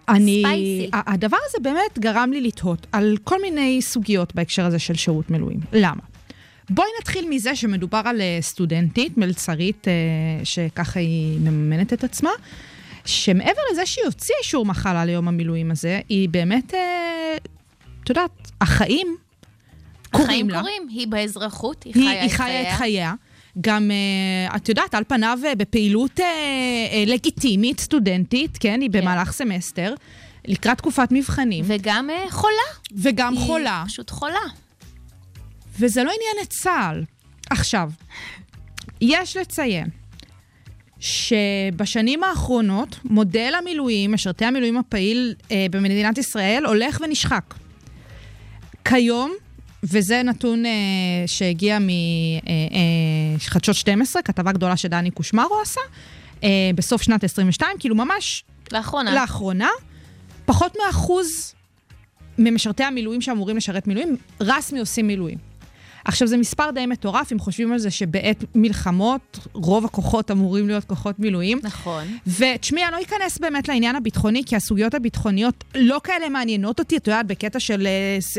אני... 0.09 0.43
ספייסי. 0.45 0.89
הדבר 0.93 1.37
הזה 1.49 1.57
באמת 1.61 1.99
גרם 1.99 2.31
לי 2.33 2.41
לתהות 2.41 2.87
על 2.91 3.17
כל 3.23 3.41
מיני 3.41 3.81
סוגיות 3.81 4.35
בהקשר 4.35 4.65
הזה 4.65 4.79
של 4.79 4.93
שירות 4.93 5.29
מילואים. 5.29 5.59
למה? 5.73 6.12
בואי 6.73 6.87
נתחיל 6.99 7.29
מזה 7.29 7.55
שמדובר 7.55 8.01
על 8.05 8.21
אה, 8.21 8.37
סטודנטית, 8.41 9.17
מלצרית, 9.17 9.87
אה, 9.87 9.93
שככה 10.45 10.99
היא 10.99 11.39
מממנת 11.39 11.93
את 11.93 12.03
עצמה, 12.03 12.29
שמעבר 13.05 13.61
לזה 13.71 13.85
שהיא 13.85 14.05
הוציאה 14.05 14.37
אישור 14.43 14.65
מחלה 14.65 15.05
ליום 15.05 15.27
המילואים 15.27 15.71
הזה, 15.71 15.99
היא 16.09 16.29
באמת, 16.29 16.73
אה, 16.73 17.37
את 18.03 18.09
יודעת, 18.09 18.51
החיים 18.61 19.17
החיים 20.13 20.27
קורים 20.27 20.49
לה. 20.49 20.59
קורים, 20.59 20.87
היא 20.89 21.07
באזרחות, 21.07 21.83
היא 21.83 21.93
היא, 21.95 22.09
חיה 22.09 22.21
היא 22.21 22.31
את 22.31 22.35
חיה 22.35 22.61
את 22.61 22.65
חייה. 22.65 22.77
חייה. 22.77 23.13
גם, 23.61 23.91
את 24.55 24.69
יודעת, 24.69 24.95
על 24.95 25.03
פניו 25.07 25.39
בפעילות 25.57 26.19
לגיטימית, 27.07 27.79
סטודנטית, 27.79 28.57
כן? 28.59 28.81
היא 28.81 28.89
במהלך 28.89 29.31
סמסטר, 29.31 29.93
לקראת 30.45 30.77
תקופת 30.77 31.07
מבחנים, 31.11 31.65
וגם 31.67 32.09
חולה. 32.29 32.53
וגם 32.95 33.33
היא 33.33 33.45
חולה. 33.45 33.83
פשוט 33.87 34.09
חולה. 34.09 34.62
וזה 35.79 36.03
לא 36.03 36.11
עניין 36.11 36.45
את 36.47 36.49
צה"ל. 36.49 37.03
עכשיו, 37.49 37.91
יש 39.01 39.37
לציין 39.37 39.87
שבשנים 40.99 42.23
האחרונות 42.23 42.99
מודל 43.05 43.53
המילואים, 43.57 44.11
משרתי 44.11 44.45
המילואים 44.45 44.77
הפעיל 44.77 45.35
אה, 45.51 45.65
במדינת 45.71 46.17
ישראל, 46.17 46.65
הולך 46.65 47.01
ונשחק. 47.03 47.53
כיום, 48.85 49.31
וזה 49.83 50.23
נתון 50.23 50.65
אה, 50.65 50.71
שהגיע 51.27 51.77
מחדשות 53.37 53.75
12, 53.75 54.21
כתבה 54.21 54.51
גדולה 54.51 54.77
שדני 54.77 55.11
קושמרו 55.11 55.61
עשה, 55.61 55.81
אה, 56.43 56.49
בסוף 56.75 57.01
שנת 57.01 57.23
22, 57.23 57.77
כאילו 57.79 57.95
ממש 57.95 58.43
לאחרונה. 58.71 59.13
לאחרונה, 59.13 59.69
פחות 60.45 60.77
מאחוז 60.85 61.53
ממשרתי 62.37 62.83
המילואים 62.83 63.21
שאמורים 63.21 63.57
לשרת 63.57 63.87
מילואים, 63.87 64.17
רסמי 64.41 64.79
עושים 64.79 65.07
מילואים. 65.07 65.52
עכשיו, 66.05 66.27
זה 66.27 66.37
מספר 66.37 66.71
די 66.71 66.85
מטורף, 66.85 67.31
אם 67.33 67.39
חושבים 67.39 67.71
על 67.73 67.79
זה 67.79 67.91
שבעת 67.91 68.43
מלחמות, 68.55 69.39
רוב 69.53 69.85
הכוחות 69.85 70.31
אמורים 70.31 70.67
להיות 70.67 70.83
כוחות 70.83 71.19
מילואים. 71.19 71.59
נכון. 71.63 72.03
ותשמעי, 72.27 72.83
אני 72.83 72.91
לא 72.91 73.01
אכנס 73.01 73.37
באמת 73.37 73.67
לעניין 73.67 73.95
הביטחוני, 73.95 74.43
כי 74.45 74.55
הסוגיות 74.55 74.93
הביטחוניות 74.93 75.63
לא 75.75 76.01
כאלה 76.03 76.29
מעניינות 76.29 76.79
אותי, 76.79 76.97
את 76.97 77.07
יודעת, 77.07 77.27
בקטע 77.27 77.59
של 77.59 77.87
אה, 77.87 78.17
ס- 78.21 78.37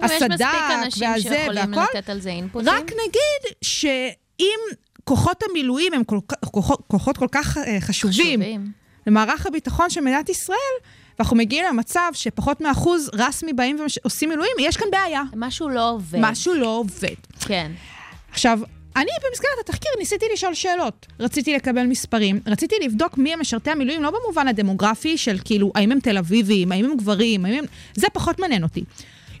אבל 0.00 0.06
יש 0.06 0.22
הסד"כ 0.22 0.32
מספיק 0.32 0.48
אנשים 0.84 1.08
והזה 1.10 1.22
שיכולים 1.22 1.72
והכל. 1.74 1.98
לתת 1.98 2.10
על 2.10 2.20
זה 2.20 2.30
אינפוטים. 2.30 2.68
רק 2.68 2.84
נגיד 2.84 3.54
שאם 3.64 4.58
כוחות 5.04 5.42
המילואים 5.50 5.94
הם 5.94 6.04
כל, 6.04 6.18
כוחות, 6.50 6.82
כוחות 6.88 7.16
כל 7.16 7.28
כך 7.32 7.58
אה, 7.58 7.80
חשובים, 7.80 8.40
חשובים. 8.40 8.72
למערך 9.06 9.46
הביטחון 9.46 9.90
של 9.90 10.00
מדינת 10.00 10.28
ישראל, 10.28 10.58
ואנחנו 11.18 11.36
מגיעים 11.36 11.64
למצב 11.64 12.10
שפחות 12.12 12.60
מאחוז 12.60 13.10
רסמי 13.14 13.52
באים 13.52 13.76
ועושים 13.80 14.28
מילואים, 14.28 14.52
יש 14.60 14.76
כאן 14.76 14.86
בעיה. 14.90 15.22
משהו 15.36 15.68
לא 15.68 15.90
עובד. 15.90 16.18
משהו 16.22 16.54
לא 16.54 16.66
עובד. 16.66 17.14
כן. 17.40 17.72
עכשיו, 18.30 18.58
אני 18.96 19.10
במסגרת 19.28 19.50
התחקיר 19.60 19.90
ניסיתי 19.98 20.26
לשאול 20.32 20.54
שאלות. 20.54 21.06
רציתי 21.20 21.54
לקבל 21.54 21.86
מספרים, 21.86 22.40
רציתי 22.46 22.74
לבדוק 22.84 23.18
מי 23.18 23.32
הם 23.32 23.40
משרתי 23.40 23.70
המילואים, 23.70 24.02
לא 24.02 24.10
במובן 24.10 24.48
הדמוגרפי 24.48 25.18
של 25.18 25.38
כאילו, 25.44 25.72
האם 25.74 25.92
הם 25.92 26.00
תל 26.00 26.18
אביבים, 26.18 26.72
האם 26.72 26.84
הם 26.84 26.96
גברים, 26.96 27.44
האם 27.44 27.54
הם... 27.54 27.64
זה 27.94 28.06
פחות 28.12 28.38
מעניין 28.38 28.62
אותי. 28.62 28.84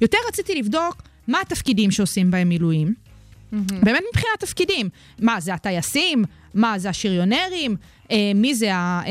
יותר 0.00 0.18
רציתי 0.28 0.54
לבדוק 0.54 1.02
מה 1.28 1.40
התפקידים 1.40 1.90
שעושים 1.90 2.30
בהם 2.30 2.48
מילואים. 2.48 2.94
באמת 3.52 4.02
מבחינת 4.12 4.40
תפקידים. 4.40 4.88
מה, 5.18 5.40
זה 5.40 5.54
הטייסים? 5.54 6.24
מה, 6.54 6.78
זה 6.78 6.88
השריונרים? 6.88 7.76
אה, 8.10 8.32
מי 8.34 8.54
זה 8.54 8.74
ה... 8.74 9.02
אה, 9.06 9.10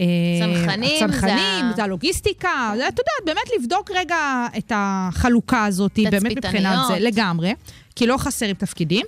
אה, 0.00 0.56
צנחנים, 0.56 1.04
הצנחנים, 1.04 1.68
זה 1.68 1.76
זה 1.76 1.84
הלוגיסטיקה. 1.84 2.72
זה, 2.76 2.88
את 2.88 2.98
יודעת, 2.98 3.24
באמת 3.36 3.50
לבדוק 3.58 3.90
רגע 3.94 4.46
את 4.58 4.72
החלוקה 4.74 5.64
הזאת, 5.64 5.98
באמת 6.10 6.36
מבחינת 6.36 6.78
זה. 6.88 6.98
לגמרי, 6.98 7.54
כי 7.96 8.06
לא 8.06 8.16
חסרים 8.16 8.54
תפקידים. 8.54 9.06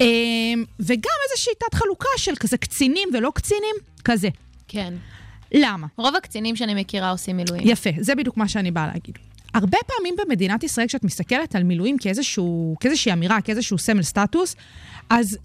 אה, 0.00 0.06
וגם 0.80 1.16
איזו 1.24 1.42
שיטת 1.42 1.74
חלוקה 1.74 2.08
של 2.16 2.36
כזה 2.36 2.56
קצינים 2.56 3.08
ולא 3.12 3.32
קצינים, 3.34 3.74
כזה. 4.04 4.28
כן. 4.68 4.94
למה? 5.52 5.86
רוב 5.96 6.16
הקצינים 6.16 6.56
שאני 6.56 6.74
מכירה 6.74 7.10
עושים 7.10 7.36
מילואים. 7.36 7.62
יפה, 7.68 7.90
זה 7.98 8.14
בדיוק 8.14 8.36
מה 8.36 8.48
שאני 8.48 8.70
באה 8.70 8.86
להגיד. 8.86 9.18
הרבה 9.54 9.78
פעמים 9.86 10.14
במדינת 10.24 10.64
ישראל, 10.64 10.86
כשאת 10.86 11.04
מסתכלת 11.04 11.54
על 11.54 11.62
מילואים 11.62 11.98
כאיזשהו, 11.98 12.76
כאיזושהי 12.80 13.12
אמירה, 13.12 13.40
כאיזשהו 13.40 13.78
סמל 13.78 14.02
סטטוס, 14.02 14.56
אז 15.10 15.38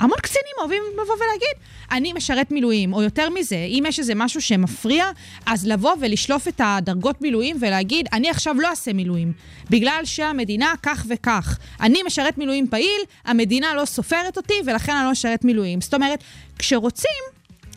המון 0.00 0.18
קצינים 0.22 0.52
אוהבים 0.58 0.82
לבוא 0.92 1.14
ולהגיד, 1.14 1.64
אני 1.90 2.12
משרת 2.12 2.50
מילואים, 2.50 2.92
או 2.92 3.02
יותר 3.02 3.30
מזה, 3.30 3.56
אם 3.56 3.84
יש 3.88 3.98
איזה 3.98 4.14
משהו 4.14 4.40
שמפריע, 4.40 5.04
אז 5.46 5.66
לבוא 5.66 5.92
ולשלוף 6.00 6.48
את 6.48 6.60
הדרגות 6.64 7.22
מילואים 7.22 7.56
ולהגיד, 7.60 8.08
אני 8.12 8.30
עכשיו 8.30 8.54
לא 8.54 8.68
אעשה 8.70 8.92
מילואים, 8.92 9.32
בגלל 9.70 10.00
שהמדינה 10.04 10.74
כך 10.82 11.06
וכך. 11.08 11.58
אני 11.80 12.02
משרת 12.06 12.38
מילואים 12.38 12.68
פעיל, 12.68 13.00
המדינה 13.24 13.74
לא 13.74 13.84
סופרת 13.84 14.36
אותי, 14.36 14.54
ולכן 14.66 14.92
אני 14.92 15.06
לא 15.06 15.12
אשרת 15.12 15.44
מילואים. 15.44 15.80
זאת 15.80 15.94
אומרת, 15.94 16.24
כשרוצים, 16.58 17.22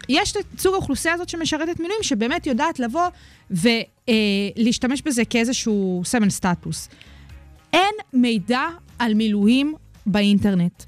יש 0.10 0.32
את 0.32 0.60
סוג 0.60 0.74
האוכלוסייה 0.74 1.14
הזאת 1.14 1.30
שמשרתת 1.30 1.80
מילואים, 1.80 2.04
שבאמת 2.04 2.48
יודעת 2.48 2.80
לבוא 2.80 3.08
ולהשתמש 3.52 5.02
בזה 5.02 5.26
כאיזשהו 5.26 6.02
סמל 6.06 6.30
סטטוס. 6.30 6.90
אין 7.74 7.94
מידע 8.14 8.68
על 9.00 9.14
מילואים 9.14 9.74
באינטרנט. 10.06 10.84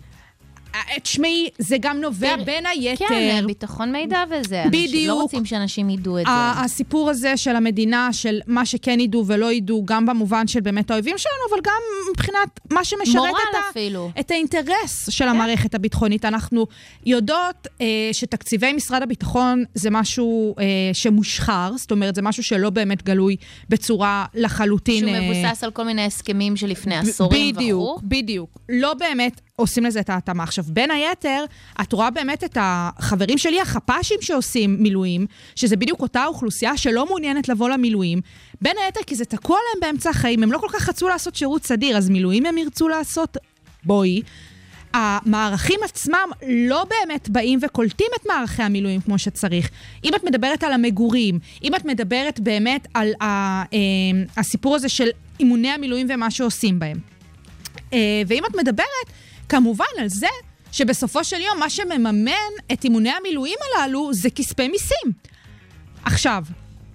אה, 0.75 0.99
תשמעי, 0.99 1.49
זה 1.57 1.77
גם 1.79 2.01
נובע 2.01 2.35
בין 2.45 2.65
היתר... 2.65 3.05
כן, 3.09 3.43
ביטחון 3.47 3.91
מידע 3.91 4.23
וזה. 4.29 4.63
אנשים 4.63 4.87
בדיוק. 4.87 5.07
לא 5.07 5.21
רוצים 5.21 5.45
שאנשים 5.45 5.89
ידעו 5.89 6.19
את 6.19 6.25
זה. 6.25 6.31
הסיפור 6.31 7.09
הזה 7.09 7.37
של 7.37 7.55
המדינה, 7.55 8.13
של 8.13 8.39
מה 8.47 8.65
שכן 8.65 8.99
ידעו 8.99 9.27
ולא 9.27 9.51
ידעו, 9.51 9.85
גם 9.85 10.05
במובן 10.05 10.47
של 10.47 10.59
באמת 10.59 10.91
האויבים 10.91 11.17
שלנו, 11.17 11.35
אבל 11.49 11.59
גם 11.63 11.81
מבחינת 12.11 12.59
מה 12.71 12.83
שמשרת 12.83 13.23
את, 13.31 13.57
אפילו. 13.71 14.11
את 14.19 14.31
האינטרס 14.31 15.09
של 15.09 15.27
המערכת 15.27 15.75
הביטחונית. 15.75 16.25
אנחנו 16.25 16.67
יודעות 17.05 17.67
אה, 17.81 18.09
שתקציבי 18.11 18.73
משרד 18.73 19.01
הביטחון 19.01 19.63
זה 19.73 19.89
משהו 19.89 20.55
אה, 20.59 20.63
שמושחר, 20.93 21.71
זאת 21.77 21.91
אומרת, 21.91 22.15
זה 22.15 22.21
משהו 22.21 22.43
שלא 22.43 22.69
באמת 22.69 23.03
גלוי 23.03 23.35
בצורה 23.69 24.25
לחלוטין... 24.33 24.99
שהוא 24.99 25.15
אה, 25.15 25.21
מבוסס 25.21 25.63
על 25.63 25.71
כל 25.71 25.83
מיני 25.83 26.05
הסכמים 26.05 26.55
שלפני 26.55 26.95
עשורים 26.95 27.55
בדיוק, 27.55 27.97
וכו'. 27.97 27.99
בדיוק. 28.03 28.59
לא 28.69 28.93
באמת 28.93 29.41
עושים 29.55 29.85
לזה 29.85 29.99
את 29.99 30.09
ההתאמה. 30.09 30.43
עכשיו, 30.43 30.65
בין 30.67 30.91
היתר, 30.91 31.45
את 31.81 31.93
רואה 31.93 32.09
באמת 32.09 32.43
את 32.43 32.57
החברים 32.61 33.37
שלי, 33.37 33.61
החפ"שים 33.61 34.17
שעושים 34.21 34.77
מילואים, 34.79 35.25
שזה 35.55 35.75
בדיוק 35.75 36.01
אותה 36.01 36.25
אוכלוסייה 36.25 36.77
שלא 36.77 37.05
מעוניינת 37.05 37.49
לבוא 37.49 37.69
למילואים, 37.69 38.21
בין 38.61 38.77
היתר 38.85 38.99
כי 39.07 39.15
זה 39.15 39.25
תקוע 39.25 39.57
להם 39.57 39.81
באמצע 39.81 40.09
החיים, 40.09 40.43
הם 40.43 40.51
לא 40.51 40.57
כל 40.57 40.67
כך 40.73 40.89
רצו 40.89 41.07
לעשות 41.07 41.35
שירות 41.35 41.65
סדיר, 41.65 41.97
אז 41.97 42.09
מילואים 42.09 42.45
הם 42.45 42.57
ירצו 42.57 42.87
לעשות? 42.87 43.37
בואי. 43.83 44.21
המערכים 44.93 45.79
עצמם 45.83 46.29
לא 46.47 46.85
באמת 46.89 47.29
באים 47.29 47.59
וקולטים 47.61 48.07
את 48.21 48.25
מערכי 48.25 48.63
המילואים 48.63 49.01
כמו 49.01 49.19
שצריך. 49.19 49.69
אם 50.03 50.15
את 50.15 50.23
מדברת 50.23 50.63
על 50.63 50.73
המגורים, 50.73 51.39
אם 51.63 51.75
את 51.75 51.85
מדברת 51.85 52.39
באמת 52.39 52.87
על 52.93 53.13
אה, 53.21 53.63
הסיפור 54.37 54.75
הזה 54.75 54.89
של 54.89 55.09
אימוני 55.39 55.69
המילואים 55.69 56.07
ומה 56.09 56.31
שעושים 56.31 56.79
בהם. 56.79 56.97
אה, 57.93 58.21
ואם 58.27 58.43
את 58.45 58.55
מדברת, 58.55 59.07
כמובן 59.49 59.85
על 59.99 60.07
זה 60.09 60.27
שבסופו 60.71 61.23
של 61.23 61.41
יום 61.41 61.59
מה 61.59 61.69
שמממן 61.69 62.31
את 62.73 62.83
אימוני 62.83 63.09
המילואים 63.09 63.57
הללו 63.65 64.13
זה 64.13 64.29
כספי 64.29 64.67
מיסים. 64.67 65.13
עכשיו, 66.03 66.43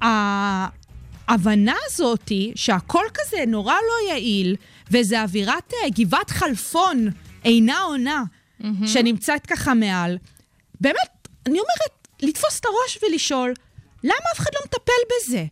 ההבנה 0.01 1.75
הזאתי 1.87 2.53
שהכל 2.55 3.05
כזה 3.15 3.45
נורא 3.47 3.75
לא 3.75 4.11
יעיל, 4.13 4.57
וזה 4.91 5.23
אווירת 5.23 5.73
אה, 5.75 5.89
גבעת 5.91 6.31
חלפון 6.31 7.09
אינה 7.45 7.81
עונה, 7.81 8.23
שנמצאת 8.87 9.47
ככה 9.47 9.75
מעל, 9.75 10.19
באמת, 10.81 11.29
אני 11.47 11.59
אומרת, 11.59 12.09
לתפוס 12.23 12.61
את 12.61 12.65
הראש 12.65 12.99
ולשאול, 13.03 13.55
למה 14.05 14.15
אף 14.35 14.39
אחד 14.39 14.51
לא 14.55 14.61
מטפל 14.67 14.93
בזה? 15.11 15.45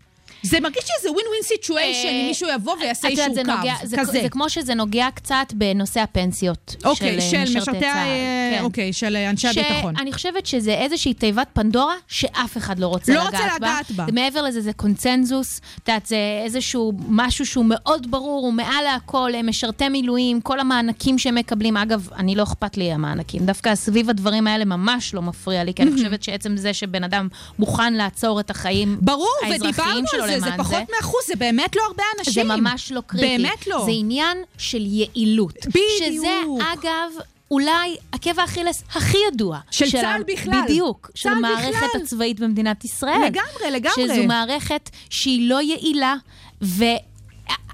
זה 0.43 0.61
מרגיש 0.61 0.84
שזה 0.84 1.11
ווין 1.11 1.26
ווין 1.28 1.43
סיטואשן, 1.43 2.09
אם 2.09 2.26
מישהו 2.28 2.49
יבוא 2.55 2.74
ויעשה 2.80 3.09
אישור 3.09 3.26
קו, 3.45 3.53
כזה. 3.97 4.12
זה 4.12 4.28
כמו 4.30 4.51
שזה 4.51 4.74
נוגע 4.74 5.09
קצת 5.14 5.47
בנושא 5.55 6.01
הפנסיות 6.01 6.76
אוקיי, 6.84 7.20
של, 7.20 7.36
אה, 7.36 7.43
משרתי 7.43 7.80
צה"ל. 7.80 8.59
כן. 8.59 8.64
אוקיי, 8.64 8.93
של 8.93 9.16
אנשי 9.16 9.49
הביטחון. 9.49 9.97
שאני 9.99 10.12
חושבת 10.12 10.47
שזה 10.47 10.74
איזושהי 10.74 11.14
תיבת 11.14 11.49
פנדורה 11.53 11.95
שאף 12.09 12.57
אחד 12.57 12.78
לא 12.78 12.86
רוצה 12.86 13.14
לא 13.14 13.20
לגעת 13.20 13.32
רוצה 13.34 13.57
לגעת 13.57 13.91
בה. 13.91 14.07
מעבר 14.12 14.43
לזה 14.43 14.61
זה 14.61 14.72
קונצנזוס, 14.72 15.61
את 15.82 15.89
יודעת, 15.89 16.07
זה 16.07 16.16
איזשהו 16.45 16.93
משהו 17.09 17.47
שהוא 17.47 17.64
מאוד 17.68 18.11
ברור, 18.11 18.47
הוא 18.47 18.53
מעל 18.53 18.84
להכל, 18.84 19.32
הם 19.34 19.49
משרתי 19.49 19.89
מילואים, 19.89 20.41
כל 20.41 20.61
המענקים 20.61 21.18
שהם 21.18 21.34
מקבלים. 21.34 21.76
אגב, 21.76 22.09
אני 22.16 22.34
לא 22.34 22.43
אכפת 22.43 22.76
לי 22.76 22.93
המענקים, 22.93 23.47
דווקא 23.47 23.74
סביב 23.74 24.11
הדברים 24.11 24.47
האלה 24.47 24.64
ממש 24.64 25.14
לא 25.14 25.22
מפריע 25.22 25.64
לי, 25.64 25.74
כי 25.74 25.82
אני 25.82 25.93
חושבת 25.93 26.22
שעצם 26.22 26.57
זה 26.57 26.74
שבן 26.74 27.05
אדם 27.05 27.28
מוכן 27.59 27.95
לעצור 27.95 28.41
את 28.41 28.51
החיים 28.51 29.01
האזרחיים 29.43 30.05
שלו 30.07 30.28
על 30.29 30.41
זה, 30.41 30.41
זה 30.41 30.47
למען 30.47 30.59
פחות 30.64 30.83
מאחוז, 30.97 31.20
זה 31.26 31.37
באמת 31.37 31.76
לא 31.76 31.83
הרבה 31.89 32.03
אנשים. 32.18 32.33
זה 32.33 32.57
ממש 32.57 32.93
לא 32.93 33.01
קריטי. 33.07 33.26
באמת 33.26 33.66
לא. 33.66 33.83
זה 33.85 33.91
עניין 33.95 34.39
של 34.59 34.87
יעילות. 34.87 35.55
בדיוק. 35.66 35.85
שזה, 36.07 36.41
אגב, 36.72 37.11
אולי 37.51 37.97
עקב 38.12 38.41
האכילס 38.41 38.83
הכי 38.95 39.16
ידוע. 39.33 39.59
של 39.70 39.91
צה"ל 39.91 40.20
ה- 40.20 40.24
בכלל. 40.33 40.62
בדיוק. 40.64 41.11
של 41.14 41.29
צה"ל 41.29 41.37
המערכת 41.37 41.68
בכלל. 41.87 42.01
הצבאית 42.03 42.41
במדינת 42.41 42.85
ישראל. 42.85 43.20
לגמרי, 43.26 43.70
לגמרי. 43.72 44.09
שזו 44.14 44.26
מערכת 44.26 44.91
שהיא 45.11 45.49
לא 45.51 45.61
יעילה, 45.62 46.14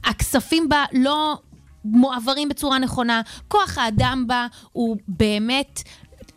והכספים 0.04 0.68
בה 0.68 0.84
לא 0.92 1.34
מועברים 1.84 2.48
בצורה 2.48 2.78
נכונה. 2.78 3.20
כוח 3.48 3.78
האדם 3.78 4.24
בה 4.26 4.46
הוא 4.72 4.96
באמת... 5.08 5.82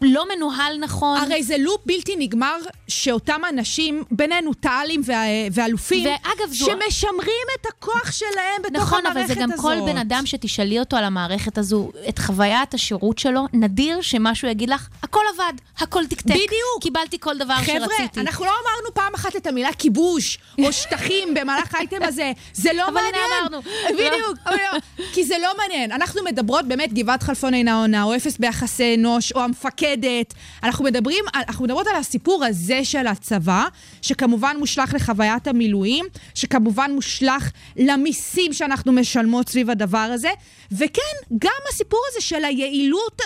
לא 0.01 0.25
מנוהל 0.35 0.77
נכון. 0.79 1.17
הרי 1.17 1.43
זה 1.43 1.57
לופ 1.57 1.81
בלתי 1.85 2.15
נגמר 2.17 2.55
שאותם 2.87 3.41
אנשים, 3.49 4.03
בינינו 4.11 4.53
טאלים 4.53 5.01
וה- 5.05 5.15
ואלופים, 5.51 6.05
ואגב, 6.05 6.51
זו- 6.53 6.65
שמשמרים 6.65 7.27
את 7.61 7.65
הכוח 7.65 8.11
שלהם 8.11 8.61
בתוך 8.63 8.81
נכון, 8.83 8.99
המערכת 8.99 9.17
אבל 9.17 9.27
זה 9.27 9.41
גם 9.41 9.51
הזאת. 9.51 9.61
כל 9.65 9.75
בן 9.85 9.97
אדם 9.97 10.25
שתשאלי 10.25 10.79
אותו 10.79 10.97
על 10.97 11.03
המערכת 11.03 11.57
הזו, 11.57 11.91
את 12.09 12.19
חוויית 12.19 12.73
השירות 12.73 13.17
שלו, 13.17 13.45
נדיר 13.53 14.01
שמשהו 14.01 14.47
יגיד 14.47 14.69
לך, 14.69 14.87
הכל 15.03 15.21
עבד, 15.35 15.53
הכל 15.77 16.05
תקתק. 16.05 16.25
בדיוק. 16.25 16.47
קיבלתי 16.81 17.19
כל 17.19 17.37
דבר 17.37 17.53
חבר'ה, 17.55 17.79
שרציתי. 17.97 18.19
אנחנו 18.19 18.45
לא 18.45 18.51
אמרנו 18.51 18.93
פעם 18.93 19.13
אחת 19.15 19.35
את 19.35 19.47
המילה 19.47 19.73
כיבוש 19.73 20.37
או 20.65 20.73
שטחים 20.73 21.33
במהלך 21.33 21.75
האייטם 21.75 22.03
הזה. 22.03 22.31
זה 22.53 22.69
לא 22.73 22.87
אבל 22.87 22.97
הנה 22.97 23.07
מעניין. 23.11 23.27
אמרנו. 23.41 23.61
בדיוק. 23.93 24.37
אבל 24.45 24.55
לא. 24.73 24.79
כי 25.13 25.23
זה 25.23 25.35
לא 25.41 25.49
מעניין. 25.57 25.91
אנחנו 25.91 26.23
מדברות 26.23 26.65
באמת 26.67 26.93
גבעת 26.93 27.23
חלפון 27.23 27.53
אינה 27.53 27.81
עונה, 27.81 28.03
או 28.03 28.15
אפס 28.15 28.37
ביחסי 28.37 28.95
אנוש, 28.95 29.31
או 29.31 29.41
המפקדת. 29.87 30.33
אנחנו 30.63 30.85
מדברים, 30.85 31.25
אנחנו 31.33 31.65
מדברות 31.65 31.87
על 31.87 31.95
הסיפור 31.95 32.45
הזה 32.45 32.85
של 32.85 33.07
הצבא, 33.07 33.65
שכמובן 34.01 34.55
מושלך 34.59 34.93
לחוויית 34.93 35.47
המילואים, 35.47 36.05
שכמובן 36.35 36.91
מושלך 36.95 37.51
למיסים 37.77 38.53
שאנחנו 38.53 38.91
משלמות 38.91 39.49
סביב 39.49 39.69
הדבר 39.69 39.97
הזה, 39.97 40.29
וכן, 40.71 41.35
גם 41.37 41.51
הסיפור 41.69 41.99
הזה 42.11 42.21
של 42.21 42.45
היעילות 42.45 43.21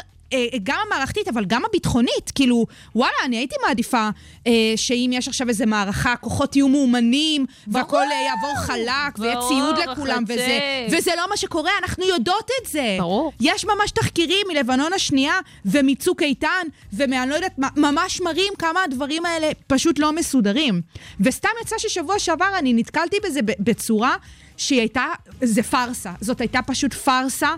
גם 0.64 0.78
המערכתית, 0.88 1.28
אבל 1.28 1.46
גם 1.46 1.66
הביטחונית. 1.66 2.32
כאילו, 2.36 2.66
וואלה, 2.96 3.14
אני 3.26 3.38
הייתי 3.38 3.56
מעדיפה 3.68 4.10
אה, 4.48 4.52
שאם 4.76 5.12
יש 5.14 5.28
עכשיו 5.28 5.50
איזו 5.50 5.64
מערכה, 5.68 6.12
הכוחות 6.12 6.56
יהיו 6.56 6.68
מאומנים, 6.68 7.46
והכל 7.68 7.98
אה, 7.98 8.22
יעבור 8.28 8.56
חלק, 8.58 9.20
ויהיה 9.20 9.40
ציוד 9.48 9.78
לכולם, 9.78 10.24
חצי. 10.26 10.34
וזה, 10.34 10.88
וזה 10.92 11.12
לא 11.18 11.30
מה 11.30 11.38
שקורה, 11.38 11.72
אנחנו 11.84 12.06
יודעות 12.06 12.50
את 12.62 12.72
זה. 12.72 12.96
ברור. 13.00 13.34
יש 13.40 13.66
ממש 13.66 13.92
תחקירים 13.92 14.48
מלבנון 14.54 14.94
השנייה, 14.94 15.34
ומצוק 15.66 16.22
איתן, 16.22 16.68
ומאני 16.94 17.30
לא 17.30 17.36
יודעת, 17.36 17.60
ממש 17.78 18.22
מראים 18.22 18.54
כמה 18.60 18.84
הדברים 18.84 19.26
האלה 19.26 19.52
פשוט 19.68 20.00
לא 20.00 20.14
מסודרים. 20.14 20.82
וסתם 21.20 21.50
יצא 21.62 21.76
ששבוע 21.78 22.20
שעבר 22.20 22.58
אני 22.60 22.74
נתקלתי 22.74 23.18
בזה 23.24 23.40
בצורה 23.44 24.16
שהיא 24.58 24.80
הייתה, 24.80 25.06
זה 25.42 25.64
פארסה. 25.64 26.12
זאת 26.22 26.42
הייתה 26.42 26.60
פשוט 26.62 26.94
פארסה. 26.94 27.50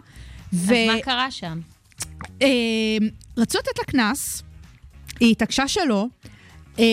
אז 0.53 0.71
מה 0.87 1.01
קרה 1.01 1.31
שם? 1.31 1.59
אה, 2.41 2.47
רצו 3.37 3.57
לתת 3.57 3.77
לה 3.77 3.83
קנס, 3.83 4.43
היא 5.19 5.31
התעקשה 5.31 5.67
שלא, 5.67 6.05
אה, 6.79 6.83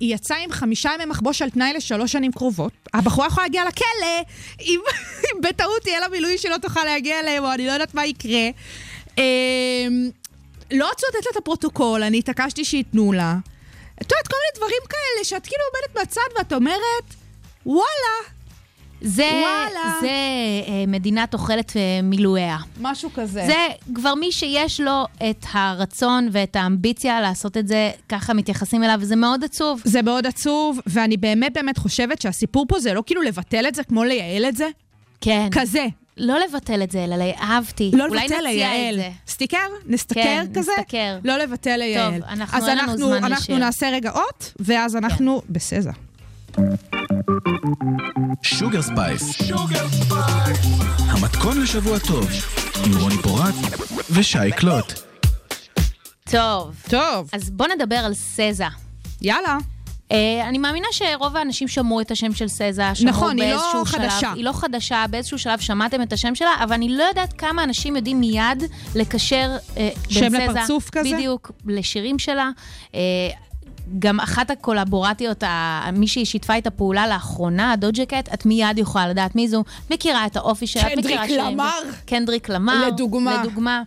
היא 0.00 0.14
יצאה 0.14 0.38
עם 0.38 0.52
חמישה 0.52 0.90
ימי 0.94 1.04
מחבוש 1.04 1.42
על 1.42 1.50
תנאי 1.50 1.72
לשלוש 1.72 2.12
שנים 2.12 2.32
קרובות. 2.32 2.72
הבחורה 2.94 3.26
יכולה 3.26 3.46
להגיע 3.46 3.64
לכלא, 3.64 4.32
אם 4.60 4.80
אם 5.26 5.40
בטעות 5.42 5.82
תהיה 5.82 6.00
לה 6.00 6.08
מילוי 6.08 6.38
שלא 6.38 6.56
תוכל 6.62 6.84
להגיע 6.84 7.20
אליהם, 7.20 7.44
או 7.44 7.52
אני 7.52 7.66
לא 7.66 7.72
יודעת 7.72 7.94
מה 7.94 8.06
יקרה. 8.06 8.48
אה, 9.18 9.24
לא 10.70 10.90
רצו 10.90 11.06
לתת 11.08 11.24
לה 11.26 11.30
את 11.32 11.36
הפרוטוקול, 11.36 12.02
אני 12.02 12.18
התעקשתי 12.18 12.64
שייתנו 12.64 13.12
לה. 13.12 13.36
את 14.02 14.12
יודעת, 14.12 14.28
כל 14.28 14.36
מיני 14.36 14.56
דברים 14.56 14.82
כאלה, 14.88 15.24
שאת 15.24 15.46
כאילו 15.46 15.62
עומדת 15.72 15.98
מהצד 15.98 16.38
ואת 16.38 16.52
אומרת, 16.52 17.14
וואלה, 17.66 18.35
זה, 19.00 19.22
וואלה. 19.32 19.94
זה 20.00 20.06
אה, 20.08 20.84
מדינת 20.86 21.34
אוכלת 21.34 21.76
אה, 21.76 21.80
מילואיה. 22.02 22.56
משהו 22.80 23.10
כזה. 23.14 23.44
זה 23.46 23.56
כבר 23.94 24.14
מי 24.14 24.32
שיש 24.32 24.80
לו 24.80 25.04
את 25.30 25.46
הרצון 25.52 26.28
ואת 26.32 26.56
האמביציה 26.56 27.20
לעשות 27.20 27.56
את 27.56 27.68
זה, 27.68 27.90
ככה 28.08 28.34
מתייחסים 28.34 28.84
אליו, 28.84 28.98
וזה 29.00 29.16
מאוד 29.16 29.44
עצוב. 29.44 29.80
זה 29.84 30.02
מאוד 30.02 30.26
עצוב, 30.26 30.80
ואני 30.86 31.16
באמת 31.16 31.52
באמת 31.54 31.78
חושבת 31.78 32.20
שהסיפור 32.20 32.66
פה 32.68 32.80
זה 32.80 32.94
לא 32.94 33.02
כאילו 33.06 33.22
לבטל 33.22 33.64
את 33.68 33.74
זה 33.74 33.84
כמו 33.84 34.04
לייעל 34.04 34.44
את 34.44 34.56
זה, 34.56 34.68
כן. 35.20 35.48
כזה. 35.52 35.86
לא 36.18 36.38
לבטל 36.38 36.82
את 36.82 36.90
זה, 36.90 37.04
אלא 37.04 37.24
אהבתי. 37.40 37.90
לא 37.94 38.04
אולי 38.06 38.20
לבטל, 38.24 38.34
נציע 38.34 38.42
לייעל. 38.42 38.94
את 38.94 39.00
זה. 39.00 39.10
סטיקר? 39.32 39.56
נסתקר 39.86 40.20
כן, 40.22 40.46
כזה? 40.54 40.72
נסתקר. 40.78 41.18
לא 41.24 41.36
לבטל, 41.36 41.76
לייעל. 41.76 42.20
אנחנו- 42.28 42.58
אז 42.58 42.68
אין 42.68 42.78
לנו 42.78 42.90
אנחנו, 42.92 43.06
זמן 43.06 43.16
אנחנו 43.16 43.30
להישאר. 43.54 43.58
נעשה 43.58 43.90
רגע 43.90 44.10
אות, 44.10 44.52
ואז 44.60 44.96
אנחנו 44.96 45.42
ב 45.50 45.58
SZA. 45.58 45.90
Sugar 48.42 48.82
Spice. 48.82 49.50
המתכון 50.98 51.62
לשבוע 51.62 51.98
טוב, 51.98 52.28
עם 52.86 52.96
רוני 53.00 53.16
פורט 53.22 53.54
ושי 54.10 54.52
קלוט. 54.56 54.92
טוב, 56.30 56.74
טוב, 56.90 57.30
אז 57.32 57.50
בוא 57.50 57.66
נדבר 57.76 57.96
על 57.96 58.14
SZA. 58.14 58.64
יאללה. 59.22 59.58
אה, 60.08 60.14
אני 60.48 60.58
מאמינה 60.58 60.86
שרוב 60.92 61.36
האנשים 61.36 61.68
שמעו 61.68 62.00
את 62.00 62.10
השם 62.10 62.34
של 62.34 62.48
SZA, 62.48 62.94
שמעו 62.94 63.10
נכון, 63.10 63.40
היא 63.40 63.50
לא 63.50 63.56
באיזשהו 63.56 63.86
שלב. 63.86 64.08
חדשה. 64.08 64.32
היא 64.32 64.44
לא 64.44 64.52
חדשה, 64.52 65.04
באיזשהו 65.10 65.38
שלב 65.38 65.58
שמעתם 65.58 66.02
את 66.02 66.12
השם 66.12 66.34
שלה, 66.34 66.54
אבל 66.62 66.72
אני 66.72 66.88
לא 66.88 67.02
יודעת 67.02 67.32
כמה 67.32 67.64
אנשים 67.64 67.96
יודעים 67.96 68.20
מיד 68.20 68.62
לקשר 68.94 69.56
אה, 69.56 69.76
בין 69.76 69.92
שם 70.08 70.28
SZA. 70.28 70.38
לפרצוף 70.38 70.90
כזה? 70.90 71.10
בדיוק, 71.14 71.52
לשירים 71.66 72.18
שלה. 72.18 72.50
אה, 72.92 72.96
גם 73.98 74.20
אחת 74.20 74.50
הקולבורציות, 74.50 75.44
מי 75.92 76.08
שהיא 76.08 76.24
שיתפה 76.24 76.58
את 76.58 76.66
הפעולה 76.66 77.06
לאחרונה, 77.08 77.72
ה 77.72 77.79
Doja 77.79 78.06
Cat, 78.06 78.34
את 78.34 78.46
מיד 78.46 78.78
יכולה 78.78 79.08
לדעת 79.08 79.36
מי 79.36 79.48
זו, 79.48 79.64
מכירה 79.90 80.26
את 80.26 80.36
האופי 80.36 80.66
שלה, 80.66 80.82
את 80.82 80.88
קנדריק 80.88 81.04
מכירה 81.14 81.26
שירים. 81.28 81.52
למר. 81.52 81.80
קנדריק 82.06 82.48
למר. 82.48 82.86
לדוגמה. 82.86 83.40
לדוגמה. 83.42 83.82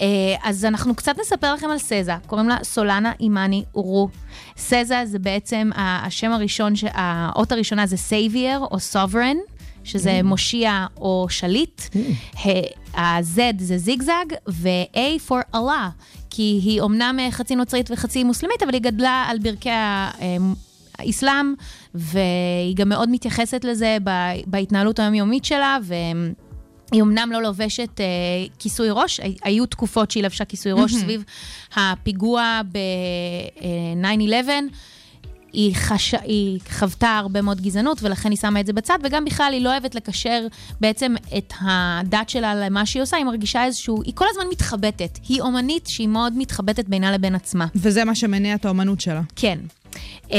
אה, 0.00 0.06
אז 0.44 0.64
אנחנו 0.64 0.94
קצת 0.94 1.14
נספר 1.20 1.54
לכם 1.54 1.70
על 1.70 1.78
SZA, 1.78 2.14
קוראים 2.26 2.48
לה 2.48 2.56
סולנה 2.62 3.12
אימאני 3.20 3.64
רו. 3.72 4.08
SZA 4.56 5.02
זה 5.04 5.18
בעצם 5.18 5.70
השם 5.76 6.32
הראשון, 6.32 6.72
האות 6.94 7.52
הראשונה 7.52 7.86
זה 7.86 7.96
savior 7.96 8.58
או 8.58 8.80
sovereign, 8.80 9.36
שזה 9.84 10.20
מושיע 10.24 10.86
או 10.96 11.26
שליט. 11.30 11.82
ה- 12.36 12.48
ה-Z 13.00 13.38
זה 13.58 13.78
zigzag, 13.78 14.24
ו-A 14.48 15.28
for 15.28 15.56
Allah, 15.56 16.02
כי 16.30 16.60
היא 16.64 16.80
אומנם 16.80 17.16
אה, 17.20 17.30
חצי 17.30 17.54
נוצרית 17.56 17.90
וחצי 17.90 18.24
מוסלמית, 18.24 18.62
אבל 18.62 18.72
היא 18.74 18.82
גדלה 18.82 19.24
על 19.28 19.38
ברכי 19.38 19.70
אה, 19.70 20.10
האסלאם, 20.98 21.54
והיא 21.94 22.76
גם 22.76 22.88
מאוד 22.88 23.08
מתייחסת 23.10 23.64
לזה 23.64 23.96
בהתנהלות 24.46 24.98
היומיומית 24.98 25.44
שלה, 25.44 25.78
ו... 25.82 25.94
היא 26.92 27.02
אמנם 27.02 27.30
לא 27.32 27.42
לובשת 27.42 28.00
אה, 28.00 28.04
כיסוי 28.58 28.88
ראש, 28.90 29.20
הי- 29.20 29.36
היו 29.44 29.66
תקופות 29.66 30.10
שהיא 30.10 30.22
לבשה 30.22 30.44
כיסוי 30.44 30.72
ראש 30.72 30.92
סביב 30.94 31.24
הפיגוע 31.74 32.60
ב-9-11. 32.72 34.48
היא, 35.52 35.74
חש... 35.74 36.14
היא 36.14 36.60
חוותה 36.70 37.16
הרבה 37.16 37.42
מאוד 37.42 37.60
גזענות, 37.60 38.02
ולכן 38.02 38.30
היא 38.30 38.38
שמה 38.38 38.60
את 38.60 38.66
זה 38.66 38.72
בצד, 38.72 38.98
וגם 39.02 39.24
בכלל 39.24 39.52
היא 39.52 39.62
לא 39.62 39.70
אוהבת 39.70 39.94
לקשר 39.94 40.46
בעצם 40.80 41.14
את 41.38 41.52
הדת 41.60 42.28
שלה 42.28 42.54
למה 42.54 42.86
שהיא 42.86 43.02
עושה, 43.02 43.16
היא 43.16 43.24
מרגישה 43.24 43.64
איזשהו... 43.64 44.02
היא 44.02 44.14
כל 44.14 44.26
הזמן 44.30 44.44
מתחבטת. 44.50 45.18
היא 45.28 45.40
אומנית 45.40 45.86
שהיא 45.86 46.08
מאוד 46.08 46.32
מתחבטת 46.36 46.88
בינה 46.88 47.12
לבין 47.12 47.34
עצמה. 47.34 47.66
וזה 47.74 48.04
מה 48.04 48.14
שמניע 48.14 48.54
את 48.54 48.64
האומנות 48.64 49.00
שלה. 49.00 49.20
כן. 49.36 49.58
Uh, 50.28 50.32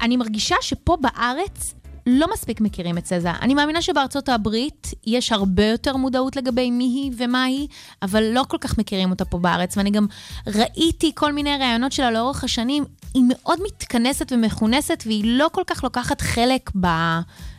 אני 0.00 0.16
מרגישה 0.16 0.56
שפה 0.60 0.96
בארץ 1.00 1.74
לא 2.08 2.26
מספיק 2.32 2.60
מכירים 2.60 2.98
את 2.98 3.06
סזה. 3.06 3.30
אני 3.30 3.54
מאמינה 3.54 3.82
שבארצות 3.82 4.28
הברית 4.28 4.86
יש 5.06 5.32
הרבה 5.32 5.64
יותר 5.64 5.96
מודעות 5.96 6.36
לגבי 6.36 6.70
מי 6.70 6.84
היא 6.84 7.12
ומה 7.16 7.44
היא, 7.44 7.68
אבל 8.02 8.24
לא 8.32 8.44
כל 8.48 8.56
כך 8.60 8.78
מכירים 8.78 9.10
אותה 9.10 9.24
פה 9.24 9.38
בארץ. 9.38 9.76
ואני 9.76 9.90
גם 9.90 10.06
ראיתי 10.46 11.12
כל 11.14 11.32
מיני 11.32 11.56
ראיונות 11.56 11.92
שלה 11.92 12.10
לאורך 12.10 12.44
השנים. 12.44 12.84
היא 13.14 13.22
מאוד 13.28 13.58
מתכנסת 13.66 14.32
ומכונסת, 14.32 15.02
והיא 15.06 15.22
לא 15.26 15.48
כל 15.52 15.62
כך 15.66 15.84
לוקחת 15.84 16.20
חלק 16.20 16.70
ב... 16.80 16.86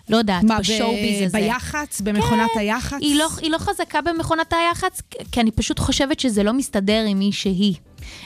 לא 0.10 0.18
יודעת, 0.18 0.43
מה, 0.43 0.60
בשואו-ביז 0.60 1.22
הזה. 1.26 1.38
ביח"צ? 1.38 2.02
במכונת 2.02 2.50
כן, 2.54 2.60
היח"צ? 2.60 2.97
היא 3.02 3.16
לא, 3.16 3.28
היא 3.41 3.52
לא 3.52 3.58
חזקה 3.58 4.02
במכונת 4.02 4.54
היח"צ, 4.54 5.02
כי 5.32 5.41
אני 5.41 5.52
פשוט 5.52 5.80
חושבת 5.80 6.20
שזה 6.20 6.43
לא 6.43 6.54
מסתדר 6.54 7.06
עם 7.08 7.20
מי 7.20 7.32
שהיא. 7.32 7.76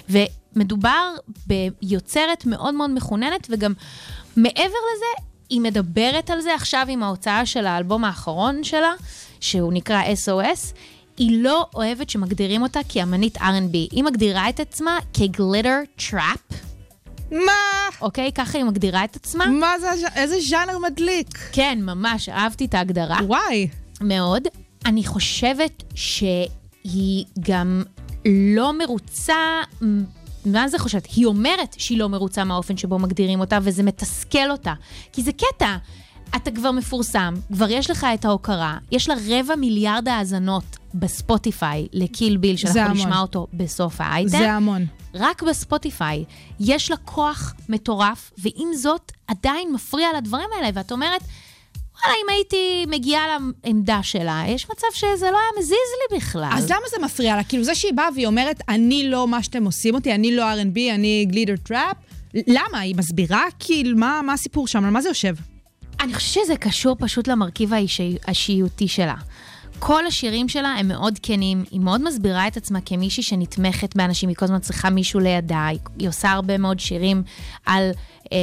ומדובר 0.10 1.16
ביוצרת 1.48 2.46
מאוד 2.46 2.74
מאוד 2.74 2.90
מחוננת, 2.90 3.48
וגם 3.50 3.74
מעבר 4.36 4.64
לזה, 4.64 5.26
היא 5.50 5.62
מדברת 5.62 6.30
על 6.30 6.42
זה 6.42 6.56
עכשיו 6.56 6.86
עם 6.90 7.04
ההוצאה 7.04 7.46
של 7.46 7.66
האלבום 7.66 8.06
האחרון 8.06 8.64
שלה, 8.64 8.92
שהוא 9.40 9.74
נקרא 9.74 10.02
SOS. 10.04 10.74
היא 11.18 11.44
לא 11.44 11.66
אוהבת 11.76 12.10
שמגדירים 12.10 12.64
אותה 12.64 12.80
כאמנית 12.90 13.38
R&B. 13.38 13.74
היא 13.92 14.04
מגדירה 14.04 14.50
את 14.50 14.60
עצמה 14.60 15.00
כ 15.14 15.28
glitter 15.28 15.80
trap, 16.10 16.40
מה? 17.34 17.52
אוקיי? 18.02 18.32
ככה 18.36 18.58
היא 18.58 18.66
מגדירה 18.66 19.04
את 19.04 19.16
עצמה. 19.16 19.46
מה 19.46 19.80
זה, 19.80 19.88
איזה 20.16 20.36
ז'אנר 20.50 20.78
מדליק? 20.78 21.38
כן, 21.52 21.80
ממש, 21.82 22.30
אהבתי 22.30 22.66
את 22.66 22.74
ההגדרה. 22.74 23.18
וואי. 23.24 23.68
מאוד. 24.02 24.44
אני 24.86 25.06
חושבת 25.06 25.84
שהיא 25.96 27.26
גם 27.40 27.84
לא 28.26 28.78
מרוצה, 28.78 29.36
מה 30.46 30.68
זה 30.68 30.80
חושבת? 30.80 31.08
היא 31.16 31.26
אומרת 31.26 31.76
שהיא 31.78 32.00
לא 32.00 32.10
מרוצה 32.10 32.44
מהאופן 32.44 32.78
שבו 32.78 33.00
מגדירים 33.00 33.40
אותה, 33.40 33.60
וזה 33.62 33.84
מתסכל 33.84 34.52
אותה. 34.52 34.74
כי 35.14 35.24
זה 35.24 35.32
קטע. 35.32 35.76
אתה 36.36 36.52
כבר 36.52 36.72
מפורסם, 36.72 37.34
כבר 37.54 37.70
יש 37.70 37.90
לך 37.90 38.08
את 38.14 38.26
ההוקרה, 38.26 38.78
יש 38.92 39.10
לה 39.10 39.16
רבע 39.28 39.56
מיליארד 39.56 40.08
האזנות 40.08 40.78
בספוטיפיי 40.94 41.88
לקיל 41.94 42.38
ביל, 42.38 42.58
שאנחנו. 42.58 42.94
נשמע 42.94 43.20
אותו 43.20 43.48
בסוף 43.54 43.96
האייטם. 44.00 44.30
זה 44.30 44.52
המון. 44.52 44.86
רק 45.14 45.44
בספוטיפיי. 45.44 46.24
יש 46.60 46.92
לה 46.92 46.98
כוח 46.98 47.54
מטורף, 47.70 48.32
ועם 48.38 48.74
זאת, 48.76 49.12
עדיין 49.28 49.74
מפריע 49.74 50.08
לדברים 50.18 50.48
האלה, 50.58 50.70
ואת 50.74 50.92
אומרת, 50.92 51.22
וואלה, 52.02 52.16
אם 52.24 52.30
הייתי 52.30 52.86
מגיעה 52.88 53.24
לעמדה 53.64 54.04
שלה, 54.04 54.44
יש 54.48 54.70
מצב 54.70 54.88
שזה 54.94 55.26
לא 55.32 55.38
היה 55.38 55.60
מזיז 55.60 55.72
לי 56.12 56.18
בכלל. 56.18 56.50
אז 56.54 56.70
למה 56.72 56.82
זה 56.92 57.06
מפריע 57.06 57.36
לה? 57.36 57.44
כאילו 57.44 57.64
זה 57.64 57.76
שהיא 57.76 57.94
באה 57.94 58.08
והיא 58.16 58.28
אומרת, 58.28 58.62
אני 58.70 59.10
לא 59.10 59.28
מה 59.28 59.44
שאתם 59.44 59.66
עושים 59.66 59.96
אותי, 59.96 60.14
אני 60.16 60.36
לא 60.36 60.44
R&B, 60.54 60.80
אני 60.96 61.26
glitter 61.30 61.56
trap, 61.58 61.98
למה? 62.34 62.80
היא 62.80 62.96
מסבירה 62.96 63.44
כאילו, 63.60 63.98
מה, 63.98 64.22
מה 64.26 64.34
הסיפור 64.34 64.68
שם? 64.68 64.84
על 64.86 64.90
מה 64.92 65.02
זה 65.02 65.10
יושב? 65.10 65.36
אני 66.00 66.14
חושבת 66.14 66.44
שזה 66.46 66.56
קשור 66.58 66.96
פשוט 67.00 67.28
למרכיב 67.28 67.74
האישי- 67.74 68.18
האישיותי 68.26 68.88
שלה. 68.88 69.16
כל 69.80 70.06
השירים 70.08 70.50
שלה 70.50 70.68
הם 70.70 70.88
מאוד 70.88 71.20
כנים, 71.24 71.64
היא 71.72 71.80
מאוד 71.80 72.04
מסבירה 72.04 72.48
את 72.48 72.58
עצמה 72.58 72.82
כמישהי 72.82 73.24
שנתמכת 73.24 73.96
באנשים, 73.96 74.30
היא 74.30 74.36
כל 74.36 74.46
הזמן 74.46 74.60
צריכה 74.60 74.90
מישהו 74.90 75.20
לידה, 75.20 75.68
היא, 75.68 75.80
היא 76.00 76.10
עושה 76.10 76.32
הרבה 76.32 76.58
מאוד 76.58 76.80
שירים 76.80 77.24
על, 77.66 77.92
אה, 78.32 78.38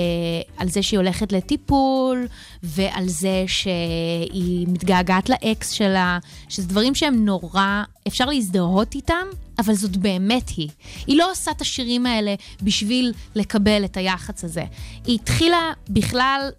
על 0.57 0.69
זה 0.69 0.83
שהיא 0.83 0.99
הולכת 0.99 1.33
לטיפול, 1.33 2.27
ועל 2.63 3.09
זה 3.09 3.45
שהיא 3.47 4.67
מתגעגעת 4.69 5.29
לאקס 5.29 5.71
שלה, 5.71 6.19
שזה 6.49 6.69
דברים 6.69 6.95
שהם 6.95 7.25
נורא, 7.25 7.83
אפשר 8.09 8.25
להזדהות 8.25 8.95
איתם, 8.95 9.27
אבל 9.59 9.75
זאת 9.75 9.97
באמת 9.97 10.49
היא. 10.57 10.69
היא 11.07 11.19
לא 11.19 11.31
עושה 11.31 11.51
את 11.51 11.61
השירים 11.61 12.07
האלה 12.07 12.35
בשביל 12.63 13.13
לקבל 13.35 13.85
את 13.85 13.97
היח"צ 13.97 14.45
הזה. 14.45 14.65
היא 15.07 15.15
התחילה 15.15 15.73
בכלל 15.89 16.51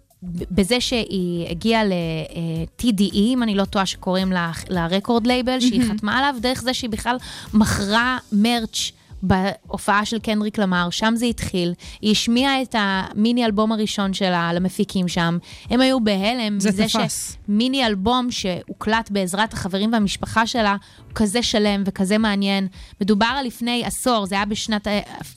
בזה 0.50 0.80
שהיא 0.80 1.46
הגיעה 1.50 1.84
ל-TDE, 1.84 3.14
אם 3.14 3.42
אני 3.42 3.54
לא 3.54 3.64
טועה 3.64 3.86
שקוראים 3.86 4.32
לה- 4.32 4.52
לרקורד 4.68 5.26
לייבל, 5.26 5.60
שהיא 5.60 5.82
חתמה 5.92 6.18
עליו, 6.18 6.34
דרך 6.40 6.62
זה 6.62 6.74
שהיא 6.74 6.90
בכלל 6.90 7.16
מכרה 7.54 8.18
מרץ' 8.32 8.92
בהופעה 9.22 10.04
של 10.04 10.18
קנדריק 10.18 10.58
למר, 10.58 10.88
שם 10.90 11.12
זה 11.16 11.26
התחיל. 11.26 11.74
היא 12.00 12.10
השמיעה 12.12 12.62
את 12.62 12.74
המיני 12.78 13.44
אלבום 13.44 13.72
הראשון 13.72 14.12
שלה 14.14 14.52
למפיקים 14.52 15.08
שם. 15.08 15.38
הם 15.70 15.80
היו 15.80 16.00
בהלם 16.00 16.60
זה 16.60 16.68
מזה 16.68 16.84
תפס. 16.88 17.36
שמיני 17.46 17.86
אלבום 17.86 18.30
שהוקלט 18.30 19.10
בעזרת 19.10 19.52
החברים 19.52 19.92
והמשפחה 19.92 20.46
שלה, 20.46 20.76
הוא 21.06 21.14
כזה 21.14 21.42
שלם 21.42 21.82
וכזה 21.86 22.18
מעניין. 22.18 22.66
מדובר 23.00 23.26
על 23.38 23.46
לפני 23.46 23.82
עשור, 23.84 24.26
זה 24.26 24.34
היה 24.34 24.44
בשנת 24.44 24.86
ה- 24.86 24.90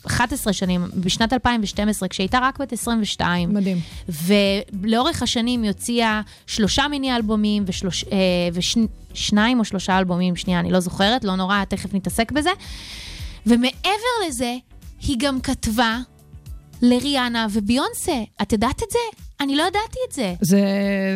11 0.07 0.53
שנים, 0.53 0.86
בשנת 0.95 1.33
2012, 1.33 2.09
כשהייתה 2.09 2.39
רק 2.41 2.59
בת 2.59 2.73
22. 2.73 3.53
מדהים. 3.53 3.77
ולאורך 4.09 5.23
השנים 5.23 5.61
היא 5.61 5.69
הוציאה 5.71 6.21
שלושה 6.47 6.88
מיני 6.88 7.15
אלבומים 7.15 7.63
ושלוש, 7.67 8.03
אה, 8.03 8.17
ושניים 9.13 9.59
או 9.59 9.65
שלושה 9.65 9.97
אלבומים, 9.97 10.36
שנייה, 10.36 10.59
אני 10.59 10.71
לא 10.71 10.79
זוכרת, 10.79 11.23
לא 11.23 11.36
נורא, 11.36 11.63
תכף 11.69 11.93
נתעסק 11.93 12.31
בזה. 12.31 12.49
ומעבר 13.45 14.27
לזה, 14.27 14.57
היא 15.01 15.15
גם 15.19 15.41
כתבה 15.41 15.97
לריאנה 16.81 17.47
וביונסה. 17.51 18.23
את 18.41 18.53
ידעת 18.53 18.83
את 18.83 18.91
זה? 18.91 19.24
אני 19.39 19.55
לא 19.55 19.63
ידעתי 19.63 19.99
את 20.07 20.13
זה. 20.13 20.33
זה, 20.41 20.61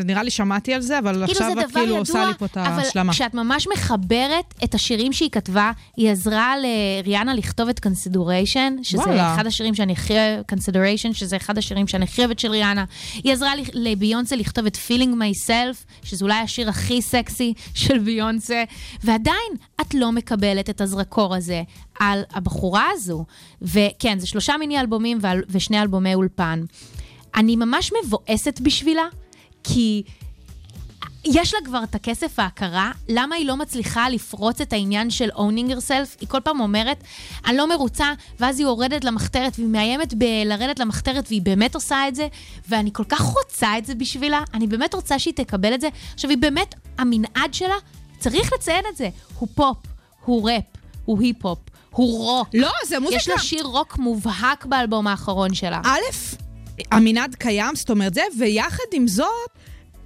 נראה 0.05 0.23
לי 0.23 0.31
שמעתי 0.31 0.73
על 0.73 0.81
זה, 0.81 0.99
אבל 0.99 1.13
כאילו 1.13 1.25
עכשיו 1.25 1.51
זה 1.55 1.61
את 1.61 1.71
כאילו 1.71 1.85
ידוע, 1.85 1.99
עושה 1.99 2.25
לי 2.25 2.33
פה 2.37 2.45
את 2.45 2.57
ההשלמה. 2.57 3.11
אבל 3.11 3.13
כשאת 3.13 3.33
ממש 3.33 3.67
מחברת 3.73 4.53
את 4.63 4.75
השירים 4.75 5.13
שהיא 5.13 5.29
כתבה, 5.29 5.71
היא 5.97 6.09
עזרה 6.09 6.53
לריאנה 6.57 7.33
לכתוב 7.33 7.69
את 7.69 7.79
Consideration, 7.79 8.75
שזה 8.83 9.01
וואלה. 9.01 9.35
אחד 9.35 9.45
השירים 9.45 9.75
שאני 9.75 9.93
הכי 9.93 10.13
Consideration, 10.49 11.13
שזה 11.13 11.37
אחד 11.37 11.57
השירים 11.57 11.87
שאני 11.87 12.03
הכי 12.03 12.21
אוהבת 12.21 12.39
של 12.39 12.51
ריאנה. 12.51 12.85
היא 13.23 13.33
עזרה 13.33 13.51
לביונסה 13.73 14.35
לכתוב 14.35 14.65
את 14.65 14.77
Feeling 14.87 15.13
Myself, 15.13 16.03
שזה 16.03 16.25
אולי 16.25 16.39
השיר 16.39 16.69
הכי 16.69 17.01
סקסי 17.01 17.53
של 17.73 17.99
ביונסה, 17.99 18.63
ועדיין 19.03 19.53
את 19.81 19.93
לא 19.93 20.11
מקבלת 20.11 20.69
את 20.69 20.81
הזרקור 20.81 21.35
הזה 21.35 21.61
על 21.99 22.21
הבחורה 22.33 22.87
הזו. 22.93 23.25
וכן, 23.61 24.19
זה 24.19 24.27
שלושה 24.27 24.53
מיני 24.59 24.79
אלבומים 24.79 25.19
ושני 25.49 25.81
אלבומי 25.81 26.13
אולפן. 26.13 26.63
אני 27.35 27.55
ממש 27.55 27.91
מבואסת 28.03 28.59
בשבילה, 28.59 29.05
כי 29.63 30.03
יש 31.25 31.53
לה 31.53 31.59
כבר 31.65 31.83
את 31.83 31.95
הכסף 31.95 32.33
וההכרה, 32.37 32.91
למה 33.09 33.35
היא 33.35 33.45
לא 33.45 33.57
מצליחה 33.57 34.09
לפרוץ 34.09 34.61
את 34.61 34.73
העניין 34.73 35.09
של 35.09 35.29
owning 35.31 35.71
herself? 35.71 36.17
היא 36.19 36.29
כל 36.29 36.39
פעם 36.39 36.59
אומרת, 36.59 37.03
אני 37.45 37.57
לא 37.57 37.69
מרוצה, 37.69 38.13
ואז 38.39 38.59
היא 38.59 38.67
יורדת 38.67 39.03
למחתרת, 39.03 39.53
והיא 39.57 39.67
מאיימת 39.67 40.13
בלרדת 40.13 40.79
למחתרת, 40.79 41.25
והיא 41.27 41.41
באמת 41.41 41.75
עושה 41.75 42.07
את 42.07 42.15
זה, 42.15 42.27
ואני 42.69 42.89
כל 42.93 43.03
כך 43.03 43.21
רוצה 43.21 43.77
את 43.77 43.85
זה 43.85 43.95
בשבילה, 43.95 44.43
אני 44.53 44.67
באמת 44.67 44.93
רוצה 44.93 45.19
שהיא 45.19 45.33
תקבל 45.33 45.73
את 45.73 45.81
זה. 45.81 45.89
עכשיו, 46.13 46.29
היא 46.29 46.37
באמת, 46.37 46.75
המנעד 46.97 47.53
שלה, 47.53 47.75
צריך 48.19 48.53
לציין 48.53 48.83
את 48.91 48.97
זה, 48.97 49.09
הוא 49.39 49.47
פופ, 49.55 49.77
הוא 50.25 50.49
ראפ, 50.49 50.63
הוא 51.05 51.21
היפ-הופ, 51.21 51.59
הוא 51.89 52.25
רוק. 52.25 52.47
לא, 52.53 52.71
זה 52.87 52.99
מוזיקה. 52.99 53.17
יש 53.17 53.27
לה 53.27 53.39
שיר 53.39 53.63
רוק 53.63 53.97
מובהק 53.97 54.65
באלבום 54.65 55.07
האחרון 55.07 55.53
שלה. 55.53 55.81
א', 55.85 55.99
המנעד 56.91 57.35
קיים, 57.35 57.75
זאת 57.75 57.89
אומרת 57.89 58.13
זה, 58.13 58.21
ויחד 58.39 58.83
עם 58.93 59.07
זאת, 59.07 59.27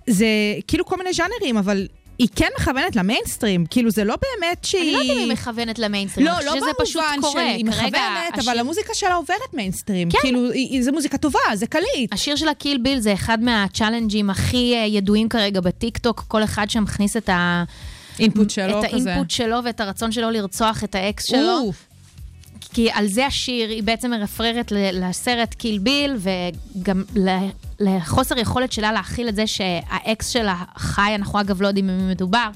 זה 0.09 0.25
כאילו 0.67 0.85
כל 0.85 0.97
מיני 0.97 1.13
ז'אנרים, 1.13 1.57
אבל 1.57 1.87
היא 2.17 2.27
כן 2.35 2.47
מכוונת 2.59 2.95
למיינסטרים, 2.95 3.65
כאילו 3.65 3.91
זה 3.91 4.03
לא 4.03 4.15
באמת 4.15 4.63
שהיא... 4.63 4.81
אני 4.81 4.91
לא 4.91 4.97
יודעת 4.97 5.17
אם 5.17 5.29
היא 5.29 5.31
מכוונת 5.33 5.79
למיינסטרים, 5.79 6.25
לא, 6.27 6.33
לא 6.45 6.53
במובן. 6.53 6.85
שהיא 7.25 7.65
מכוונת, 7.65 7.93
אבל 8.33 8.39
השיר- 8.39 8.59
המוזיקה 8.59 8.93
שלה 8.93 9.13
עוברת 9.15 9.53
מיינסטרים. 9.53 10.11
כן. 10.11 10.17
כאילו, 10.21 10.39
זה 10.81 10.91
מוזיקה 10.91 11.17
טובה, 11.17 11.39
זה 11.53 11.67
קליט. 11.67 12.13
השיר 12.13 12.35
של 12.35 12.47
ה 12.47 12.53
Kill 12.53 12.77
Bill 12.77 12.99
זה 12.99 13.13
אחד 13.13 13.43
מה 13.43 13.56
challengeים 13.56 14.29
הכי 14.29 14.73
אה, 14.75 14.85
ידועים 14.85 15.29
כרגע 15.29 15.61
בטיקטוק, 15.61 16.25
כל 16.27 16.43
אחד 16.43 16.69
שמכניס 16.69 17.17
את, 17.17 17.29
ה... 17.29 17.63
input 18.19 18.49
שלו 18.49 18.83
את 18.83 18.91
כזה. 18.93 19.09
ה 19.09 19.13
input 19.13 19.31
שלו 19.31 19.57
ואת 19.63 19.79
הרצון 19.79 20.11
שלו 20.11 20.31
לרצוח 20.31 20.83
את 20.83 20.95
האקס 20.95 21.25
שלו. 21.25 21.71
כי 22.73 22.91
על 22.91 23.07
זה 23.07 23.25
השיר, 23.25 23.69
היא 23.69 23.83
בעצם 23.83 24.11
מרפררת 24.11 24.71
לסרט 24.75 25.53
Kill 25.53 25.77
Bill, 25.77 26.15
וגם 26.17 27.03
לחוסר 27.79 28.37
יכולת 28.37 28.71
שלה 28.71 28.91
להכיל 28.91 29.29
את 29.29 29.35
זה 29.35 29.47
שהאקס 29.47 30.29
שלה 30.29 30.63
חי, 30.77 31.11
אנחנו 31.15 31.41
אגב 31.41 31.61
לא 31.61 31.67
יודעים 31.67 31.87
במי 31.87 32.11
מדובר, 32.11 32.47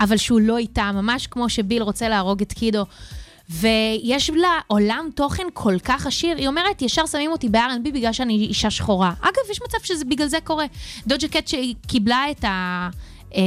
אבל 0.00 0.16
שהוא 0.16 0.40
לא 0.40 0.58
איתה, 0.58 0.92
ממש 0.92 1.26
כמו 1.26 1.48
שביל 1.48 1.82
רוצה 1.82 2.08
להרוג 2.08 2.42
את 2.42 2.52
קידו. 2.52 2.84
ויש 3.50 4.30
לה 4.30 4.60
עולם 4.66 5.08
תוכן 5.14 5.46
כל 5.52 5.78
כך 5.84 6.06
עשיר, 6.06 6.36
היא 6.36 6.48
אומרת, 6.48 6.82
ישר 6.82 7.06
שמים 7.06 7.32
אותי 7.32 7.48
ב-R&B 7.48 7.92
בגלל 7.94 8.12
שאני 8.12 8.34
אישה 8.34 8.70
שחורה. 8.70 9.12
אגב, 9.20 9.50
יש 9.50 9.60
מצב 9.62 9.78
שבגלל 9.82 10.26
זה 10.26 10.38
קורה. 10.44 10.64
דוג'ה 11.06 11.28
קט 11.28 11.48
שהיא 11.48 11.74
קיבלה 11.86 12.24
את 12.30 12.44
ה... 12.44 12.88
אה, 13.34 13.40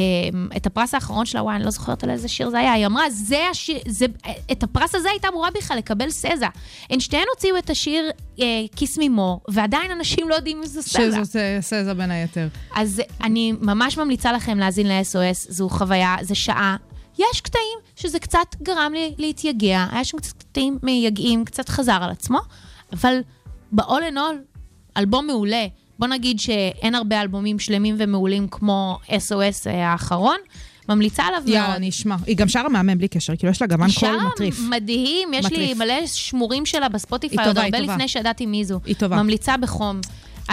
את 0.58 0.66
הפרס 0.66 0.94
האחרון 0.94 1.26
שלה, 1.26 1.44
וואי, 1.44 1.56
אני 1.56 1.64
לא 1.64 1.72
זוכרת 1.72 2.04
על 2.04 2.10
איזה 2.10 2.28
שיר 2.28 2.50
זה 2.50 2.60
היה, 2.60 2.74
היא 2.74 2.86
אמרה, 2.86 3.10
זה 3.10 3.48
השיר, 3.52 3.80
זה, 3.88 4.06
את 4.52 4.64
הפרס 4.64 4.96
הזה 4.96 5.10
הייתה 5.10 5.28
אמורה 5.28 5.50
בכלל 5.52 5.78
לקבל 5.78 6.10
סזה. 6.10 6.46
הן 6.90 7.00
שתיהן 7.00 7.26
הוציאו 7.36 7.58
את 7.58 7.70
השיר 7.70 8.12
כיס 8.76 8.98
מימו, 8.98 9.40
ועדיין 9.48 9.92
אנשים 9.92 10.30
לא 10.30 10.36
יודעים 10.36 10.60
מי 10.60 10.68
זה 10.68 10.82
סזה. 10.82 11.24
שזאת 11.24 11.36
אה, 11.36 11.58
סזה 11.62 11.94
בין 11.94 12.12
היתר. 12.12 12.48
אז 12.76 13.02
אני 13.24 13.54
ממש 13.62 13.98
ממליצה 13.98 14.32
לכם 14.32 14.58
להאזין 14.58 14.88
ל-SOS, 14.88 15.52
זו 15.52 15.70
חוויה, 15.70 16.16
זו 16.22 16.36
שעה. 16.36 16.76
יש 17.20 17.42
קטעים 17.42 17.80
שזה 17.96 18.20
קצת 18.20 18.56
גרם 18.62 18.92
לי 18.94 19.16
להתייגע, 19.18 19.86
היה 19.92 20.04
שם 20.04 20.18
קצת 20.18 20.38
קטעים 20.38 20.80
מייגעים, 20.84 21.46
קצת 21.46 21.70
חזר 21.70 22.00
על 22.02 22.10
עצמו, 22.10 22.40
אבל 22.94 23.20
ב-all 23.72 24.14
in 24.14 24.16
all, 24.16 24.58
אלבום 24.98 25.28
מעולה. 25.28 25.66
בוא 26.02 26.08
נגיד 26.08 26.40
שאין 26.40 26.96
הרבה 26.96 27.22
אלבומים 27.22 27.60
שלמים 27.60 27.96
ומעולים 27.98 28.48
כמו 28.48 28.98
SOS 29.08 29.70
האחרון, 29.70 30.38
ממליצה 30.90 31.24
עליו 31.24 31.40
מאוד. 31.40 31.50
יאללה, 31.50 31.76
אני 31.76 31.90
אשמע. 31.90 32.16
היא 32.26 32.38
גם 32.38 32.48
שרה 32.48 32.70
מהמם 32.70 32.98
בלי 32.98 33.08
קשר, 33.08 33.36
כאילו 33.36 33.52
יש 33.52 33.62
לה 33.62 33.68
גוון 33.68 33.88
קול 33.88 34.10
שרה 34.10 34.28
מטריף. 34.34 34.60
מדהים, 34.70 35.34
יש 35.34 35.46
לי 35.46 35.58
מטריף. 35.58 35.78
מלא 35.78 36.08
שמורים 36.08 36.66
שלה 36.66 36.90
בספוטיפיי, 36.90 37.48
עוד 37.48 37.58
הרבה 37.58 37.80
טובה. 37.80 37.94
לפני 37.94 38.08
שידעתי 38.08 38.46
מי 38.46 38.66
זו. 38.66 38.80
היא 38.86 38.96
טובה. 38.96 39.24
ממליצה 39.24 39.58
בחום. 39.58 40.02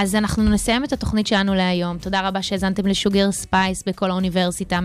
אז 0.00 0.14
אנחנו 0.14 0.42
נסיים 0.42 0.84
את 0.84 0.92
התוכנית 0.92 1.26
שלנו 1.26 1.54
להיום. 1.54 1.98
תודה 1.98 2.28
רבה 2.28 2.42
שהאזנתם 2.42 2.86
לשוגר 2.86 3.32
ספייס 3.32 3.82
בקול 3.86 4.10
האוניברסיטה, 4.10 4.78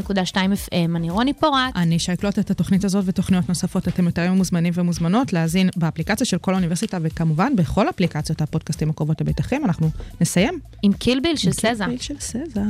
106.2 0.00 0.34
FM. 0.34 0.96
אני 0.96 1.10
רוני 1.10 1.32
פורט. 1.32 1.76
אני 1.76 1.98
שי, 1.98 2.18
קלטו 2.18 2.38
את 2.38 2.50
התוכנית 2.50 2.84
הזאת 2.84 3.04
ותוכניות 3.06 3.48
נוספות. 3.48 3.88
אתם 3.88 4.06
יותר 4.06 4.32
ממוזמנים 4.32 4.72
ומוזמנות 4.76 5.32
להאזין 5.32 5.70
באפליקציה 5.76 6.26
של 6.26 6.38
קול 6.38 6.52
האוניברסיטה, 6.52 6.98
וכמובן 7.02 7.56
בכל 7.56 7.88
אפליקציות 7.88 8.42
הפודקאסטים 8.42 8.90
הקרובות 8.90 9.20
לביתכם. 9.20 9.62
אנחנו 9.64 9.90
נסיים. 10.20 10.58
עם 10.82 10.92
Kill 10.92 11.14
Bill 11.14 11.36
של 11.36 11.52
סזה. 11.52 11.84
עם 11.84 11.90
Kill 11.90 11.98
של 11.98 12.20
סזה. 12.20 12.60